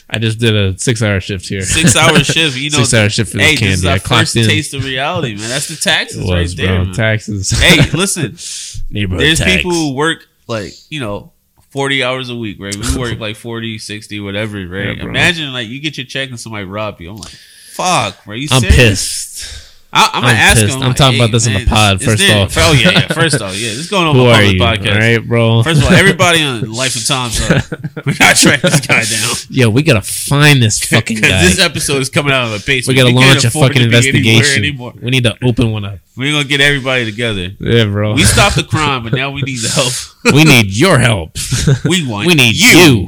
I 0.10 0.20
just 0.20 0.40
did 0.40 0.56
a 0.56 0.78
six-hour 0.78 1.20
shift 1.20 1.48
here. 1.48 1.62
Six 1.62 1.96
hour 1.96 2.20
shift. 2.24 2.58
You 2.58 2.70
know, 2.70 2.78
Six-hour 2.78 3.10
shift 3.10 3.32
for 3.32 3.40
hey, 3.40 3.52
this 3.56 3.60
this 3.60 3.70
is 3.80 3.82
candy. 3.84 3.88
our 3.90 3.96
I 4.18 4.22
first 4.22 4.36
in. 4.36 4.48
taste 4.48 4.74
of 4.74 4.84
reality, 4.86 5.36
man. 5.36 5.50
That's 5.50 5.68
the 5.68 5.76
taxes 5.76 6.20
was, 6.20 6.30
right 6.30 6.50
there. 6.58 6.76
bro. 6.78 6.86
man. 6.86 6.94
Taxes. 6.94 7.50
hey, 7.52 7.90
listen, 7.92 8.32
there's 8.92 9.40
tax. 9.40 9.52
people 9.56 9.72
who 9.72 9.94
work 9.96 10.28
like, 10.48 10.74
you 10.90 11.00
know, 11.00 11.32
40 11.70 12.04
hours 12.04 12.30
a 12.30 12.36
week, 12.36 12.58
right? 12.60 12.76
We 12.76 12.98
work 12.98 13.20
like 13.20 13.36
40, 13.36 13.78
60, 13.80 14.20
whatever, 14.22 14.58
right? 14.68 14.96
Yeah. 14.98 15.04
Imagine 15.04 15.52
like 15.52 15.68
you 15.68 15.82
get 15.82 15.98
your 15.98 16.06
check 16.06 16.30
and 16.30 16.40
somebody 16.40 16.66
rob 16.66 17.02
you. 17.02 17.10
I'm 17.10 17.18
like, 17.18 17.34
fuck, 17.76 18.26
bro. 18.26 18.36
You 18.36 18.48
I'm 18.52 18.62
serious? 18.62 18.78
pissed. 18.78 19.65
I, 19.98 20.10
I'm 20.14 20.22
gonna 20.24 20.34
ask 20.34 20.60
pissed. 20.60 20.76
him. 20.76 20.82
I'm 20.82 20.88
like, 20.90 20.98
talking 20.98 21.18
hey, 21.18 21.24
about 21.24 21.32
this 21.32 21.48
on 21.48 21.54
the 21.54 21.66
pod, 21.66 22.02
first 22.04 22.18
there- 22.18 22.44
off. 22.44 22.54
Oh 22.58 22.74
yeah, 22.74 22.92
yeah. 22.92 23.08
First 23.08 23.42
off, 23.42 23.56
yeah. 23.56 23.70
This 23.70 23.78
is 23.80 23.90
going 23.90 24.08
on 24.08 24.16
Who 24.16 24.26
my 24.26 24.34
public 24.34 24.54
you? 24.54 24.60
podcast. 24.60 24.92
All 24.94 25.00
right, 25.00 25.28
bro. 25.28 25.64
First 25.64 25.82
of 25.82 25.88
all, 25.88 25.94
everybody 25.94 26.42
on 26.44 26.70
Life 26.76 26.96
of 26.98 27.08
Tom, 27.08 27.30
so 27.32 27.56
we 28.06 28.14
gotta 28.14 28.42
track 28.42 28.62
this 28.62 28.82
guy 28.86 29.04
down. 29.06 29.36
Yo, 29.50 29.70
we 29.70 29.84
gotta 29.84 30.02
find 30.02 30.62
this 30.62 30.84
fucking 30.84 31.22
guy. 31.22 31.42
this 31.44 31.60
episode 31.62 32.02
is 32.02 32.10
coming 32.10 32.34
out 32.34 32.48
of 32.48 32.62
a 32.62 32.66
basement. 32.66 32.88
we 32.90 32.96
gotta 32.96 33.14
can't 33.14 33.26
launch 33.26 33.46
a 33.46 33.52
fucking 33.52 33.84
to 33.84 33.90
be 33.90 33.96
anywhere 33.96 34.58
investigation. 34.58 35.02
We 35.02 35.12
need 35.12 35.24
to 35.24 35.38
open 35.42 35.72
one 35.72 35.86
up. 35.86 36.00
We're 36.18 36.34
gonna 36.34 36.44
get 36.44 36.60
everybody 36.60 37.06
together. 37.06 37.52
Yeah, 37.60 37.86
bro. 37.86 38.16
We 38.16 38.24
stopped 38.24 38.58
the 38.58 38.64
crime, 38.64 39.04
but 39.04 39.14
now 39.14 39.32
we 39.32 39.44
need 39.44 39.60
the 39.60 39.70
help. 39.70 40.34
we 40.36 40.44
need 40.44 40.68
your 40.76 41.00
help. 41.00 41.38
We 41.86 42.06
want 42.08 42.28
we 42.28 42.36
need 42.36 42.56
you, 42.56 42.68
you, 42.68 43.08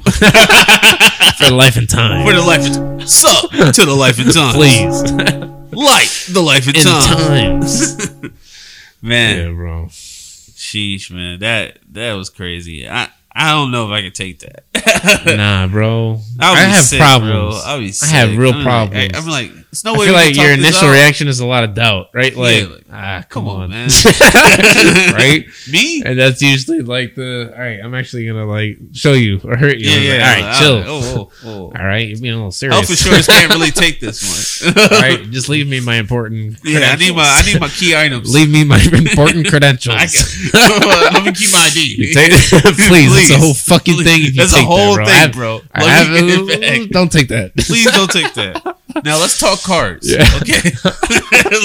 for 1.38 1.52
life 1.52 1.76
and 1.76 1.90
time. 1.90 2.26
for 2.26 2.34
the 2.34 2.42
life 2.42 2.66
of 2.66 3.10
sup 3.10 3.52
to 3.52 3.86
the 3.86 3.94
life 3.94 4.20
and 4.20 4.34
time. 4.34 4.54
Please, 4.54 5.52
like 5.78 6.10
the 6.32 6.42
life 6.42 6.68
of 6.68 6.74
time, 6.74 7.62
times. 7.62 8.12
man. 9.02 9.48
yeah, 9.48 9.54
bro. 9.54 9.86
Sheesh, 9.90 11.12
man, 11.12 11.40
that 11.40 11.80
that 11.92 12.14
was 12.14 12.30
crazy. 12.30 12.90
I 12.90 13.10
I 13.32 13.52
don't 13.52 13.72
know 13.72 13.86
if 13.86 13.92
I 13.92 14.02
can 14.02 14.12
take 14.12 14.40
that. 14.40 14.64
Nah, 15.38 15.68
bro. 15.68 16.20
I'll 16.40 16.56
I 16.56 16.60
have 16.62 16.84
sick, 16.84 17.00
problems. 17.00 17.64
Bro. 17.64 17.72
I 17.72 18.06
have 18.08 18.38
real 18.38 18.54
I'm 18.54 18.64
problems. 18.64 19.14
Like, 19.14 19.16
I'm 19.16 19.28
like, 19.28 19.52
it's 19.78 19.84
no 19.84 19.94
I 19.94 19.98
way. 20.00 20.06
feel 20.06 20.14
like 20.16 20.36
your 20.36 20.52
initial 20.52 20.90
reaction 20.90 21.28
is 21.28 21.40
a 21.40 21.46
lot 21.46 21.64
of 21.64 21.76
doubt, 21.76 22.08
right? 22.14 22.36
Like, 22.36 22.68
like, 22.70 22.84
ah, 22.92 23.24
come, 23.30 23.46
Come 23.46 23.48
on, 23.50 23.62
on, 23.64 23.70
man. 23.70 23.90
right? 25.14 25.46
Me? 25.72 26.02
And 26.04 26.18
that's 26.18 26.42
usually 26.42 26.82
like 26.82 27.14
the 27.14 27.54
all 27.54 27.60
right. 27.60 27.80
I'm 27.84 27.94
actually 27.94 28.26
gonna 28.26 28.46
like 28.46 28.80
show 28.94 29.14
you 29.14 29.40
or 29.44 29.56
hurt 29.56 29.78
you. 29.78 29.90
Yeah, 29.92 29.98
I'm 29.98 30.02
like, 30.02 30.08
yeah. 30.08 30.18
all 30.18 30.42
right, 30.50 30.60
chill. 30.60 30.84
Oh, 30.88 31.02
oh, 31.46 31.48
oh. 31.48 31.62
All 31.78 31.86
right, 31.86 32.08
you're 32.08 32.20
being 32.20 32.34
a 32.34 32.38
little 32.38 32.52
serious. 32.52 32.76
Health 32.76 32.90
insurance 32.90 33.28
can't 33.28 33.54
really 33.54 33.70
take 33.72 34.00
this 34.00 34.64
one. 34.66 34.74
all 34.80 35.00
right, 35.00 35.22
just 35.30 35.48
leave 35.48 35.68
me 35.68 35.80
my 35.80 35.96
important. 35.96 36.58
Yeah, 36.64 36.90
I 36.92 36.96
need 36.96 37.16
my 37.16 37.24
I 37.24 37.44
need 37.46 37.62
my 37.62 37.70
key 37.70 37.96
items. 37.96 38.34
Leave 38.34 38.50
me 38.50 38.64
my 38.64 38.80
important 38.82 39.48
credentials. 39.48 39.96
I 39.96 40.06
got, 40.08 41.14
I'm 41.16 41.24
gonna 41.24 41.34
keep 41.34 41.52
my 41.52 41.70
ID. 41.72 42.14
Take- 42.14 42.32
please, 42.32 43.12
it's 43.14 43.32
a 43.32 43.38
whole 43.38 43.54
fucking 43.54 43.96
Please. 43.96 44.04
thing. 44.06 44.22
If 44.22 44.36
you 44.36 44.42
That's 44.42 44.54
take 44.54 44.64
a 44.64 44.66
whole 44.66 44.96
that, 44.96 45.34
bro. 45.34 45.60
thing, 45.60 45.68
bro. 45.68 45.84
I 45.86 45.90
have- 45.90 46.10
me 46.12 46.88
don't 46.88 47.12
take 47.12 47.28
that. 47.30 47.56
Please 47.56 47.92
don't 47.92 48.10
take 48.10 48.34
that. 48.34 48.78
Now 49.04 49.20
let's 49.20 49.40
talk 49.40 49.62
cards. 49.64 50.10
Yeah. 50.12 50.26
Okay. 50.42 50.72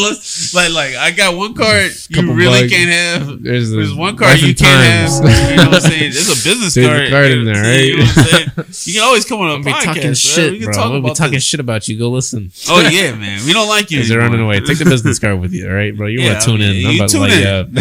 let's 0.01 0.55
like 0.55 0.73
like 0.73 0.95
I 0.97 1.11
got 1.11 1.37
one 1.37 1.55
card 1.55 1.93
you 2.09 2.33
really 2.35 2.63
bugs. 2.63 2.73
can't 2.73 2.91
have. 2.91 3.43
There's, 3.43 3.71
There's 3.71 3.95
one 3.95 4.17
card 4.17 4.41
you 4.41 4.55
can't 4.55 5.13
times. 5.15 5.19
have. 5.21 5.51
You 5.51 5.57
know 5.57 5.65
what 5.71 5.75
I'm 5.75 5.81
saying? 5.81 6.13
There's 6.13 6.29
a 6.29 6.49
business 6.49 6.75
There's 6.75 6.87
a 6.87 6.91
card. 6.91 7.11
card 7.11 7.31
you 7.31 7.39
in 7.41 7.45
know- 7.47 7.53
there, 7.55 7.85
You 7.85 7.97
know 7.99 8.03
right? 8.05 8.09
what 8.09 8.19
I'm 8.19 8.25
saying? 8.25 8.49
You 8.93 8.95
can 8.95 9.03
always 9.09 9.25
come 9.25 9.41
on 9.41 9.49
a 9.49 9.53
I'll 9.55 9.59
be 9.63 9.71
podcast. 9.71 9.85
talking 9.85 10.03
man. 10.03 10.15
shit, 10.15 10.53
we 10.53 10.59
can 10.59 10.65
bro. 10.67 10.75
talk 10.75 10.91
We'll 10.93 11.03
be 11.03 11.11
talking 11.15 11.33
this. 11.35 11.45
shit 11.45 11.61
about 11.61 11.89
you. 11.89 11.99
Go 11.99 12.11
listen. 12.11 12.51
Oh 12.69 12.81
yeah, 12.89 13.15
man. 13.15 13.45
We 13.47 13.53
don't 13.53 13.69
like 13.69 13.91
you. 13.91 14.01
As 14.01 14.09
they're 14.09 14.19
running 14.19 14.41
away, 14.41 14.61
take 14.61 14.79
the 14.79 14.85
business 14.85 15.19
card 15.19 15.41
with 15.41 15.53
you, 15.53 15.69
all 15.69 15.75
right, 15.75 15.97
bro. 15.97 16.07
You 16.09 16.21
Yeah, 16.21 16.33
want 16.33 16.41
to 16.43 16.47
tune 16.47 16.63
I 16.63 16.65
mean, 16.67 16.77
in? 16.81 16.87
I'm 16.87 16.93
you 16.93 16.99
about 16.99 17.09
to 17.09 17.13
tune 17.13 17.23
light 17.23 17.33
in. 17.33 17.73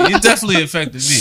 Nah, 0.00 0.08
you- 0.08 0.16
it 0.16 0.22
definitely 0.22 0.62
affected 0.62 1.02
me. 1.02 1.18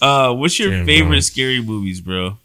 uh, 0.00 0.32
what's 0.34 0.58
your 0.58 0.70
Damn, 0.70 0.86
favorite 0.86 1.08
bro. 1.10 1.20
scary 1.20 1.62
movies, 1.62 2.00
bro? 2.00 2.38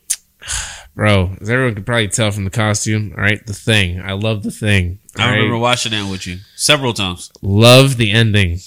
Bro. 0.99 1.33
As 1.39 1.49
everyone 1.49 1.75
could 1.75 1.85
probably 1.85 2.09
tell 2.09 2.29
from 2.29 2.43
the 2.43 2.49
costume, 2.49 3.13
all 3.15 3.23
right, 3.23 3.43
the 3.45 3.53
thing. 3.53 4.01
I 4.01 4.12
love 4.12 4.43
the 4.43 4.51
thing. 4.51 4.99
I 5.17 5.29
right? 5.29 5.35
remember 5.38 5.57
watching 5.57 5.93
that 5.93 6.12
with 6.12 6.27
you 6.27 6.39
several 6.57 6.91
times. 6.91 7.31
love 7.41 7.95
the 7.95 8.12
ending. 8.12 8.59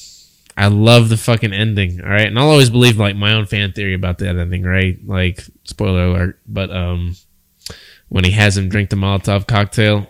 I 0.57 0.69
love 0.69 1.11
the 1.11 1.19
fucking 1.19 1.53
ending. 1.53 2.01
All 2.01 2.09
right, 2.09 2.27
and 2.27 2.39
I'll 2.39 2.49
always 2.49 2.71
believe 2.71 2.97
like 2.97 3.17
my 3.17 3.35
own 3.35 3.45
fan 3.45 3.73
theory 3.73 3.93
about 3.93 4.17
that 4.19 4.39
ending, 4.39 4.63
right? 4.63 4.99
Like 5.07 5.45
spoiler 5.65 6.07
alert, 6.07 6.41
but 6.47 6.75
um, 6.75 7.17
when 8.09 8.25
he 8.25 8.31
has 8.31 8.57
him 8.57 8.71
drink 8.71 8.89
the 8.89 8.97
Molotov 8.97 9.47
cocktail, 9.47 10.07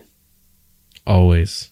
always. 1.05 1.71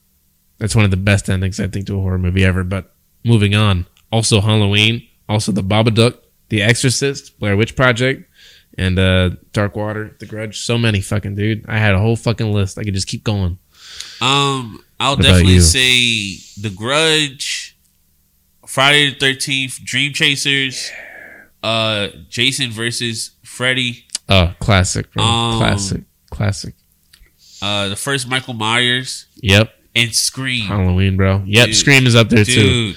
That's 0.59 0.75
one 0.75 0.85
of 0.85 0.91
the 0.91 0.97
best 0.97 1.31
endings 1.31 1.61
I 1.61 1.69
think 1.69 1.87
to 1.87 1.97
a 1.97 2.03
horror 2.03 2.19
movie 2.19 2.45
ever. 2.45 2.65
But 2.65 2.93
moving 3.25 3.55
on, 3.55 3.87
also 4.11 4.41
Halloween, 4.41 5.07
also 5.29 5.53
the 5.53 5.63
Babadook, 5.63 6.19
The 6.49 6.61
Exorcist, 6.61 7.39
Blair 7.39 7.57
Witch 7.57 7.77
Project, 7.77 8.30
and 8.79 8.99
uh 8.99 9.31
Dark 9.53 9.77
Water, 9.77 10.17
The 10.19 10.27
Grudge. 10.27 10.61
So 10.61 10.79
many 10.79 11.01
fucking 11.01 11.35
dude. 11.35 11.65
I 11.69 11.79
had 11.79 11.95
a 11.95 11.99
whole 11.99 12.17
fucking 12.17 12.53
list. 12.53 12.79
I 12.79 12.85
could 12.85 12.95
just 12.95 13.07
keep 13.09 13.25
going. 13.25 13.59
Um, 14.21 14.83
I'll 14.99 15.17
What 15.17 15.23
definitely 15.23 15.61
say 15.61 16.37
The 16.61 16.71
Grudge, 16.75 17.77
Friday 18.67 19.11
the 19.11 19.17
Thirteenth, 19.17 19.81
Dream 19.85 20.13
Chasers, 20.13 20.91
uh, 21.63 22.09
Jason 22.29 22.71
versus 22.71 23.31
Freddy, 23.43 24.05
Oh, 24.29 24.55
classic, 24.61 25.13
bro. 25.13 25.25
Um, 25.25 25.59
classic, 25.59 26.03
classic. 26.31 26.75
uh, 27.63 27.89
the 27.89 27.97
first 27.97 28.29
Michael 28.29 28.55
Myers, 28.55 29.27
Yep. 29.43 29.75
and 29.97 30.15
Scream. 30.15 30.67
Halloween, 30.67 31.17
bro. 31.17 31.43
Yep, 31.47 31.67
Dude. 31.67 31.77
Scream 31.77 32.07
is 32.07 32.15
up 32.15 32.29
there 32.29 32.45
too. 32.45 32.53
dude, 32.93 32.97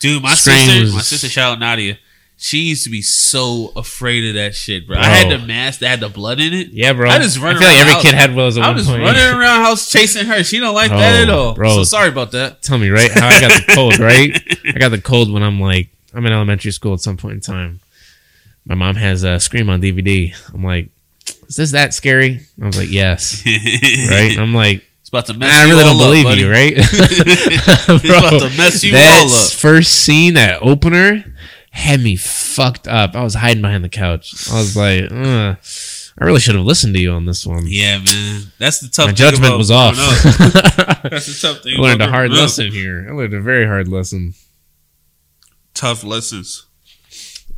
dude, 0.00 0.22
my 0.22 0.34
Scream 0.34 0.56
sister, 0.66 0.80
was- 0.82 0.94
my 0.94 1.00
sister, 1.00 1.28
shout 1.28 1.52
out 1.54 1.58
Nadia. 1.58 1.98
She 2.40 2.58
used 2.58 2.84
to 2.84 2.90
be 2.90 3.02
so 3.02 3.72
afraid 3.74 4.28
of 4.28 4.34
that 4.36 4.54
shit, 4.54 4.86
bro. 4.86 4.96
I 4.96 5.06
had 5.06 5.40
the 5.40 5.44
mask 5.44 5.80
that 5.80 5.88
had 5.88 6.00
the 6.00 6.08
blood 6.08 6.38
in 6.38 6.54
it. 6.54 6.68
Yeah, 6.68 6.92
bro. 6.92 7.10
I 7.10 7.18
just 7.18 7.36
run 7.38 7.56
I 7.56 7.58
feel 7.58 7.68
like 7.68 7.78
every 7.80 7.94
the 7.94 8.00
kid 8.00 8.14
had 8.14 8.30
one 8.30 8.36
those 8.36 8.58
I 8.58 8.70
was 8.70 8.86
point. 8.86 9.02
running 9.02 9.22
around 9.40 9.64
house 9.64 9.90
chasing 9.90 10.24
her. 10.26 10.44
She 10.44 10.60
don't 10.60 10.74
like 10.74 10.90
that 10.90 11.18
Oh, 11.18 11.22
at 11.22 11.30
all. 11.30 11.54
bro. 11.54 11.74
So 11.74 11.82
sorry 11.84 12.10
about 12.10 12.30
that. 12.32 12.62
Tell 12.62 12.78
me, 12.78 12.90
right? 12.90 13.10
How 13.10 13.26
I 13.26 13.40
got 13.40 13.66
the 13.66 13.72
cold, 13.74 13.98
right? 13.98 14.40
I 14.72 14.78
got 14.78 14.90
the 14.90 15.00
cold 15.00 15.32
when 15.32 15.42
I'm 15.42 15.60
like, 15.60 15.88
I'm 16.14 16.24
in 16.26 16.32
elementary 16.32 16.70
school 16.70 16.94
at 16.94 17.00
some 17.00 17.16
point 17.16 17.34
in 17.34 17.40
time. 17.40 17.80
My 18.64 18.76
mom 18.76 18.94
has 18.94 19.24
a 19.24 19.40
Scream 19.40 19.68
on 19.68 19.82
DVD. 19.82 20.32
I'm 20.54 20.62
like, 20.62 20.90
is 21.48 21.56
this 21.56 21.72
that 21.72 21.92
scary? 21.92 22.40
I 22.62 22.66
was 22.66 22.78
like, 22.78 22.90
yes. 22.90 23.42
Right? 23.46 24.30
And 24.32 24.40
I'm 24.40 24.54
like, 24.54 24.84
It's 25.00 25.08
about 25.08 25.26
to 25.26 25.34
mess 25.34 25.50
you 25.50 25.56
all 25.56 25.60
up. 25.62 25.66
I 25.66 25.70
really 25.70 25.82
all 25.82 25.98
don't 25.98 26.06
believe 26.06 26.26
up, 26.26 26.38
you, 26.38 26.50
right? 26.50 26.72
It's 26.76 27.88
about 27.88 28.48
to 28.48 28.56
mess 28.56 28.84
you 28.84 28.96
all 28.96 29.26
up. 29.28 29.52
first 29.52 29.92
scene, 30.04 30.34
that 30.34 30.62
opener, 30.62 31.24
had 31.70 32.00
me 32.00 32.16
fucked 32.16 32.88
up. 32.88 33.14
I 33.14 33.22
was 33.22 33.34
hiding 33.34 33.62
behind 33.62 33.84
the 33.84 33.88
couch. 33.88 34.50
I 34.50 34.58
was 34.58 34.76
like, 34.76 35.10
uh, 35.10 35.56
I 36.20 36.24
really 36.24 36.40
should 36.40 36.54
have 36.56 36.64
listened 36.64 36.94
to 36.94 37.00
you 37.00 37.12
on 37.12 37.26
this 37.26 37.46
one. 37.46 37.64
Yeah, 37.66 37.98
man. 37.98 38.42
That's 38.58 38.80
the 38.80 38.88
tough. 38.88 39.06
My 39.06 39.12
thing 39.12 39.16
judgment 39.16 39.46
about 39.46 39.58
was 39.58 39.70
off. 39.70 39.94
That's 41.02 41.26
the 41.26 41.38
tough 41.40 41.62
thing. 41.62 41.78
I 41.78 41.82
learned 41.82 42.02
a 42.02 42.08
hard 42.08 42.30
lesson 42.32 42.72
here. 42.72 43.06
I 43.08 43.12
learned 43.12 43.34
a 43.34 43.40
very 43.40 43.66
hard 43.66 43.88
lesson. 43.88 44.34
Tough 45.74 46.02
lessons. 46.02 46.66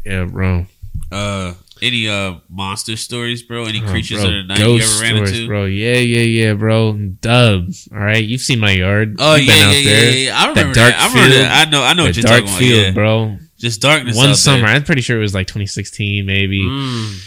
Yeah, 0.04 0.24
bro. 0.24 0.66
Uh, 1.10 1.54
any 1.82 2.06
uh 2.08 2.34
monster 2.50 2.96
stories, 2.96 3.42
bro? 3.42 3.64
Any 3.64 3.82
Oh, 3.82 3.86
creatures 3.88 4.18
bro, 4.18 4.26
of 4.26 4.32
the 4.32 4.42
night 4.44 4.58
you 4.58 4.64
ever 4.78 5.02
ran 5.02 5.14
stories, 5.16 5.32
into? 5.32 5.46
bro. 5.48 5.64
Yeah, 5.64 5.94
yeah, 5.94 6.22
yeah, 6.22 6.52
bro. 6.52 6.92
Dub. 7.20 7.68
All 7.92 7.98
right, 7.98 8.22
you've 8.22 8.42
seen 8.42 8.60
my 8.60 8.72
yard. 8.72 9.16
Oh 9.18 9.34
You've 9.36 9.46
yeah, 9.48 9.54
been 9.54 9.60
yeah, 9.62 9.66
out 9.68 9.74
yeah, 9.84 9.90
there. 9.90 10.04
yeah, 10.12 10.16
yeah. 10.26 10.38
I 10.38 10.48
remember 10.48 10.74
dark 10.74 10.92
that. 10.94 11.00
I 11.00 11.08
remember 11.14 11.34
that. 11.36 11.66
I 11.66 11.70
know. 11.70 11.82
I 11.82 11.94
know 11.94 12.04
what 12.04 12.16
you're 12.16 12.22
dark 12.22 12.44
talking 12.44 12.58
field, 12.58 12.78
about. 12.80 12.86
Yeah. 12.86 12.92
bro. 12.92 13.38
Just 13.60 13.80
darkness. 13.80 14.16
One 14.16 14.34
summer, 14.34 14.66
There. 14.66 14.74
I'm 14.74 14.84
pretty 14.84 15.02
sure 15.02 15.18
it 15.18 15.22
was 15.22 15.34
like 15.34 15.46
2016, 15.46 16.24
maybe. 16.26 16.62
Mm. 16.64 17.26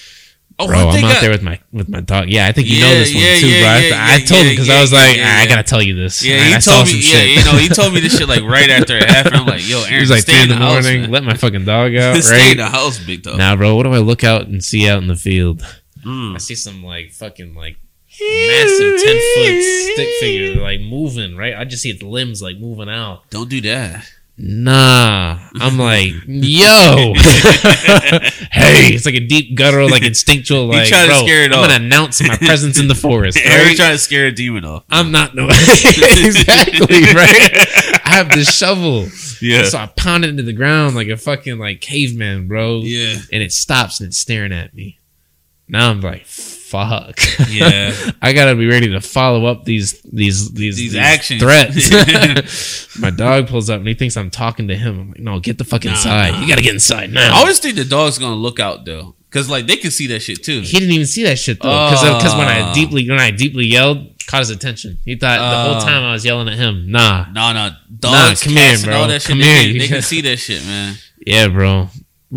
Oh, 0.59 0.67
Bro, 0.67 0.89
I'm 0.89 1.03
out 1.03 1.17
I- 1.17 1.21
there 1.21 1.31
with 1.31 1.41
my 1.41 1.59
with 1.71 1.89
my 1.89 1.99
dog. 2.01 2.29
Yeah, 2.29 2.45
I 2.47 2.51
think 2.51 2.67
you 2.67 2.77
Yeah, 2.77 2.85
know 2.85 2.93
this 2.99 3.13
one 3.13 3.23
yeah, 3.23 3.39
too, 3.39 3.47
yeah, 3.47 3.59
bro. 3.89 3.97
I- 3.97 4.13
I, 4.15 4.19
told 4.19 4.45
him 4.45 4.51
because 4.51 4.69
I 4.69 4.81
was 4.81 4.93
like, 4.93 5.17
"Ah, 5.19 5.41
I 5.41 5.47
gotta 5.47 5.63
tell 5.63 5.81
you 5.81 5.95
this. 5.95 6.23
Yeah, 6.23 6.43
he 6.43 6.53
I 6.53 6.59
saw 6.59 6.73
told 6.75 6.87
some 6.89 6.97
me. 6.99 7.03
Yeah, 7.05 7.11
shit. 7.21 7.29
you 7.39 7.43
know, 7.51 7.57
he 7.57 7.69
told 7.69 7.91
me 7.93 7.99
this 8.01 8.15
shit 8.17 8.27
like 8.29 8.43
right 8.43 8.69
after 8.77 8.95
it 8.97 9.09
happened. 9.09 9.35
I'm 9.35 9.47
like, 9.47 9.67
yo, 9.67 9.79
Aaron, 9.79 9.93
He 9.93 9.99
was 9.99 10.11
like 10.11 10.25
three 10.25 10.41
in 10.43 10.49
the 10.49 10.55
house, 10.55 10.83
morning. 10.83 11.01
man. 11.03 11.11
Let 11.11 11.23
my 11.23 11.33
fucking 11.35 11.65
dog 11.65 11.95
out, 11.97 12.21
stay 12.23 12.35
in 12.35 12.41
right? 12.41 12.57
the 12.57 12.69
house, 12.69 12.99
big 13.03 13.23
dog. 13.23 13.37
Nah, 13.39 13.55
bro. 13.55 13.75
What 13.75 13.83
do 13.83 13.93
I 13.93 13.97
look 13.97 14.23
out 14.23 14.45
and 14.47 14.63
see 14.63 14.87
out 14.87 15.01
in 15.01 15.07
the 15.07 15.15
field? 15.15 15.63
I 15.63 16.07
Mm. 16.07 16.39
see 16.41 16.53
some 16.55 16.83
like 16.83 17.11
fucking 17.13 17.55
like 17.55 17.77
massive 18.21 19.01
ten 19.01 19.17
foot 19.35 19.63
stick 19.63 20.09
figure 20.19 20.61
like 20.61 20.81
moving. 20.81 21.35
Right, 21.35 21.55
I 21.57 21.65
just 21.65 21.81
see 21.81 21.89
its 21.89 22.03
limbs 22.03 22.41
like 22.43 22.57
moving 22.59 22.89
out. 22.89 23.27
Don't 23.31 23.49
do 23.49 23.59
that. 23.61 24.05
Nah, 24.35 25.37
I'm 25.55 25.77
like, 25.77 26.11
yo, 26.25 27.13
hey, 28.51 28.89
it's 28.93 29.05
like 29.05 29.13
a 29.13 29.19
deep 29.19 29.55
guttural, 29.55 29.89
like 29.89 30.01
instinctual, 30.03 30.65
like, 30.65 30.85
to 30.89 31.05
bro, 31.05 31.21
scare 31.23 31.43
it 31.43 31.53
I'm 31.53 31.59
off. 31.59 31.67
gonna 31.69 31.85
announce 31.85 32.21
my 32.27 32.35
presence 32.37 32.79
in 32.79 32.87
the 32.87 32.95
forest. 32.95 33.37
Aaron 33.43 33.67
Right? 33.67 33.75
trying 33.77 33.91
to 33.91 33.97
scare 33.99 34.25
a 34.25 34.31
demon 34.31 34.65
off. 34.65 34.85
I'm 34.89 35.11
not 35.11 35.35
no 35.35 35.47
exactly 35.49 37.03
right. 37.13 38.01
I 38.05 38.09
have 38.09 38.29
this 38.29 38.55
shovel, 38.57 39.07
Yeah. 39.39 39.65
so 39.65 39.77
I 39.77 39.85
pound 39.95 40.25
it 40.25 40.29
into 40.29 40.43
the 40.43 40.53
ground 40.53 40.95
like 40.95 41.09
a 41.09 41.17
fucking 41.17 41.59
like 41.59 41.79
caveman, 41.81 42.47
bro. 42.47 42.79
Yeah. 42.79 43.17
and 43.31 43.43
it 43.43 43.51
stops 43.51 43.99
and 43.99 44.07
it's 44.07 44.17
staring 44.17 44.51
at 44.51 44.73
me. 44.73 44.99
Now 45.67 45.91
I'm 45.91 46.01
like, 46.01 46.25
fuck. 46.73 47.19
Yeah. 47.49 47.93
I 48.21 48.33
gotta 48.33 48.55
be 48.55 48.65
ready 48.67 48.89
to 48.89 49.01
follow 49.01 49.45
up 49.45 49.63
these 49.63 50.01
these 50.01 50.51
these, 50.53 50.75
These 50.77 50.95
actions. 50.95 51.41
threats. 51.41 52.97
My 52.99 53.09
dog 53.11 53.47
pulls 53.47 53.69
up 53.69 53.79
and 53.79 53.87
he 53.87 53.93
thinks 53.93 54.17
I'm 54.17 54.29
talking 54.31 54.67
to 54.69 54.75
him. 54.75 54.99
I'm 54.99 55.07
like, 55.09 55.19
no, 55.19 55.39
get 55.39 55.57
the 55.57 55.63
fuck 55.63 55.83
Nah, 55.85 55.91
inside. 55.91 56.31
nah. 56.31 56.41
You 56.41 56.47
gotta 56.47 56.61
get 56.63 56.73
inside 56.73 57.11
now. 57.11 57.35
I 57.35 57.39
always 57.39 57.59
think 57.59 57.75
the 57.75 57.85
dog's 57.85 58.17
gonna 58.17 58.35
look 58.35 58.59
out 58.59 58.85
though, 58.85 59.15
because 59.29 59.49
like 59.49 59.67
they 59.67 59.77
can 59.77 59.91
see 59.91 60.07
that 60.07 60.21
shit 60.21 60.43
too. 60.43 60.61
he 60.61 60.79
didn't 60.79 60.93
even 60.93 61.07
see 61.07 61.23
that 61.23 61.37
shit 61.39 61.61
though, 61.61 61.89
because 61.89 62.03
uh, 62.03 62.37
when 62.37 62.47
I 62.47 62.71
Oh. 62.71 62.73
deeply 62.73 63.07
when 63.09 63.19
I 63.19 63.31
deeply 63.31 63.65
yelled, 63.65 64.09
caught 64.27 64.39
his 64.39 64.49
attention. 64.49 64.97
He 65.05 65.15
thought 65.15 65.37
the 65.37 65.45
Oh. 65.57 65.63
whole 65.73 65.81
ah. 65.81 65.85
time 65.85 66.03
I 66.03 66.13
was 66.13 66.25
yelling 66.25 66.47
at 66.49 66.55
him. 66.57 66.89
Nah, 66.91 67.25
No, 67.31 67.53
no, 67.53 67.69
dogs, 67.99 68.43
come 68.43 68.53
cats, 68.53 68.81
here, 68.83 68.91
bro. 68.91 69.07
that 69.07 69.21
shit. 69.21 69.29
Come 69.29 69.39
they, 69.39 69.67
here. 69.69 69.79
They 69.79 69.87
can 69.87 70.01
see 70.01 70.21
that 70.21 70.37
shit, 70.37 70.63
man. 70.65 70.95
yeah, 71.25 71.47
bro. 71.49 71.89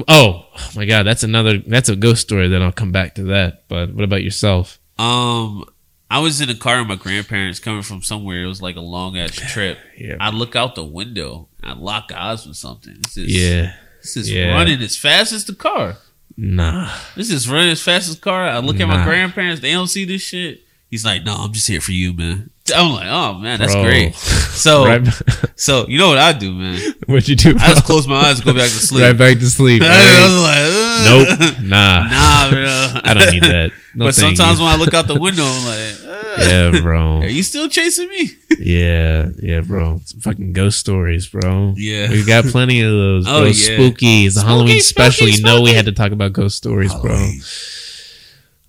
Oh, 0.08 0.46
oh 0.54 0.70
my 0.74 0.84
god, 0.84 1.04
that's 1.04 1.22
another. 1.22 1.58
That's 1.58 1.88
a 1.88 1.96
ghost 1.96 2.22
story. 2.22 2.48
Then 2.48 2.62
I'll 2.62 2.72
come 2.72 2.92
back 2.92 3.14
to 3.16 3.24
that. 3.24 3.64
But 3.68 3.92
what 3.94 4.04
about 4.04 4.22
yourself? 4.22 4.78
Um, 4.98 5.64
I 6.10 6.18
was 6.20 6.40
in 6.40 6.50
a 6.50 6.54
car 6.54 6.78
with 6.78 6.88
my 6.88 6.96
grandparents 6.96 7.58
coming 7.58 7.82
from 7.82 8.02
somewhere. 8.02 8.42
It 8.42 8.46
was 8.46 8.60
like 8.62 8.76
a 8.76 8.80
long 8.80 9.16
ass 9.18 9.32
trip. 9.52 9.78
Yeah, 9.98 10.16
I 10.20 10.30
look 10.30 10.54
out 10.56 10.74
the 10.74 10.84
window. 10.84 11.48
I 11.62 11.72
lock 11.74 12.12
eyes 12.14 12.46
with 12.46 12.56
something. 12.56 12.96
This 13.02 13.16
is 13.16 13.36
yeah, 13.36 13.74
This 14.02 14.16
is 14.16 14.30
Yeah. 14.30 14.54
running 14.54 14.80
as 14.82 14.96
fast 14.96 15.32
as 15.32 15.44
the 15.46 15.54
car. 15.54 15.96
nah. 16.36 16.92
This 17.16 17.30
is 17.30 17.48
running 17.48 17.70
as 17.70 17.82
fast 17.82 18.08
as 18.08 18.16
the 18.16 18.20
car. 18.22 18.44
I 18.48 18.58
look 18.58 18.78
at 18.80 18.86
my 18.88 19.02
grandparents. 19.04 19.60
They 19.62 19.72
don't 19.72 19.88
see 19.88 20.04
this 20.04 20.22
shit. 20.22 20.60
He's 20.90 21.04
like, 21.04 21.24
no, 21.24 21.34
I'm 21.34 21.52
just 21.52 21.66
here 21.66 21.80
for 21.80 21.92
you, 21.92 22.12
man. 22.12 22.50
I'm 22.74 22.92
like, 22.92 23.06
oh 23.08 23.34
man, 23.34 23.58
that's 23.58 23.74
Bro. 23.74 23.82
great. 23.84 24.14
So, 24.56 24.86
right, 24.86 25.06
so 25.54 25.86
you 25.86 25.98
know 25.98 26.08
what 26.08 26.16
I 26.16 26.32
do, 26.32 26.50
man? 26.50 26.80
what'd 27.06 27.28
you 27.28 27.36
do? 27.36 27.50
I 27.60 27.68
just 27.74 27.84
close 27.84 28.08
my 28.08 28.16
eyes 28.16 28.36
and 28.38 28.46
go 28.46 28.54
back 28.54 28.62
to 28.62 28.68
sleep. 28.88 29.02
Right 29.02 29.16
back 29.16 29.38
to 29.38 29.46
sleep. 29.50 29.82
I 29.84 30.24
was 30.24 31.38
like, 31.38 31.50
Nope. 31.52 31.58
Nah. 31.68 32.08
nah, 32.08 32.50
bro. 32.50 33.00
I 33.04 33.12
don't 33.14 33.32
need 33.34 33.42
that. 33.42 33.72
No, 33.94 34.06
but 34.06 34.14
sometimes 34.14 34.58
you. 34.58 34.64
when 34.64 34.74
I 34.74 34.78
look 34.78 34.94
out 34.94 35.06
the 35.06 35.20
window, 35.20 35.44
I'm 35.44 35.66
like, 35.66 36.38
uh, 36.38 36.42
yeah, 36.72 36.80
bro. 36.80 37.18
are 37.18 37.26
you 37.26 37.42
still 37.42 37.68
chasing 37.68 38.08
me? 38.08 38.30
Yeah, 38.58 39.28
yeah, 39.42 39.60
bro. 39.60 40.00
Some 40.06 40.20
fucking 40.20 40.54
ghost 40.54 40.78
stories, 40.80 41.28
bro. 41.28 41.74
Yeah. 41.76 42.08
We've 42.10 42.26
got 42.26 42.44
plenty 42.46 42.80
of 42.80 42.90
those, 42.90 43.24
bro. 43.26 43.34
Oh, 43.34 43.44
yeah. 43.44 43.52
Spooky. 43.52 44.24
It's 44.24 44.36
the 44.36 44.40
Spooky, 44.40 44.48
Halloween 44.48 44.80
spooky, 44.80 44.80
special. 44.80 45.28
You 45.28 45.42
know 45.42 45.60
we 45.60 45.74
had 45.74 45.84
to 45.84 45.92
talk 45.92 46.12
about 46.12 46.32
ghost 46.32 46.56
stories, 46.56 46.94
bro. 46.94 47.30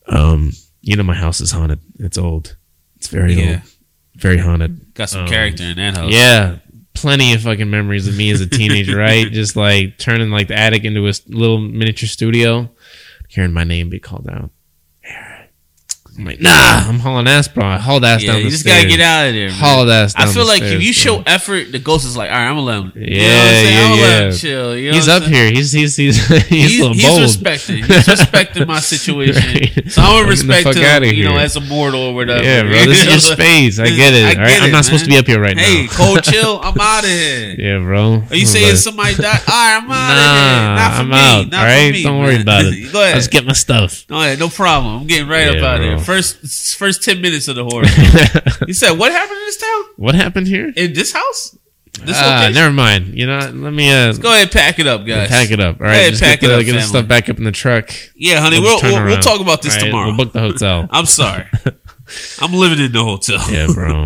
Um, 0.07 0.51
you 0.81 0.95
know 0.97 1.03
my 1.03 1.15
house 1.15 1.39
is 1.41 1.51
haunted. 1.51 1.79
It's 1.99 2.17
old. 2.17 2.57
It's 2.97 3.07
very 3.07 3.33
Yeah. 3.33 3.49
old. 3.51 3.61
Very 4.17 4.37
haunted. 4.37 4.93
Got 4.93 5.09
some 5.09 5.21
Um, 5.21 5.27
character 5.27 5.63
in 5.63 5.77
that 5.77 5.95
house. 5.95 6.11
Yeah. 6.11 6.57
Plenty 6.93 7.33
of 7.33 7.41
fucking 7.43 7.69
memories 7.69 8.07
of 8.07 8.17
me 8.17 8.31
as 8.31 8.41
a 8.41 8.47
teenager, 8.47 8.97
right? 9.07 9.31
Just 9.31 9.55
like 9.55 9.97
turning 9.99 10.31
like 10.31 10.47
the 10.47 10.55
attic 10.57 10.83
into 10.83 11.07
a 11.07 11.13
little 11.27 11.59
miniature 11.59 12.07
studio, 12.09 12.69
hearing 13.29 13.53
my 13.53 13.63
name 13.63 13.89
be 13.89 13.99
called 13.99 14.27
out. 14.29 14.49
Aaron. 15.03 15.36
I'm 16.17 16.25
like, 16.25 16.41
nah, 16.41 16.49
I'm 16.89 16.97
hauling 16.97 17.27
ass, 17.27 17.47
bro. 17.47 17.63
I 17.63 17.77
hauled 17.77 18.03
ass 18.03 18.23
Yeah, 18.23 18.31
down 18.31 18.39
the 18.39 18.45
you 18.45 18.49
just 18.49 18.61
stairs. 18.63 18.85
gotta 18.85 18.89
get 18.89 18.99
out 19.01 19.27
of 19.27 19.33
there. 19.35 19.49
Man. 19.49 19.59
Hauled 19.59 19.89
ass 19.89 20.13
I 20.17 20.25
feel 20.25 20.47
like 20.47 20.63
if 20.63 20.67
stairs, 20.69 20.83
you 20.87 20.93
bro. 21.13 21.21
show 21.21 21.23
effort, 21.27 21.71
the 21.71 21.77
ghost 21.77 22.05
is 22.07 22.17
like, 22.17 22.31
all 22.31 22.37
right, 22.37 22.47
I'm 22.47 22.55
gonna 22.55 22.61
let 22.65 22.77
him. 22.79 22.91
Yeah, 22.95 23.03
you 23.05 23.21
know 23.21 23.27
what 23.27 23.37
I'm 23.37 23.63
yeah, 23.63 23.83
I'm 23.85 23.89
gonna 23.91 24.01
let 24.01 24.23
him 24.23 24.29
yeah. 24.31 24.37
chill. 24.37 24.75
You 24.77 24.89
know 24.89 24.95
He's 24.97 25.07
up 25.07 25.21
saying? 25.23 25.33
here. 25.35 25.51
He's 25.51 25.71
he's 25.71 25.95
he's 25.95 26.27
he's, 26.27 26.47
He's, 26.47 26.71
he's 26.71 27.05
bold. 27.05 27.21
respecting. 27.21 27.83
He's 27.83 28.07
respecting 28.07 28.65
my 28.67 28.79
situation. 28.79 29.43
Right. 29.47 29.91
So 29.91 30.01
I'm 30.01 30.17
gonna 30.21 30.27
respect 30.29 30.75
him, 30.75 31.03
you 31.13 31.25
know, 31.25 31.37
as 31.37 31.55
a 31.55 31.61
mortal 31.61 32.01
or 32.01 32.15
whatever. 32.15 32.43
Yeah, 32.43 32.63
bro. 32.63 32.71
This 32.85 33.05
is 33.05 33.05
your 33.05 33.19
space. 33.19 33.77
I 33.79 33.85
get 33.89 34.13
it. 34.13 34.25
I 34.25 34.29
all 34.31 34.37
right? 34.39 34.47
get 34.49 34.61
I'm 34.63 34.69
it, 34.69 34.71
not 34.71 34.85
supposed 34.85 35.03
to 35.05 35.09
be 35.09 35.17
up 35.17 35.27
here 35.27 35.39
right 35.39 35.57
Hey, 35.57 35.83
now. 35.85 35.87
Hey, 35.93 35.95
cold 35.95 36.23
chill. 36.23 36.59
I'm 36.63 36.79
out 36.79 37.03
of 37.03 37.09
here. 37.09 37.55
Yeah, 37.57 37.79
bro. 37.79 38.23
Are 38.29 38.35
you 38.35 38.45
saying 38.47 38.75
somebody 38.77 39.15
died? 39.15 39.39
All 39.47 39.53
right, 39.53 39.77
I'm 39.81 39.91
out 39.91 40.09
of 40.11 40.17
here. 40.17 40.75
Not 40.75 40.97
for 40.97 41.03
me. 41.05 41.87
for 41.87 41.93
me, 41.93 42.03
don't 42.03 42.19
worry 42.23 42.41
about 42.41 42.65
it. 42.65 42.91
Go 42.91 43.01
ahead. 43.03 43.15
Let's 43.15 43.27
get 43.27 43.45
my 43.45 43.53
stuff. 43.53 44.05
No 44.09 44.49
problem. 44.49 45.01
I'm 45.01 45.07
getting 45.07 45.27
right 45.27 45.47
up 45.49 45.63
out 45.63 45.77
of 45.81 45.83
here. 45.83 45.97
First, 46.07 46.77
first 46.77 47.03
ten 47.03 47.19
minutes 47.21 47.49
of 47.49 47.55
the 47.57 47.65
horror. 47.65 47.83
you 48.67 48.73
said 48.73 48.91
what 48.97 49.11
happened 49.11 49.39
in 49.39 49.45
this 49.45 49.57
town? 49.57 49.83
what 49.97 50.15
happened 50.15 50.47
here? 50.47 50.71
In 50.75 50.93
this 50.93 51.11
house? 51.11 51.57
This 52.05 52.15
Ah, 52.17 52.35
location- 52.39 52.53
never 52.53 52.73
mind. 52.73 53.13
You 53.19 53.25
know, 53.27 53.39
let 53.39 53.73
me 53.73 53.91
uh, 53.91 54.13
Go 54.13 54.29
ahead, 54.29 54.43
and 54.43 54.51
pack 54.51 54.79
it 54.79 54.87
up, 54.87 55.05
guys. 55.05 55.27
pack 55.27 55.51
it 55.51 55.59
up. 55.59 55.81
All 55.81 55.87
right, 55.87 55.95
ahead, 55.97 56.11
just 56.11 56.23
pack 56.23 56.39
get, 56.39 56.47
it 56.47 56.53
the, 56.53 56.59
up, 56.59 56.65
get 56.65 56.73
the 56.73 56.81
stuff 56.81 57.07
back 57.09 57.27
up 57.27 57.37
in 57.39 57.43
the 57.43 57.51
truck. 57.51 57.89
Yeah, 58.15 58.39
honey, 58.39 58.61
We'll 58.61 58.79
we'll 58.81 59.03
we'll, 59.03 59.17
talk 59.19 59.41
about 59.41 59.61
this 59.61 59.75
right, 59.75 59.85
tomorrow. 59.85 60.07
We'll 60.07 60.17
book 60.17 60.31
the 60.31 60.39
hotel. 60.39 60.87
I'm 60.91 61.05
sorry. 61.07 61.45
I'm 62.39 62.53
living 62.53 62.79
in 62.79 62.93
the 62.93 63.03
hotel. 63.03 63.43
yeah, 63.51 63.67
bro. 63.67 64.05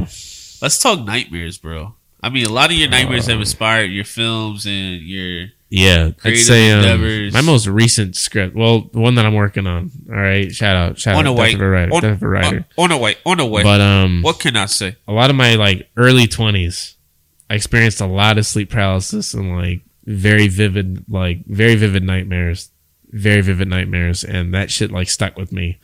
Let's 0.61 0.79
talk 0.81 1.05
nightmares, 1.05 1.59
bro. 1.59 1.93
I 2.23 2.29
mean, 2.29 2.47
a 2.47 2.51
lot 2.51 2.71
of 2.71 2.77
your 2.77 2.89
nightmares 2.89 3.27
Uh, 3.27 3.33
have 3.33 3.41
inspired 3.41 3.91
your 3.91 4.05
films 4.05 4.65
and 4.65 5.01
your. 5.03 5.49
Yeah, 5.71 6.11
I'd 6.25 6.37
say 6.37 6.69
um, 6.69 7.31
my 7.31 7.39
most 7.39 7.65
recent 7.65 8.17
script. 8.17 8.57
Well, 8.57 8.89
the 8.91 8.99
one 8.99 9.15
that 9.15 9.25
I'm 9.25 9.35
working 9.35 9.65
on. 9.65 9.89
All 10.09 10.15
right, 10.17 10.53
shout 10.53 10.75
out, 10.75 10.99
shout 10.99 11.15
On 11.15 11.25
out, 11.25 11.37
way. 11.37 11.51
Death 11.51 11.55
of 11.55 11.61
a 11.61 11.69
writer, 11.69 11.93
On, 11.93 12.01
Death 12.01 12.11
of 12.11 12.23
a 12.23 12.27
writer. 12.27 12.65
on, 12.77 12.83
on 12.83 12.91
a 12.91 12.97
way. 12.97 13.15
On 13.25 13.39
a 13.39 13.45
way. 13.45 13.63
But 13.63 13.79
um, 13.79 14.21
what 14.21 14.37
can 14.37 14.57
I 14.57 14.65
say? 14.65 14.97
a 15.07 15.13
lot 15.13 15.29
of 15.29 15.37
my 15.37 15.55
like 15.55 15.89
early 15.95 16.27
20s, 16.27 16.95
I 17.49 17.53
experienced 17.55 18.01
a 18.01 18.05
lot 18.05 18.37
of 18.37 18.45
sleep 18.45 18.69
paralysis 18.69 19.33
and 19.33 19.55
like 19.57 19.79
very 20.03 20.49
vivid, 20.49 21.05
like 21.07 21.45
very 21.45 21.75
vivid 21.75 22.03
nightmares, 22.03 22.69
very 23.07 23.39
vivid 23.39 23.69
nightmares, 23.69 24.25
and 24.25 24.53
that 24.53 24.71
shit 24.71 24.91
like 24.91 25.09
stuck 25.09 25.37
with 25.37 25.53
me. 25.53 25.79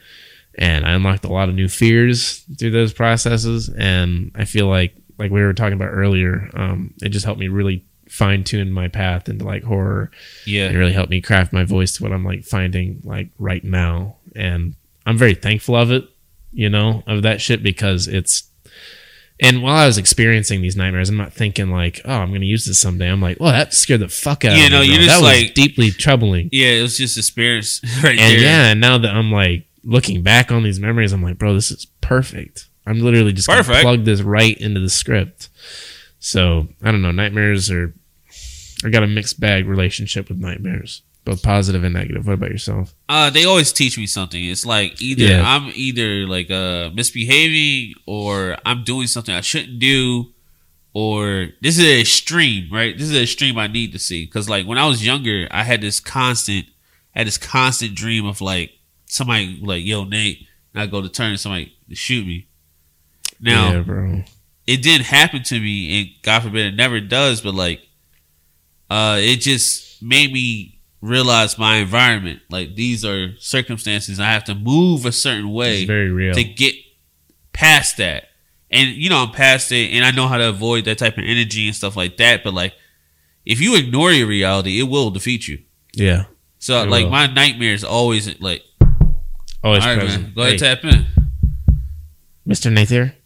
And 0.55 0.85
I 0.85 0.91
unlocked 0.91 1.23
a 1.23 1.31
lot 1.31 1.47
of 1.47 1.55
new 1.55 1.69
fears 1.69 2.43
through 2.59 2.71
those 2.71 2.91
processes, 2.91 3.69
and 3.69 4.31
I 4.35 4.43
feel 4.43 4.67
like 4.67 4.95
like 5.17 5.31
we 5.31 5.41
were 5.41 5.53
talking 5.53 5.73
about 5.73 5.93
earlier, 5.93 6.49
um, 6.55 6.93
it 7.01 7.09
just 7.09 7.23
helped 7.25 7.39
me 7.39 7.47
really 7.47 7.85
fine 8.09 8.43
tune 8.43 8.71
my 8.71 8.87
path 8.87 9.27
into 9.29 9.45
like 9.45 9.63
horror 9.63 10.11
Yeah. 10.45 10.69
it 10.69 10.75
really 10.75 10.93
helped 10.93 11.09
me 11.11 11.21
craft 11.21 11.53
my 11.53 11.63
voice 11.63 11.95
to 11.97 12.03
what 12.03 12.11
I'm 12.13 12.23
like 12.25 12.43
finding 12.43 13.01
like 13.03 13.29
right 13.37 13.63
now. 13.63 14.17
And 14.35 14.75
I'm 15.05 15.17
very 15.17 15.33
thankful 15.35 15.75
of 15.75 15.91
it, 15.91 16.05
you 16.51 16.69
know, 16.69 17.03
of 17.07 17.23
that 17.23 17.41
shit 17.41 17.63
because 17.63 18.07
it's 18.07 18.43
and 19.39 19.61
while 19.61 19.77
I 19.77 19.85
was 19.85 19.99
experiencing 19.99 20.61
these 20.63 20.75
nightmares, 20.75 21.09
I'm 21.09 21.17
not 21.17 21.31
thinking 21.31 21.69
like, 21.69 22.01
oh, 22.05 22.11
I'm 22.11 22.31
gonna 22.33 22.45
use 22.45 22.65
this 22.65 22.79
someday. 22.79 23.07
I'm 23.07 23.21
like, 23.21 23.39
well, 23.39 23.51
that 23.51 23.71
scared 23.73 23.99
the 23.99 24.07
fuck 24.09 24.43
out 24.43 24.57
Yeah, 24.57 24.65
of 24.65 24.71
no, 24.71 24.79
me. 24.81 24.87
you're 24.87 24.97
bro. 24.97 25.05
just 25.05 25.21
was 25.21 25.31
like- 25.43 25.53
deeply 25.53 25.91
troubling. 25.91 26.49
Yeah, 26.51 26.69
it 26.69 26.81
was 26.81 26.97
just 26.97 27.17
experience 27.17 27.81
right 28.03 28.17
And 28.17 28.19
there. 28.19 28.39
yeah, 28.39 28.71
and 28.71 28.81
now 28.81 28.97
that 28.97 29.11
I'm 29.15 29.31
like 29.31 29.65
looking 29.83 30.23
back 30.23 30.51
on 30.51 30.63
these 30.63 30.79
memories, 30.79 31.11
I'm 31.13 31.21
like, 31.21 31.37
bro, 31.37 31.53
this 31.53 31.69
is 31.69 31.85
perfect. 32.01 32.67
I'm 32.87 32.99
literally 33.01 33.31
just 33.33 33.47
gonna 33.47 33.63
plug 33.63 34.05
this 34.05 34.21
right 34.21 34.57
into 34.57 34.79
the 34.79 34.89
script. 34.89 35.49
So 36.28 36.67
I 36.84 36.91
don't 36.91 37.01
know, 37.01 37.11
nightmares 37.11 37.71
are 37.71 37.93
I 38.84 38.89
got 38.89 39.01
a 39.01 39.07
mixed 39.07 39.39
bag 39.39 39.65
relationship 39.65 40.28
with 40.28 40.38
nightmares, 40.38 41.01
both 41.23 41.41
positive 41.41 41.86
and 41.86 41.93
negative. 41.93 42.28
What 42.28 42.34
about 42.34 42.51
yourself? 42.51 42.93
Uh, 43.07 43.30
they 43.30 43.45
always 43.45 43.71
teach 43.71 43.97
me 43.97 44.07
something. 44.07 44.43
It's 44.43 44.65
like 44.65 45.01
either 45.01 45.23
Yeah. 45.23 45.41
I'm 45.49 45.71
either 45.73 46.28
like 46.28 46.51
uh 46.51 46.89
misbehaving 46.93 47.93
or 48.05 48.57
I'm 48.65 48.84
doing 48.84 49.07
something 49.07 49.34
I 49.34 49.39
shouldn't 49.39 49.80
do, 49.80 50.34
or 50.93 51.47
this 51.61 51.78
is 51.78 51.86
an 51.86 52.01
extreme, 52.01 52.73
right? 52.73 52.93
This 52.97 53.07
is 53.07 53.15
an 53.15 53.23
extreme 53.23 53.57
I 53.57 53.67
need 53.67 53.93
to 53.93 53.99
see 53.99 54.25
because 54.25 54.49
like 54.49 54.67
when 54.67 54.78
I 54.78 54.86
was 54.86 55.05
younger, 55.05 55.47
I 55.49 55.63
had 55.63 55.80
this 55.80 56.01
constant, 56.01 56.65
I 57.15 57.19
had 57.19 57.28
this 57.28 57.38
constant 57.38 57.95
dream 57.95 58.25
of 58.25 58.41
like 58.41 58.71
somebody 59.05 59.61
like 59.63 59.86
yo 59.86 60.03
Nate, 60.03 60.45
and 60.73 60.84
I 60.84 60.88
go 60.88 61.01
to 61.01 61.07
turn 61.07 61.30
and 61.30 61.39
somebody 61.39 61.73
to 61.88 61.95
shoot 61.95 62.28
me. 62.28 62.49
Now 63.39 63.71
yeah, 63.71 63.80
bro. 63.80 64.23
It 64.68 64.82
didn't 64.84 65.05
happen 65.05 65.41
to 65.43 65.59
me, 65.59 65.99
and 66.01 66.09
God 66.24 66.43
forbid 66.43 66.65
it 66.68 66.76
never 66.76 66.99
does. 66.99 67.41
But 67.41 67.55
like, 67.55 67.82
uh, 68.89 69.18
it 69.20 69.38
just 69.38 70.01
made 70.03 70.32
me 70.32 70.80
realize 71.01 71.57
my 71.57 71.78
environment. 71.78 72.41
Like 72.49 72.76
these 72.76 73.03
are 73.05 73.36
circumstances. 73.39 74.20
I 74.20 74.32
have 74.32 74.43
to 74.45 74.55
move 74.55 75.05
a 75.05 75.11
certain 75.11 75.51
way 75.51 75.78
It's 75.80 75.88
very 75.88 76.11
real. 76.11 76.34
to 76.36 76.43
get 76.43 76.76
past 77.53 77.97
that. 77.97 78.26
And 78.70 78.89
you 78.89 79.09
know, 79.09 79.24
I'm 79.24 79.32
past 79.32 79.72
it, 79.72 79.91
and 79.93 80.03
I 80.03 80.11
know 80.11 80.28
how 80.28 80.38
to 80.38 80.49
avoid 80.49 80.86
that 80.86 80.97
type 80.97 81.18
of 81.18 81.24
energy 81.24 81.68
and 81.68 81.76
stuff 81.76 81.95
like 81.95 82.18
that. 82.18 82.43
But 82.43 82.53
like, 82.53 82.74
if 83.45 83.61
you 83.61 83.78
ignore 83.78 84.11
your 84.11 84.28
reality, 84.28 84.80
it 84.80 84.84
will 84.84 85.09
defeat 85.09 85.47
you. 85.47 85.59
yeah, 85.93 86.26
So 86.59 86.84
like, 86.84 87.05
will. 87.05 87.11
my 87.11 87.28
nightmares 87.28 87.86
always 87.86 88.28
like, 88.41 88.63
always 89.63 89.84
all 89.86 89.89
right, 89.91 89.99
present. 89.99 90.24
man, 90.24 90.34
go 90.36 90.41
ahead, 90.41 90.51
Hey, 90.59 90.76
tap 90.76 90.84
in. 90.84 91.05
Mr. 92.45 92.72
Nathier, 92.72 93.05
You 93.05 93.11
can. 93.11 93.16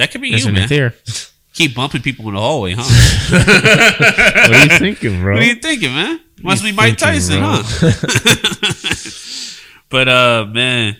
That 0.00 0.10
could 0.12 0.22
be 0.22 0.32
Mr. 0.32 0.46
you, 0.46 0.52
man. 0.52 0.66
Nathier, 0.66 1.30
Keep 1.52 1.74
bumping 1.74 2.00
people 2.00 2.26
in 2.28 2.34
the 2.34 2.40
hallway, 2.40 2.74
huh? 2.74 2.82
what 4.48 4.56
are 4.56 4.62
you 4.62 4.78
thinking, 4.78 5.20
bro? 5.20 5.34
What 5.34 5.42
are 5.42 5.46
you 5.46 5.56
thinking, 5.56 5.92
man? 5.92 6.20
Must 6.42 6.62
be 6.62 6.72
Mike 6.72 6.98
thinking, 6.98 7.20
Tyson, 7.20 7.40
bro? 7.40 7.60
huh? 7.62 9.50
but 9.90 10.08
uh, 10.08 10.46
man, 10.48 10.96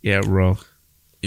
yeah, 0.00 0.20
bro. 0.22 0.56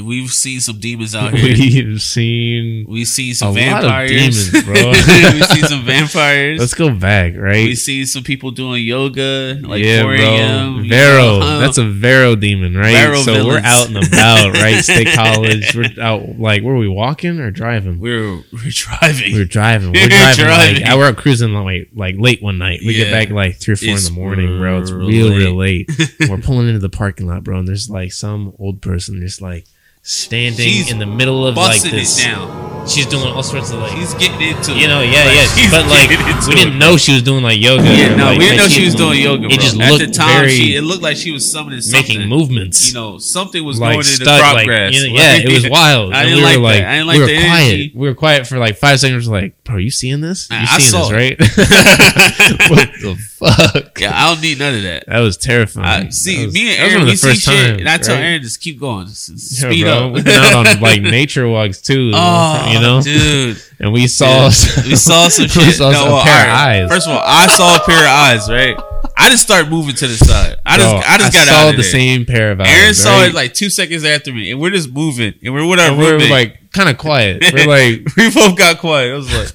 We've 0.02 0.32
seen 0.32 0.60
some 0.60 0.80
demons 0.80 1.16
out 1.16 1.34
here. 1.38 1.88
We've 1.88 2.02
seen 2.02 2.86
We've 2.88 3.08
seen 3.08 3.34
some 3.34 3.54
vampires, 3.54 4.10
demons, 4.52 4.66
bro. 4.66 4.74
we've 4.91 5.45
seen 5.45 5.64
some 5.64 5.84
vampires. 5.84 6.60
Let's 6.60 6.74
go 6.74 6.89
back, 6.93 7.34
right? 7.36 7.66
We've 7.66 7.78
seen 7.78 8.06
some 8.06 8.24
people 8.24 8.52
doing 8.52 8.84
yoga, 8.84 9.60
like 9.64 9.84
yeah, 9.84 10.04
4 10.04 10.16
bro. 10.16 10.26
a.m. 10.26 10.89
Vero, 10.89 11.39
know? 11.39 11.60
that's 11.60 11.78
a 11.78 11.84
Vero 11.86 12.36
demon, 12.36 12.76
right? 12.76 12.91
Vero 12.93 13.18
so 13.22 13.45
we're 13.45 13.60
out 13.64 13.88
and 13.88 13.98
about, 13.98 14.54
right? 14.54 14.80
State 14.84 15.14
College. 15.16 15.76
We're 15.76 15.89
out. 16.02 16.38
Like, 16.39 16.64
were 16.64 16.78
we 16.78 16.88
walking 16.88 17.39
or 17.39 17.52
driving? 17.52 18.00
we're 18.00 18.36
we're 18.52 18.70
driving. 18.72 19.34
We 19.34 19.39
were 19.39 19.45
driving. 19.45 19.91
We 19.91 20.00
We 20.00 20.04
were 20.06 20.10
driving. 20.10 20.45
driving. 20.45 20.76
Like 20.82 20.84
I 20.91 20.95
were 20.95 21.14
cruising 21.14 21.54
like 21.54 21.89
like 21.95 22.16
late 22.18 22.41
one 22.41 22.58
night. 22.58 22.80
We 22.86 22.93
Yeah. 22.95 23.06
get 23.06 23.12
back 23.12 23.30
like 23.30 23.58
three 23.60 23.74
or 23.74 23.78
four 23.78 23.89
It's 23.95 24.08
in 24.08 24.14
the 24.16 24.20
morning, 24.20 24.58
bro. 24.60 24.82
It's 24.82 24.91
real 24.91 25.30
real, 25.30 25.38
real 25.38 25.56
late. 25.56 25.89
we're 26.30 26.38
pulling 26.38 26.68
into 26.68 26.80
the 26.80 26.89
parking 26.89 27.28
lot, 27.28 27.43
bro, 27.43 27.60
and 27.60 27.68
there's 27.68 27.89
like 27.89 28.12
some 28.14 28.54
old 28.60 28.82
person 28.82 29.20
just 29.20 29.41
like 29.41 29.66
standing 30.08 30.66
She's 30.66 30.89
in 30.89 30.99
the 30.99 31.05
middle 31.05 31.45
of 31.45 31.58
like 31.58 31.82
this. 31.82 32.20
it 32.20 32.24
down. 32.24 32.88
She's 32.88 33.05
doing 33.05 33.28
all 33.28 33.43
sorts 33.43 33.72
of 33.74 33.80
like 33.80 33.91
She's 33.91 34.14
getting 34.14 34.39
into 34.39 34.72
you 34.72 34.88
know, 34.88 35.01
yeah, 35.01 35.26
Like, 35.26 35.36
yeah. 35.60 35.70
But 35.70 35.88
like, 35.91 36.47
we 36.47 36.55
didn't 36.55 36.80
know 36.80 36.95
she 36.95 37.12
was 37.12 37.22
doing 37.22 37.43
like 37.43 37.60
yoga. 37.60 37.84
Yeah, 37.84 38.16
no, 38.16 38.28
like, 38.28 38.39
we 38.39 38.45
didn't 38.45 38.60
like, 38.62 38.70
know 38.70 38.70
she 38.70 38.86
was 38.86 38.95
doing 38.95 39.20
yoga. 39.20 39.41
Bro. 39.41 39.49
It 39.51 39.60
just 39.60 39.78
At 39.78 39.91
looked 39.91 40.05
the 40.05 40.12
time, 40.14 40.39
very 40.39 40.51
she, 40.51 40.76
it 40.78 40.82
looked 40.84 41.03
like 41.03 41.18
she 41.18 41.32
was 41.34 41.51
summoning 41.51 41.82
something. 41.82 42.16
making 42.20 42.30
movements. 42.30 42.88
You 42.88 42.93
know, 42.93 43.18
something 43.18 43.62
was 43.66 43.80
going 43.80 43.95
in 43.99 43.99
the 43.99 44.38
crop 44.39 44.53
like 44.55 44.68
grass. 44.68 44.93
you 44.93 45.10
know, 45.10 45.16
yeah, 45.20 45.36
it 45.36 45.51
was 45.51 45.70
wild. 45.70 46.14
I 46.14 46.24
didn't 46.24 46.38
we 46.38 46.43
like 46.45 46.55
that. 46.55 46.62
like, 46.62 46.84
I 46.86 46.91
didn't 46.95 47.08
like 47.08 47.16
we 47.16 47.20
were 47.20 47.28
the 47.28 47.43
quiet. 47.45 47.68
energy. 47.68 47.91
We 47.93 48.08
were 48.08 48.16
quiet 48.16 48.47
for 48.47 48.58
like 48.58 48.78
five 48.78 48.99
seconds. 49.01 49.28
Like, 49.28 49.62
bro, 49.66 49.76
are 49.76 49.80
you 49.80 49.91
seeing 49.91 50.22
this? 50.22 50.47
You 50.49 50.55
I 50.58 50.80
seeing 50.80 51.01
this, 51.01 51.12
right? 51.12 51.38
what 52.70 52.89
the 53.01 53.18
fuck? 53.39 53.99
Yeah, 53.99 54.11
I 54.13 54.33
don't 54.33 54.41
need 54.41 54.59
none 54.59 54.75
of 54.75 54.83
that. 54.83 55.05
That 55.07 55.19
was 55.19 55.38
terrifying. 55.38 56.07
I, 56.07 56.09
see, 56.09 56.38
That 56.38 56.45
was- 56.47 56.53
me 56.53 56.69
and 56.71 56.79
that 56.79 56.83
was 56.85 56.93
Aaron, 56.93 57.05
we 57.05 57.15
see 57.15 57.27
first 57.27 57.41
shit, 57.43 57.53
times, 57.67 57.79
and 57.79 57.89
I 57.89 57.97
tell 57.97 58.15
right? 58.15 58.23
Aaron, 58.23 58.41
just 58.41 58.61
keep 58.61 58.79
going, 58.79 59.07
just, 59.07 59.27
just 59.27 59.61
Yeah, 59.63 59.69
speed 59.69 59.88
up. 59.88 60.11
We've 60.13 60.23
been 60.25 60.33
out 60.43 60.53
on 60.67 60.79
like 60.81 61.01
nature 61.01 61.47
walks 61.47 61.81
too. 61.81 62.11
oh, 62.13 62.71
you 62.73 62.79
know, 62.79 63.01
dude, 63.01 63.61
and 63.79 63.93
we 63.93 64.07
saw 64.07 64.45
we 64.47 64.95
saw 64.95 65.27
some 65.29 65.47
shit. 65.49 65.65
we 65.65 65.71
saw 65.71 65.91
No, 65.91 66.05
a 66.05 66.09
well, 66.11 66.23
pair 66.23 66.47
all 66.49 66.53
of 66.53 66.59
eyes. 66.59 66.89
First 66.89 67.07
of 67.07 67.13
all, 67.13 67.21
I 67.23 67.47
saw 67.47 67.75
a 67.77 67.79
pair 67.85 67.99
of 68.01 68.09
eyes. 68.09 68.49
Right, 68.49 68.75
I 69.17 69.29
just 69.29 69.43
start 69.43 69.69
moving 69.69 69.95
to 69.95 70.07
the 70.07 70.15
side. 70.17 70.55
I 70.65 70.77
just, 70.77 70.89
Bro, 70.91 71.01
I 71.05 71.17
just 71.17 71.33
got 71.33 71.47
saw 71.47 71.53
out 71.53 71.69
of 71.71 71.77
the 71.77 71.83
same 71.83 72.25
pair 72.25 72.51
of 72.51 72.61
eyes. 72.61 72.67
Aaron 72.69 72.93
saw 72.93 73.23
it 73.23 73.33
like 73.33 73.53
two 73.53 73.69
seconds 73.69 74.03
after 74.03 74.33
me, 74.33 74.51
and 74.51 74.59
we're 74.59 74.71
just 74.71 74.91
moving, 74.91 75.33
and 75.43 75.53
we're 75.53 75.65
with 75.67 75.79
our 75.79 75.89
and 75.89 75.97
we're 75.97 76.19
like 76.29 76.71
kind 76.71 76.89
of 76.89 76.97
quiet. 76.97 77.43
We're 77.53 77.65
like 77.67 78.15
we 78.15 78.31
both 78.33 78.57
got 78.57 78.79
quiet. 78.79 79.11
I 79.11 79.15
was 79.15 79.33
like, 79.33 79.51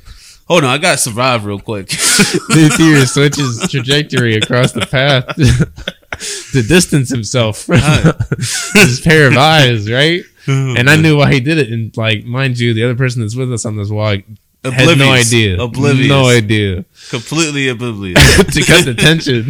hold 0.53 0.64
on, 0.64 0.70
I 0.70 0.76
gotta 0.76 0.98
survive 0.98 1.46
real 1.46 1.59
quick. 1.59 1.88
the 1.88 2.74
theater 2.76 3.07
switches 3.07 3.66
trajectory 3.70 4.36
across 4.36 4.72
the 4.72 4.82
path 4.82 5.24
to 6.53 6.62
distance 6.62 7.09
himself 7.09 7.62
from 7.62 7.80
his 8.74 9.00
pair 9.00 9.28
of 9.28 9.36
eyes, 9.36 9.90
right? 9.90 10.22
Oh, 10.46 10.74
and 10.76 10.90
I 10.90 10.96
knew 10.96 11.16
why 11.16 11.32
he 11.32 11.40
did 11.40 11.57
it. 11.57 11.70
And 11.70 11.96
like, 11.96 12.24
mind 12.24 12.59
you, 12.59 12.74
the 12.74 12.84
other 12.84 12.94
person 12.94 13.22
that's 13.22 13.34
with 13.34 13.50
us 13.50 13.64
on 13.64 13.76
this 13.78 13.88
walk 13.88 14.20
had 14.62 14.98
no 14.98 15.11
idea, 15.11 15.59
Oblivious. 15.59 16.09
no 16.09 16.28
idea 16.28 16.84
completely 17.09 17.68
oblivious. 17.68 18.36
to 18.36 18.62
cut 18.62 18.84
the 18.84 18.94
tension. 18.94 19.44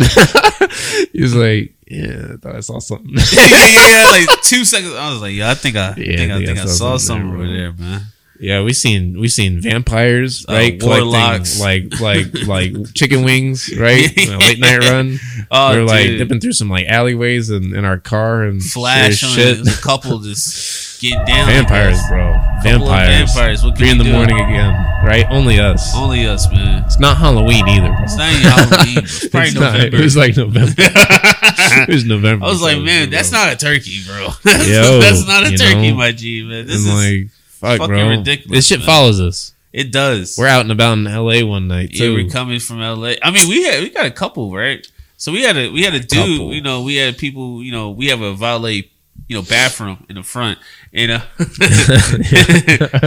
he 1.13 1.21
was 1.21 1.35
like, 1.35 1.75
"Yeah, 1.87 2.35
I 2.35 2.37
thought 2.37 2.57
I 2.57 2.61
saw 2.61 2.79
something." 2.79 3.11
yeah, 3.13 3.67
yeah, 3.67 3.89
yeah, 3.89 4.09
like 4.09 4.41
two 4.43 4.65
seconds. 4.65 4.95
I 4.95 5.11
was 5.11 5.21
like, 5.21 5.35
yeah, 5.35 5.51
I 5.51 5.55
think 5.55 5.75
I, 5.77 5.95
Yeah, 5.97 6.17
think, 6.17 6.33
I, 6.33 6.45
think 6.47 6.59
I 6.61 6.67
saw 6.67 6.97
something 6.97 7.29
there, 7.29 7.37
over 7.37 7.47
there, 7.49 7.73
man. 7.73 8.03
Yeah, 8.43 8.63
we 8.63 8.73
seen 8.73 9.19
we 9.19 9.29
seen 9.29 9.61
vampires, 9.61 10.45
Uh, 10.49 10.53
right? 10.55 10.83
warlocks. 10.83 11.57
Collecting, 11.57 11.99
like 12.01 12.27
like 12.35 12.47
like 12.75 12.95
chicken 12.95 13.23
wings, 13.25 13.71
right? 13.79 14.15
Late 14.17 14.59
night 14.59 14.81
run. 14.81 15.19
Oh, 15.55 15.73
we 15.75 15.81
were 15.81 15.85
like 15.87 16.07
dipping 16.17 16.41
through 16.41 16.55
some 16.55 16.71
like 16.71 16.87
alleyways 16.87 17.51
in, 17.51 17.75
in 17.77 17.85
our 17.85 17.99
car 17.99 18.45
and 18.45 18.63
Flash 18.63 19.17
shit. 19.19 19.29
on 19.29 19.35
shit. 19.37 19.69
it. 19.69 19.79
A 19.79 19.83
couple 19.83 20.19
just 20.21 20.99
get 21.03 21.27
down. 21.27 21.47
Vampires, 21.47 21.99
bro. 22.09 22.33
Vampires. 22.63 23.35
Vampires. 23.35 23.63
What 23.63 23.77
Three 23.77 23.91
in 23.91 23.99
the 23.99 24.05
do? 24.05 24.13
morning 24.13 24.37
again, 24.37 24.73
right? 25.05 25.27
Only 25.29 25.59
us. 25.61 25.95
Only 25.95 26.25
us, 26.27 26.51
man. 26.51 26.85
It's 26.87 26.99
not 26.99 27.19
Halloween 27.19 27.69
either, 27.69 27.89
bro. 27.89 28.03
It's 28.03 28.17
not 28.17 28.33
even 28.33 28.43
Halloween. 28.51 28.99
It's 29.05 29.29
probably 29.29 29.49
It's 29.51 29.59
not. 29.61 29.81
It 29.81 29.93
was 30.01 30.17
like 30.17 30.37
November. 30.39 30.73
it 30.79 31.89
was 31.89 32.05
November. 32.07 32.47
I 32.47 32.49
was 32.49 32.63
like, 32.63 32.79
man, 32.81 33.11
that's 33.11 33.31
not 33.31 33.53
a 33.53 33.57
turkey, 33.57 34.01
bro. 34.07 34.29
that's, 34.43 34.69
Yo, 34.69 35.01
that's 35.01 35.27
not 35.27 35.45
a 35.47 35.55
turkey, 35.57 35.91
know? 35.91 35.97
my 35.97 36.13
G, 36.13 36.43
man. 36.49 36.67
This 36.67 36.87
And 36.87 36.97
is 36.99 37.21
like, 37.21 37.31
fuck, 37.63 37.79
fucking 37.79 37.95
bro. 37.95 38.09
ridiculous, 38.11 38.59
This 38.59 38.67
shit 38.67 38.81
man. 38.81 38.87
follows 38.87 39.21
us. 39.23 39.55
it 39.73 39.91
does. 39.91 40.37
We're 40.37 40.49
out 40.49 40.61
and 40.61 40.71
about 40.73 40.99
in 40.99 41.07
L.A. 41.07 41.43
one 41.45 41.67
night 41.69 41.95
Too. 41.95 42.11
yeah, 42.13 42.23
we're 42.25 42.31
coming 42.31 42.61
from 42.61 42.81
LA. 42.81 43.15
I 43.23 43.31
mean, 43.31 43.49
we 43.49 43.65
had 43.65 43.83
we 43.83 43.89
got 43.89 44.05
a 44.05 44.11
couple, 44.11 44.53
right? 44.53 44.87
So 45.17 45.33
we 45.33 45.43
had 45.43 45.57
a 45.57 45.71
we 45.71 45.83
had 45.85 45.95
a 45.95 46.01
dude. 46.01 46.11
Couple. 46.39 46.53
You 46.55 46.61
know, 46.61 46.83
we 46.83 46.97
had 46.97 47.17
people. 47.17 47.63
You 47.63 47.73
know, 47.73 47.91
we 47.91 48.09
have 48.09 48.21
a 48.21 48.35
valet. 48.35 48.91
You 49.29 49.37
know, 49.37 49.43
bathroom 49.43 50.05
in 50.11 50.17
the 50.17 50.23
front, 50.23 50.59
and 50.93 51.13
uh, 51.13 51.21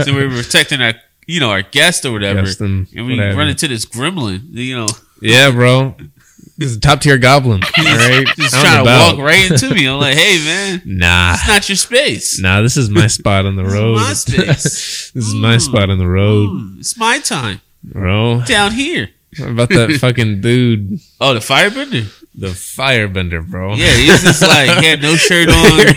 so 0.02 0.14
we 0.14 0.26
were 0.26 0.30
protecting 0.42 0.80
our 0.80 0.94
you 1.26 1.40
know, 1.40 1.50
our 1.50 1.62
guest 1.62 2.04
or 2.04 2.12
whatever, 2.12 2.42
Guest 2.42 2.60
and 2.60 2.86
and 2.96 3.06
we 3.06 3.16
whatever. 3.16 3.38
run 3.38 3.48
into 3.48 3.68
this 3.68 3.84
gremlin. 3.84 4.40
You 4.50 4.76
know, 4.76 4.88
Yeah, 5.20 5.50
bro. 5.50 5.94
This 6.58 6.70
is 6.70 6.76
a 6.78 6.80
top 6.80 7.00
tier 7.02 7.18
goblin. 7.18 7.62
All 7.78 7.84
right. 7.84 8.26
just 8.36 8.54
trying 8.54 8.76
to 8.76 8.82
about. 8.82 9.16
walk 9.16 9.24
right 9.26 9.50
into 9.50 9.74
me. 9.74 9.86
I'm 9.86 10.00
like, 10.00 10.16
hey 10.16 10.38
man, 10.44 10.82
Nah. 10.86 11.34
it's 11.34 11.46
not 11.48 11.68
your 11.68 11.76
space. 11.76 12.40
Nah, 12.40 12.62
this 12.62 12.76
is 12.78 12.88
my 12.88 13.06
spot 13.08 13.44
on 13.44 13.56
the 13.56 13.62
This 13.62 13.72
is 13.72 13.78
road. 13.78 13.94
my 13.96 14.12
space. 14.14 15.10
this 15.12 15.26
is 15.28 15.34
my 15.34 15.56
Mm. 15.56 15.60
spot 15.60 15.90
on 15.90 15.98
the 15.98 16.06
road, 16.08 16.48
Mm, 16.50 16.78
it's 16.80 16.96
my 16.96 17.18
time 17.18 17.60
bro. 17.84 18.42
down 18.46 18.72
here. 18.72 19.10
How 19.36 19.48
about 19.48 19.68
that 19.68 19.92
fucking 20.00 20.40
dude, 20.40 20.98
Oh, 21.20 21.34
the 21.34 21.40
firebender. 21.40 22.10
the 22.34 22.48
firebender, 22.48 23.46
bro? 23.46 23.74
Yeah, 23.74 23.92
he's 23.92 24.22
just 24.22 24.40
like 24.40 24.78
he 24.80 24.86
had 24.86 25.02
no 25.02 25.14
shirt 25.16 25.48
on. 25.50 25.94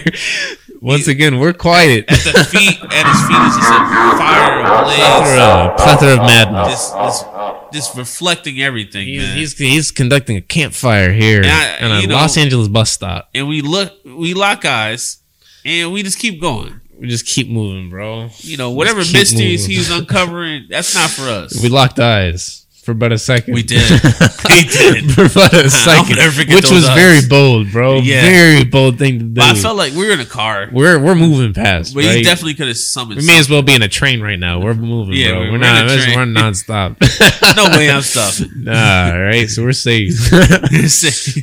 Once 0.81 1.07
again, 1.07 1.39
we're 1.39 1.53
quiet. 1.53 2.05
At 2.09 2.19
the 2.19 2.43
feet, 2.45 2.79
at 2.81 3.05
his 3.05 3.21
feet 3.27 3.41
is 3.47 3.55
just 3.55 3.69
a 3.69 4.17
fire 4.17 4.63
plethora, 4.63 5.73
ablaze. 5.73 5.81
plethora 5.81 6.11
of 6.13 6.19
madness. 6.19 6.69
Just, 6.71 6.93
just, 6.95 7.25
just 7.73 7.97
reflecting 7.97 8.61
everything, 8.61 9.07
He's, 9.07 9.21
man. 9.21 9.37
he's 9.37 9.57
he's 9.57 9.91
conducting 9.91 10.37
a 10.37 10.41
campfire 10.41 11.11
here 11.11 11.41
I- 11.43 11.77
at 11.79 11.83
a 12.03 12.07
know- 12.07 12.15
Los 12.15 12.37
Angeles 12.37 12.67
bus 12.69 12.91
stop. 12.91 13.29
and 13.35 13.47
we 13.47 13.61
look, 13.61 13.93
we 14.05 14.33
lock 14.33 14.63
eyes, 14.65 15.17
and 15.65 15.91
we 15.91 16.01
just 16.03 16.17
keep 16.17 16.39
going. 16.41 16.79
We 16.97 17.07
just 17.07 17.25
keep 17.25 17.49
moving, 17.49 17.89
bro. 17.89 18.29
You 18.39 18.57
know, 18.57 18.71
whatever 18.71 18.99
mysteries 18.99 19.61
moving. 19.63 19.71
he 19.71 19.77
was 19.77 19.89
uncovering, 19.91 20.67
that's 20.69 20.93
not 20.95 21.09
for 21.09 21.23
us. 21.29 21.61
We 21.61 21.69
locked 21.69 21.99
eyes 21.99 22.65
for 22.89 22.93
about 22.93 23.11
a 23.11 23.19
second. 23.19 23.53
We 23.53 23.61
did. 23.63 23.81
We 24.49 24.63
did. 24.65 25.11
for 25.13 25.25
about 25.25 25.53
a 25.53 25.69
second, 25.69 26.17
which 26.17 26.71
was 26.71 26.87
very 26.89 27.19
bold, 27.29 27.71
bro. 27.71 27.97
Yeah. 27.99 28.21
Very 28.21 28.63
bold 28.65 28.97
thing 28.97 29.19
to 29.19 29.25
do. 29.25 29.33
But 29.35 29.43
I 29.43 29.53
felt 29.53 29.77
like 29.77 29.93
we 29.93 30.07
were 30.07 30.11
in 30.13 30.19
a 30.19 30.25
car, 30.25 30.67
we're 30.71 30.97
we're 30.99 31.13
moving 31.15 31.53
past. 31.53 31.93
but 31.93 32.03
right? 32.03 32.15
he 32.17 32.23
definitely 32.23 32.55
could 32.55 32.67
have 32.67 32.77
summoned. 32.77 33.19
We 33.21 33.27
may 33.27 33.37
as 33.39 33.47
well 33.49 33.61
be 33.61 33.75
in 33.75 33.83
a 33.83 33.87
train 33.87 34.21
right 34.21 34.39
now. 34.39 34.59
We're 34.59 34.73
moving, 34.73 35.13
Yeah, 35.15 35.29
bro. 35.29 35.39
we're- 35.39 35.51
We're, 35.51 35.59
we're 35.59 35.59
not. 35.59 35.85
We're, 35.87 36.15
we're 36.15 36.25
nonstop. 36.25 37.55
no 37.55 37.77
way 37.77 37.91
I'm 37.91 38.01
stopping. 38.01 38.63
nah, 38.63 39.11
all 39.13 39.21
right. 39.21 39.47
So 39.49 39.63
we're 39.63 39.71
safe. 39.73 40.17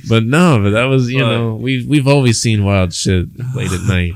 but 0.09 0.25
no, 0.25 0.61
but 0.63 0.71
that 0.71 0.85
was 0.85 1.11
you 1.11 1.21
But- 1.21 1.29
know 1.31 1.55
we 1.55 1.87
we've 1.87 2.09
always 2.09 2.41
seen 2.43 2.65
wild 2.65 2.93
shit 2.93 3.29
late 3.55 3.73
at 3.73 3.81
night. 3.87 4.13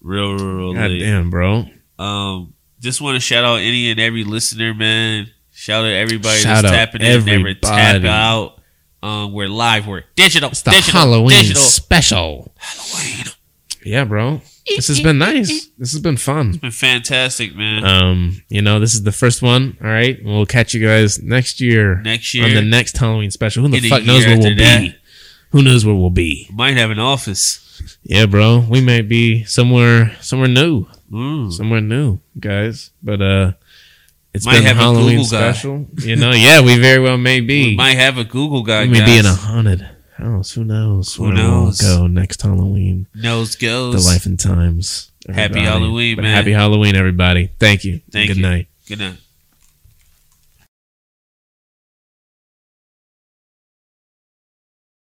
real, 0.00 0.32
real, 0.34 0.54
real 0.56 0.74
God 0.74 0.90
late. 0.90 1.00
damn, 1.00 1.30
bro. 1.30 1.66
Um, 1.98 2.54
just 2.80 3.00
want 3.00 3.16
to 3.16 3.20
shout 3.20 3.44
out 3.44 3.56
any 3.56 3.90
and 3.90 4.00
every 4.00 4.24
listener, 4.24 4.72
man. 4.74 5.28
Shout 5.60 5.84
out 5.84 5.90
everybody 5.90 6.38
Shout 6.38 6.62
that's 6.62 6.66
out 6.72 6.76
tapping 6.92 7.02
in, 7.02 7.24
never 7.24 7.52
tap 7.54 7.96
everybody. 7.96 8.08
out. 8.08 8.60
Um, 9.02 9.32
we're 9.32 9.48
live. 9.48 9.88
We're 9.88 10.04
digital. 10.14 10.50
It's 10.50 10.62
the 10.62 10.70
digital, 10.70 11.00
Halloween 11.00 11.40
digital. 11.40 11.62
special. 11.62 12.52
Halloween. 12.58 13.24
Yeah, 13.84 14.04
bro. 14.04 14.40
This 14.68 14.86
has 14.86 15.00
been 15.00 15.18
nice. 15.18 15.66
This 15.76 15.90
has 15.90 16.00
been 16.00 16.16
fun. 16.16 16.50
It's 16.50 16.58
been 16.58 16.70
fantastic, 16.70 17.56
man. 17.56 17.84
Um, 17.84 18.40
you 18.48 18.62
know, 18.62 18.78
this 18.78 18.94
is 18.94 19.02
the 19.02 19.10
first 19.10 19.42
one. 19.42 19.76
All 19.82 19.88
right, 19.88 20.16
we'll 20.24 20.46
catch 20.46 20.74
you 20.74 20.86
guys 20.86 21.20
next 21.20 21.60
year 21.60 21.96
Next 22.02 22.34
year, 22.34 22.44
on 22.44 22.54
the 22.54 22.62
next 22.62 22.96
Halloween 22.96 23.32
special. 23.32 23.64
Who 23.64 23.68
the 23.70 23.78
In 23.78 23.82
fuck 23.90 24.04
knows 24.04 24.26
where 24.26 24.38
we'll 24.38 24.54
that. 24.54 24.80
be? 24.82 24.94
Who 25.50 25.62
knows 25.62 25.84
where 25.84 25.94
we'll 25.96 26.10
be? 26.10 26.46
might 26.52 26.76
have 26.76 26.92
an 26.92 27.00
office. 27.00 27.64
Yeah, 28.04 28.26
bro. 28.26 28.60
We 28.60 28.80
might 28.80 29.08
be 29.08 29.42
somewhere, 29.42 30.14
somewhere 30.20 30.46
new, 30.48 30.86
Mm. 31.10 31.50
somewhere 31.52 31.80
new, 31.80 32.20
guys. 32.38 32.90
But 33.02 33.20
uh, 33.20 33.52
it's 34.34 34.46
Might 34.46 34.54
been 34.54 34.64
have 34.64 34.76
a 34.76 34.80
Halloween 34.80 35.16
Google 35.18 35.30
guy. 35.30 35.52
special. 35.52 35.86
You 36.02 36.16
know, 36.16 36.32
yeah, 36.32 36.60
we 36.60 36.78
very 36.78 37.00
well 37.00 37.18
may 37.18 37.40
be. 37.40 37.70
We 37.70 37.76
might 37.76 37.96
have 37.96 38.18
a 38.18 38.24
Google 38.24 38.62
guy. 38.62 38.82
we 38.82 38.88
may 38.90 39.04
be 39.04 39.12
in 39.18 39.26
a 39.26 39.30
guys. 39.30 39.38
haunted 39.38 39.88
house. 40.16 40.52
Who 40.52 40.64
knows? 40.64 41.14
Who 41.14 41.24
where 41.24 41.32
knows? 41.34 41.80
We'll 41.82 41.98
go 41.98 42.06
next 42.08 42.42
Halloween. 42.42 43.06
nose 43.14 43.56
goes. 43.56 43.94
The 44.04 44.10
life 44.10 44.26
and 44.26 44.38
times. 44.38 45.10
Happy. 45.28 45.60
Halloween, 45.60 46.16
But 46.16 46.22
man. 46.22 46.34
Happy 46.36 46.52
Halloween, 46.52 46.96
everybody. 46.96 47.50
Thank 47.58 47.84
you. 47.84 48.00
Thank 48.10 48.28
Good 48.28 48.36
you. 48.38 48.42
night. 48.42 48.68
Good 48.88 48.98
night. 49.00 49.18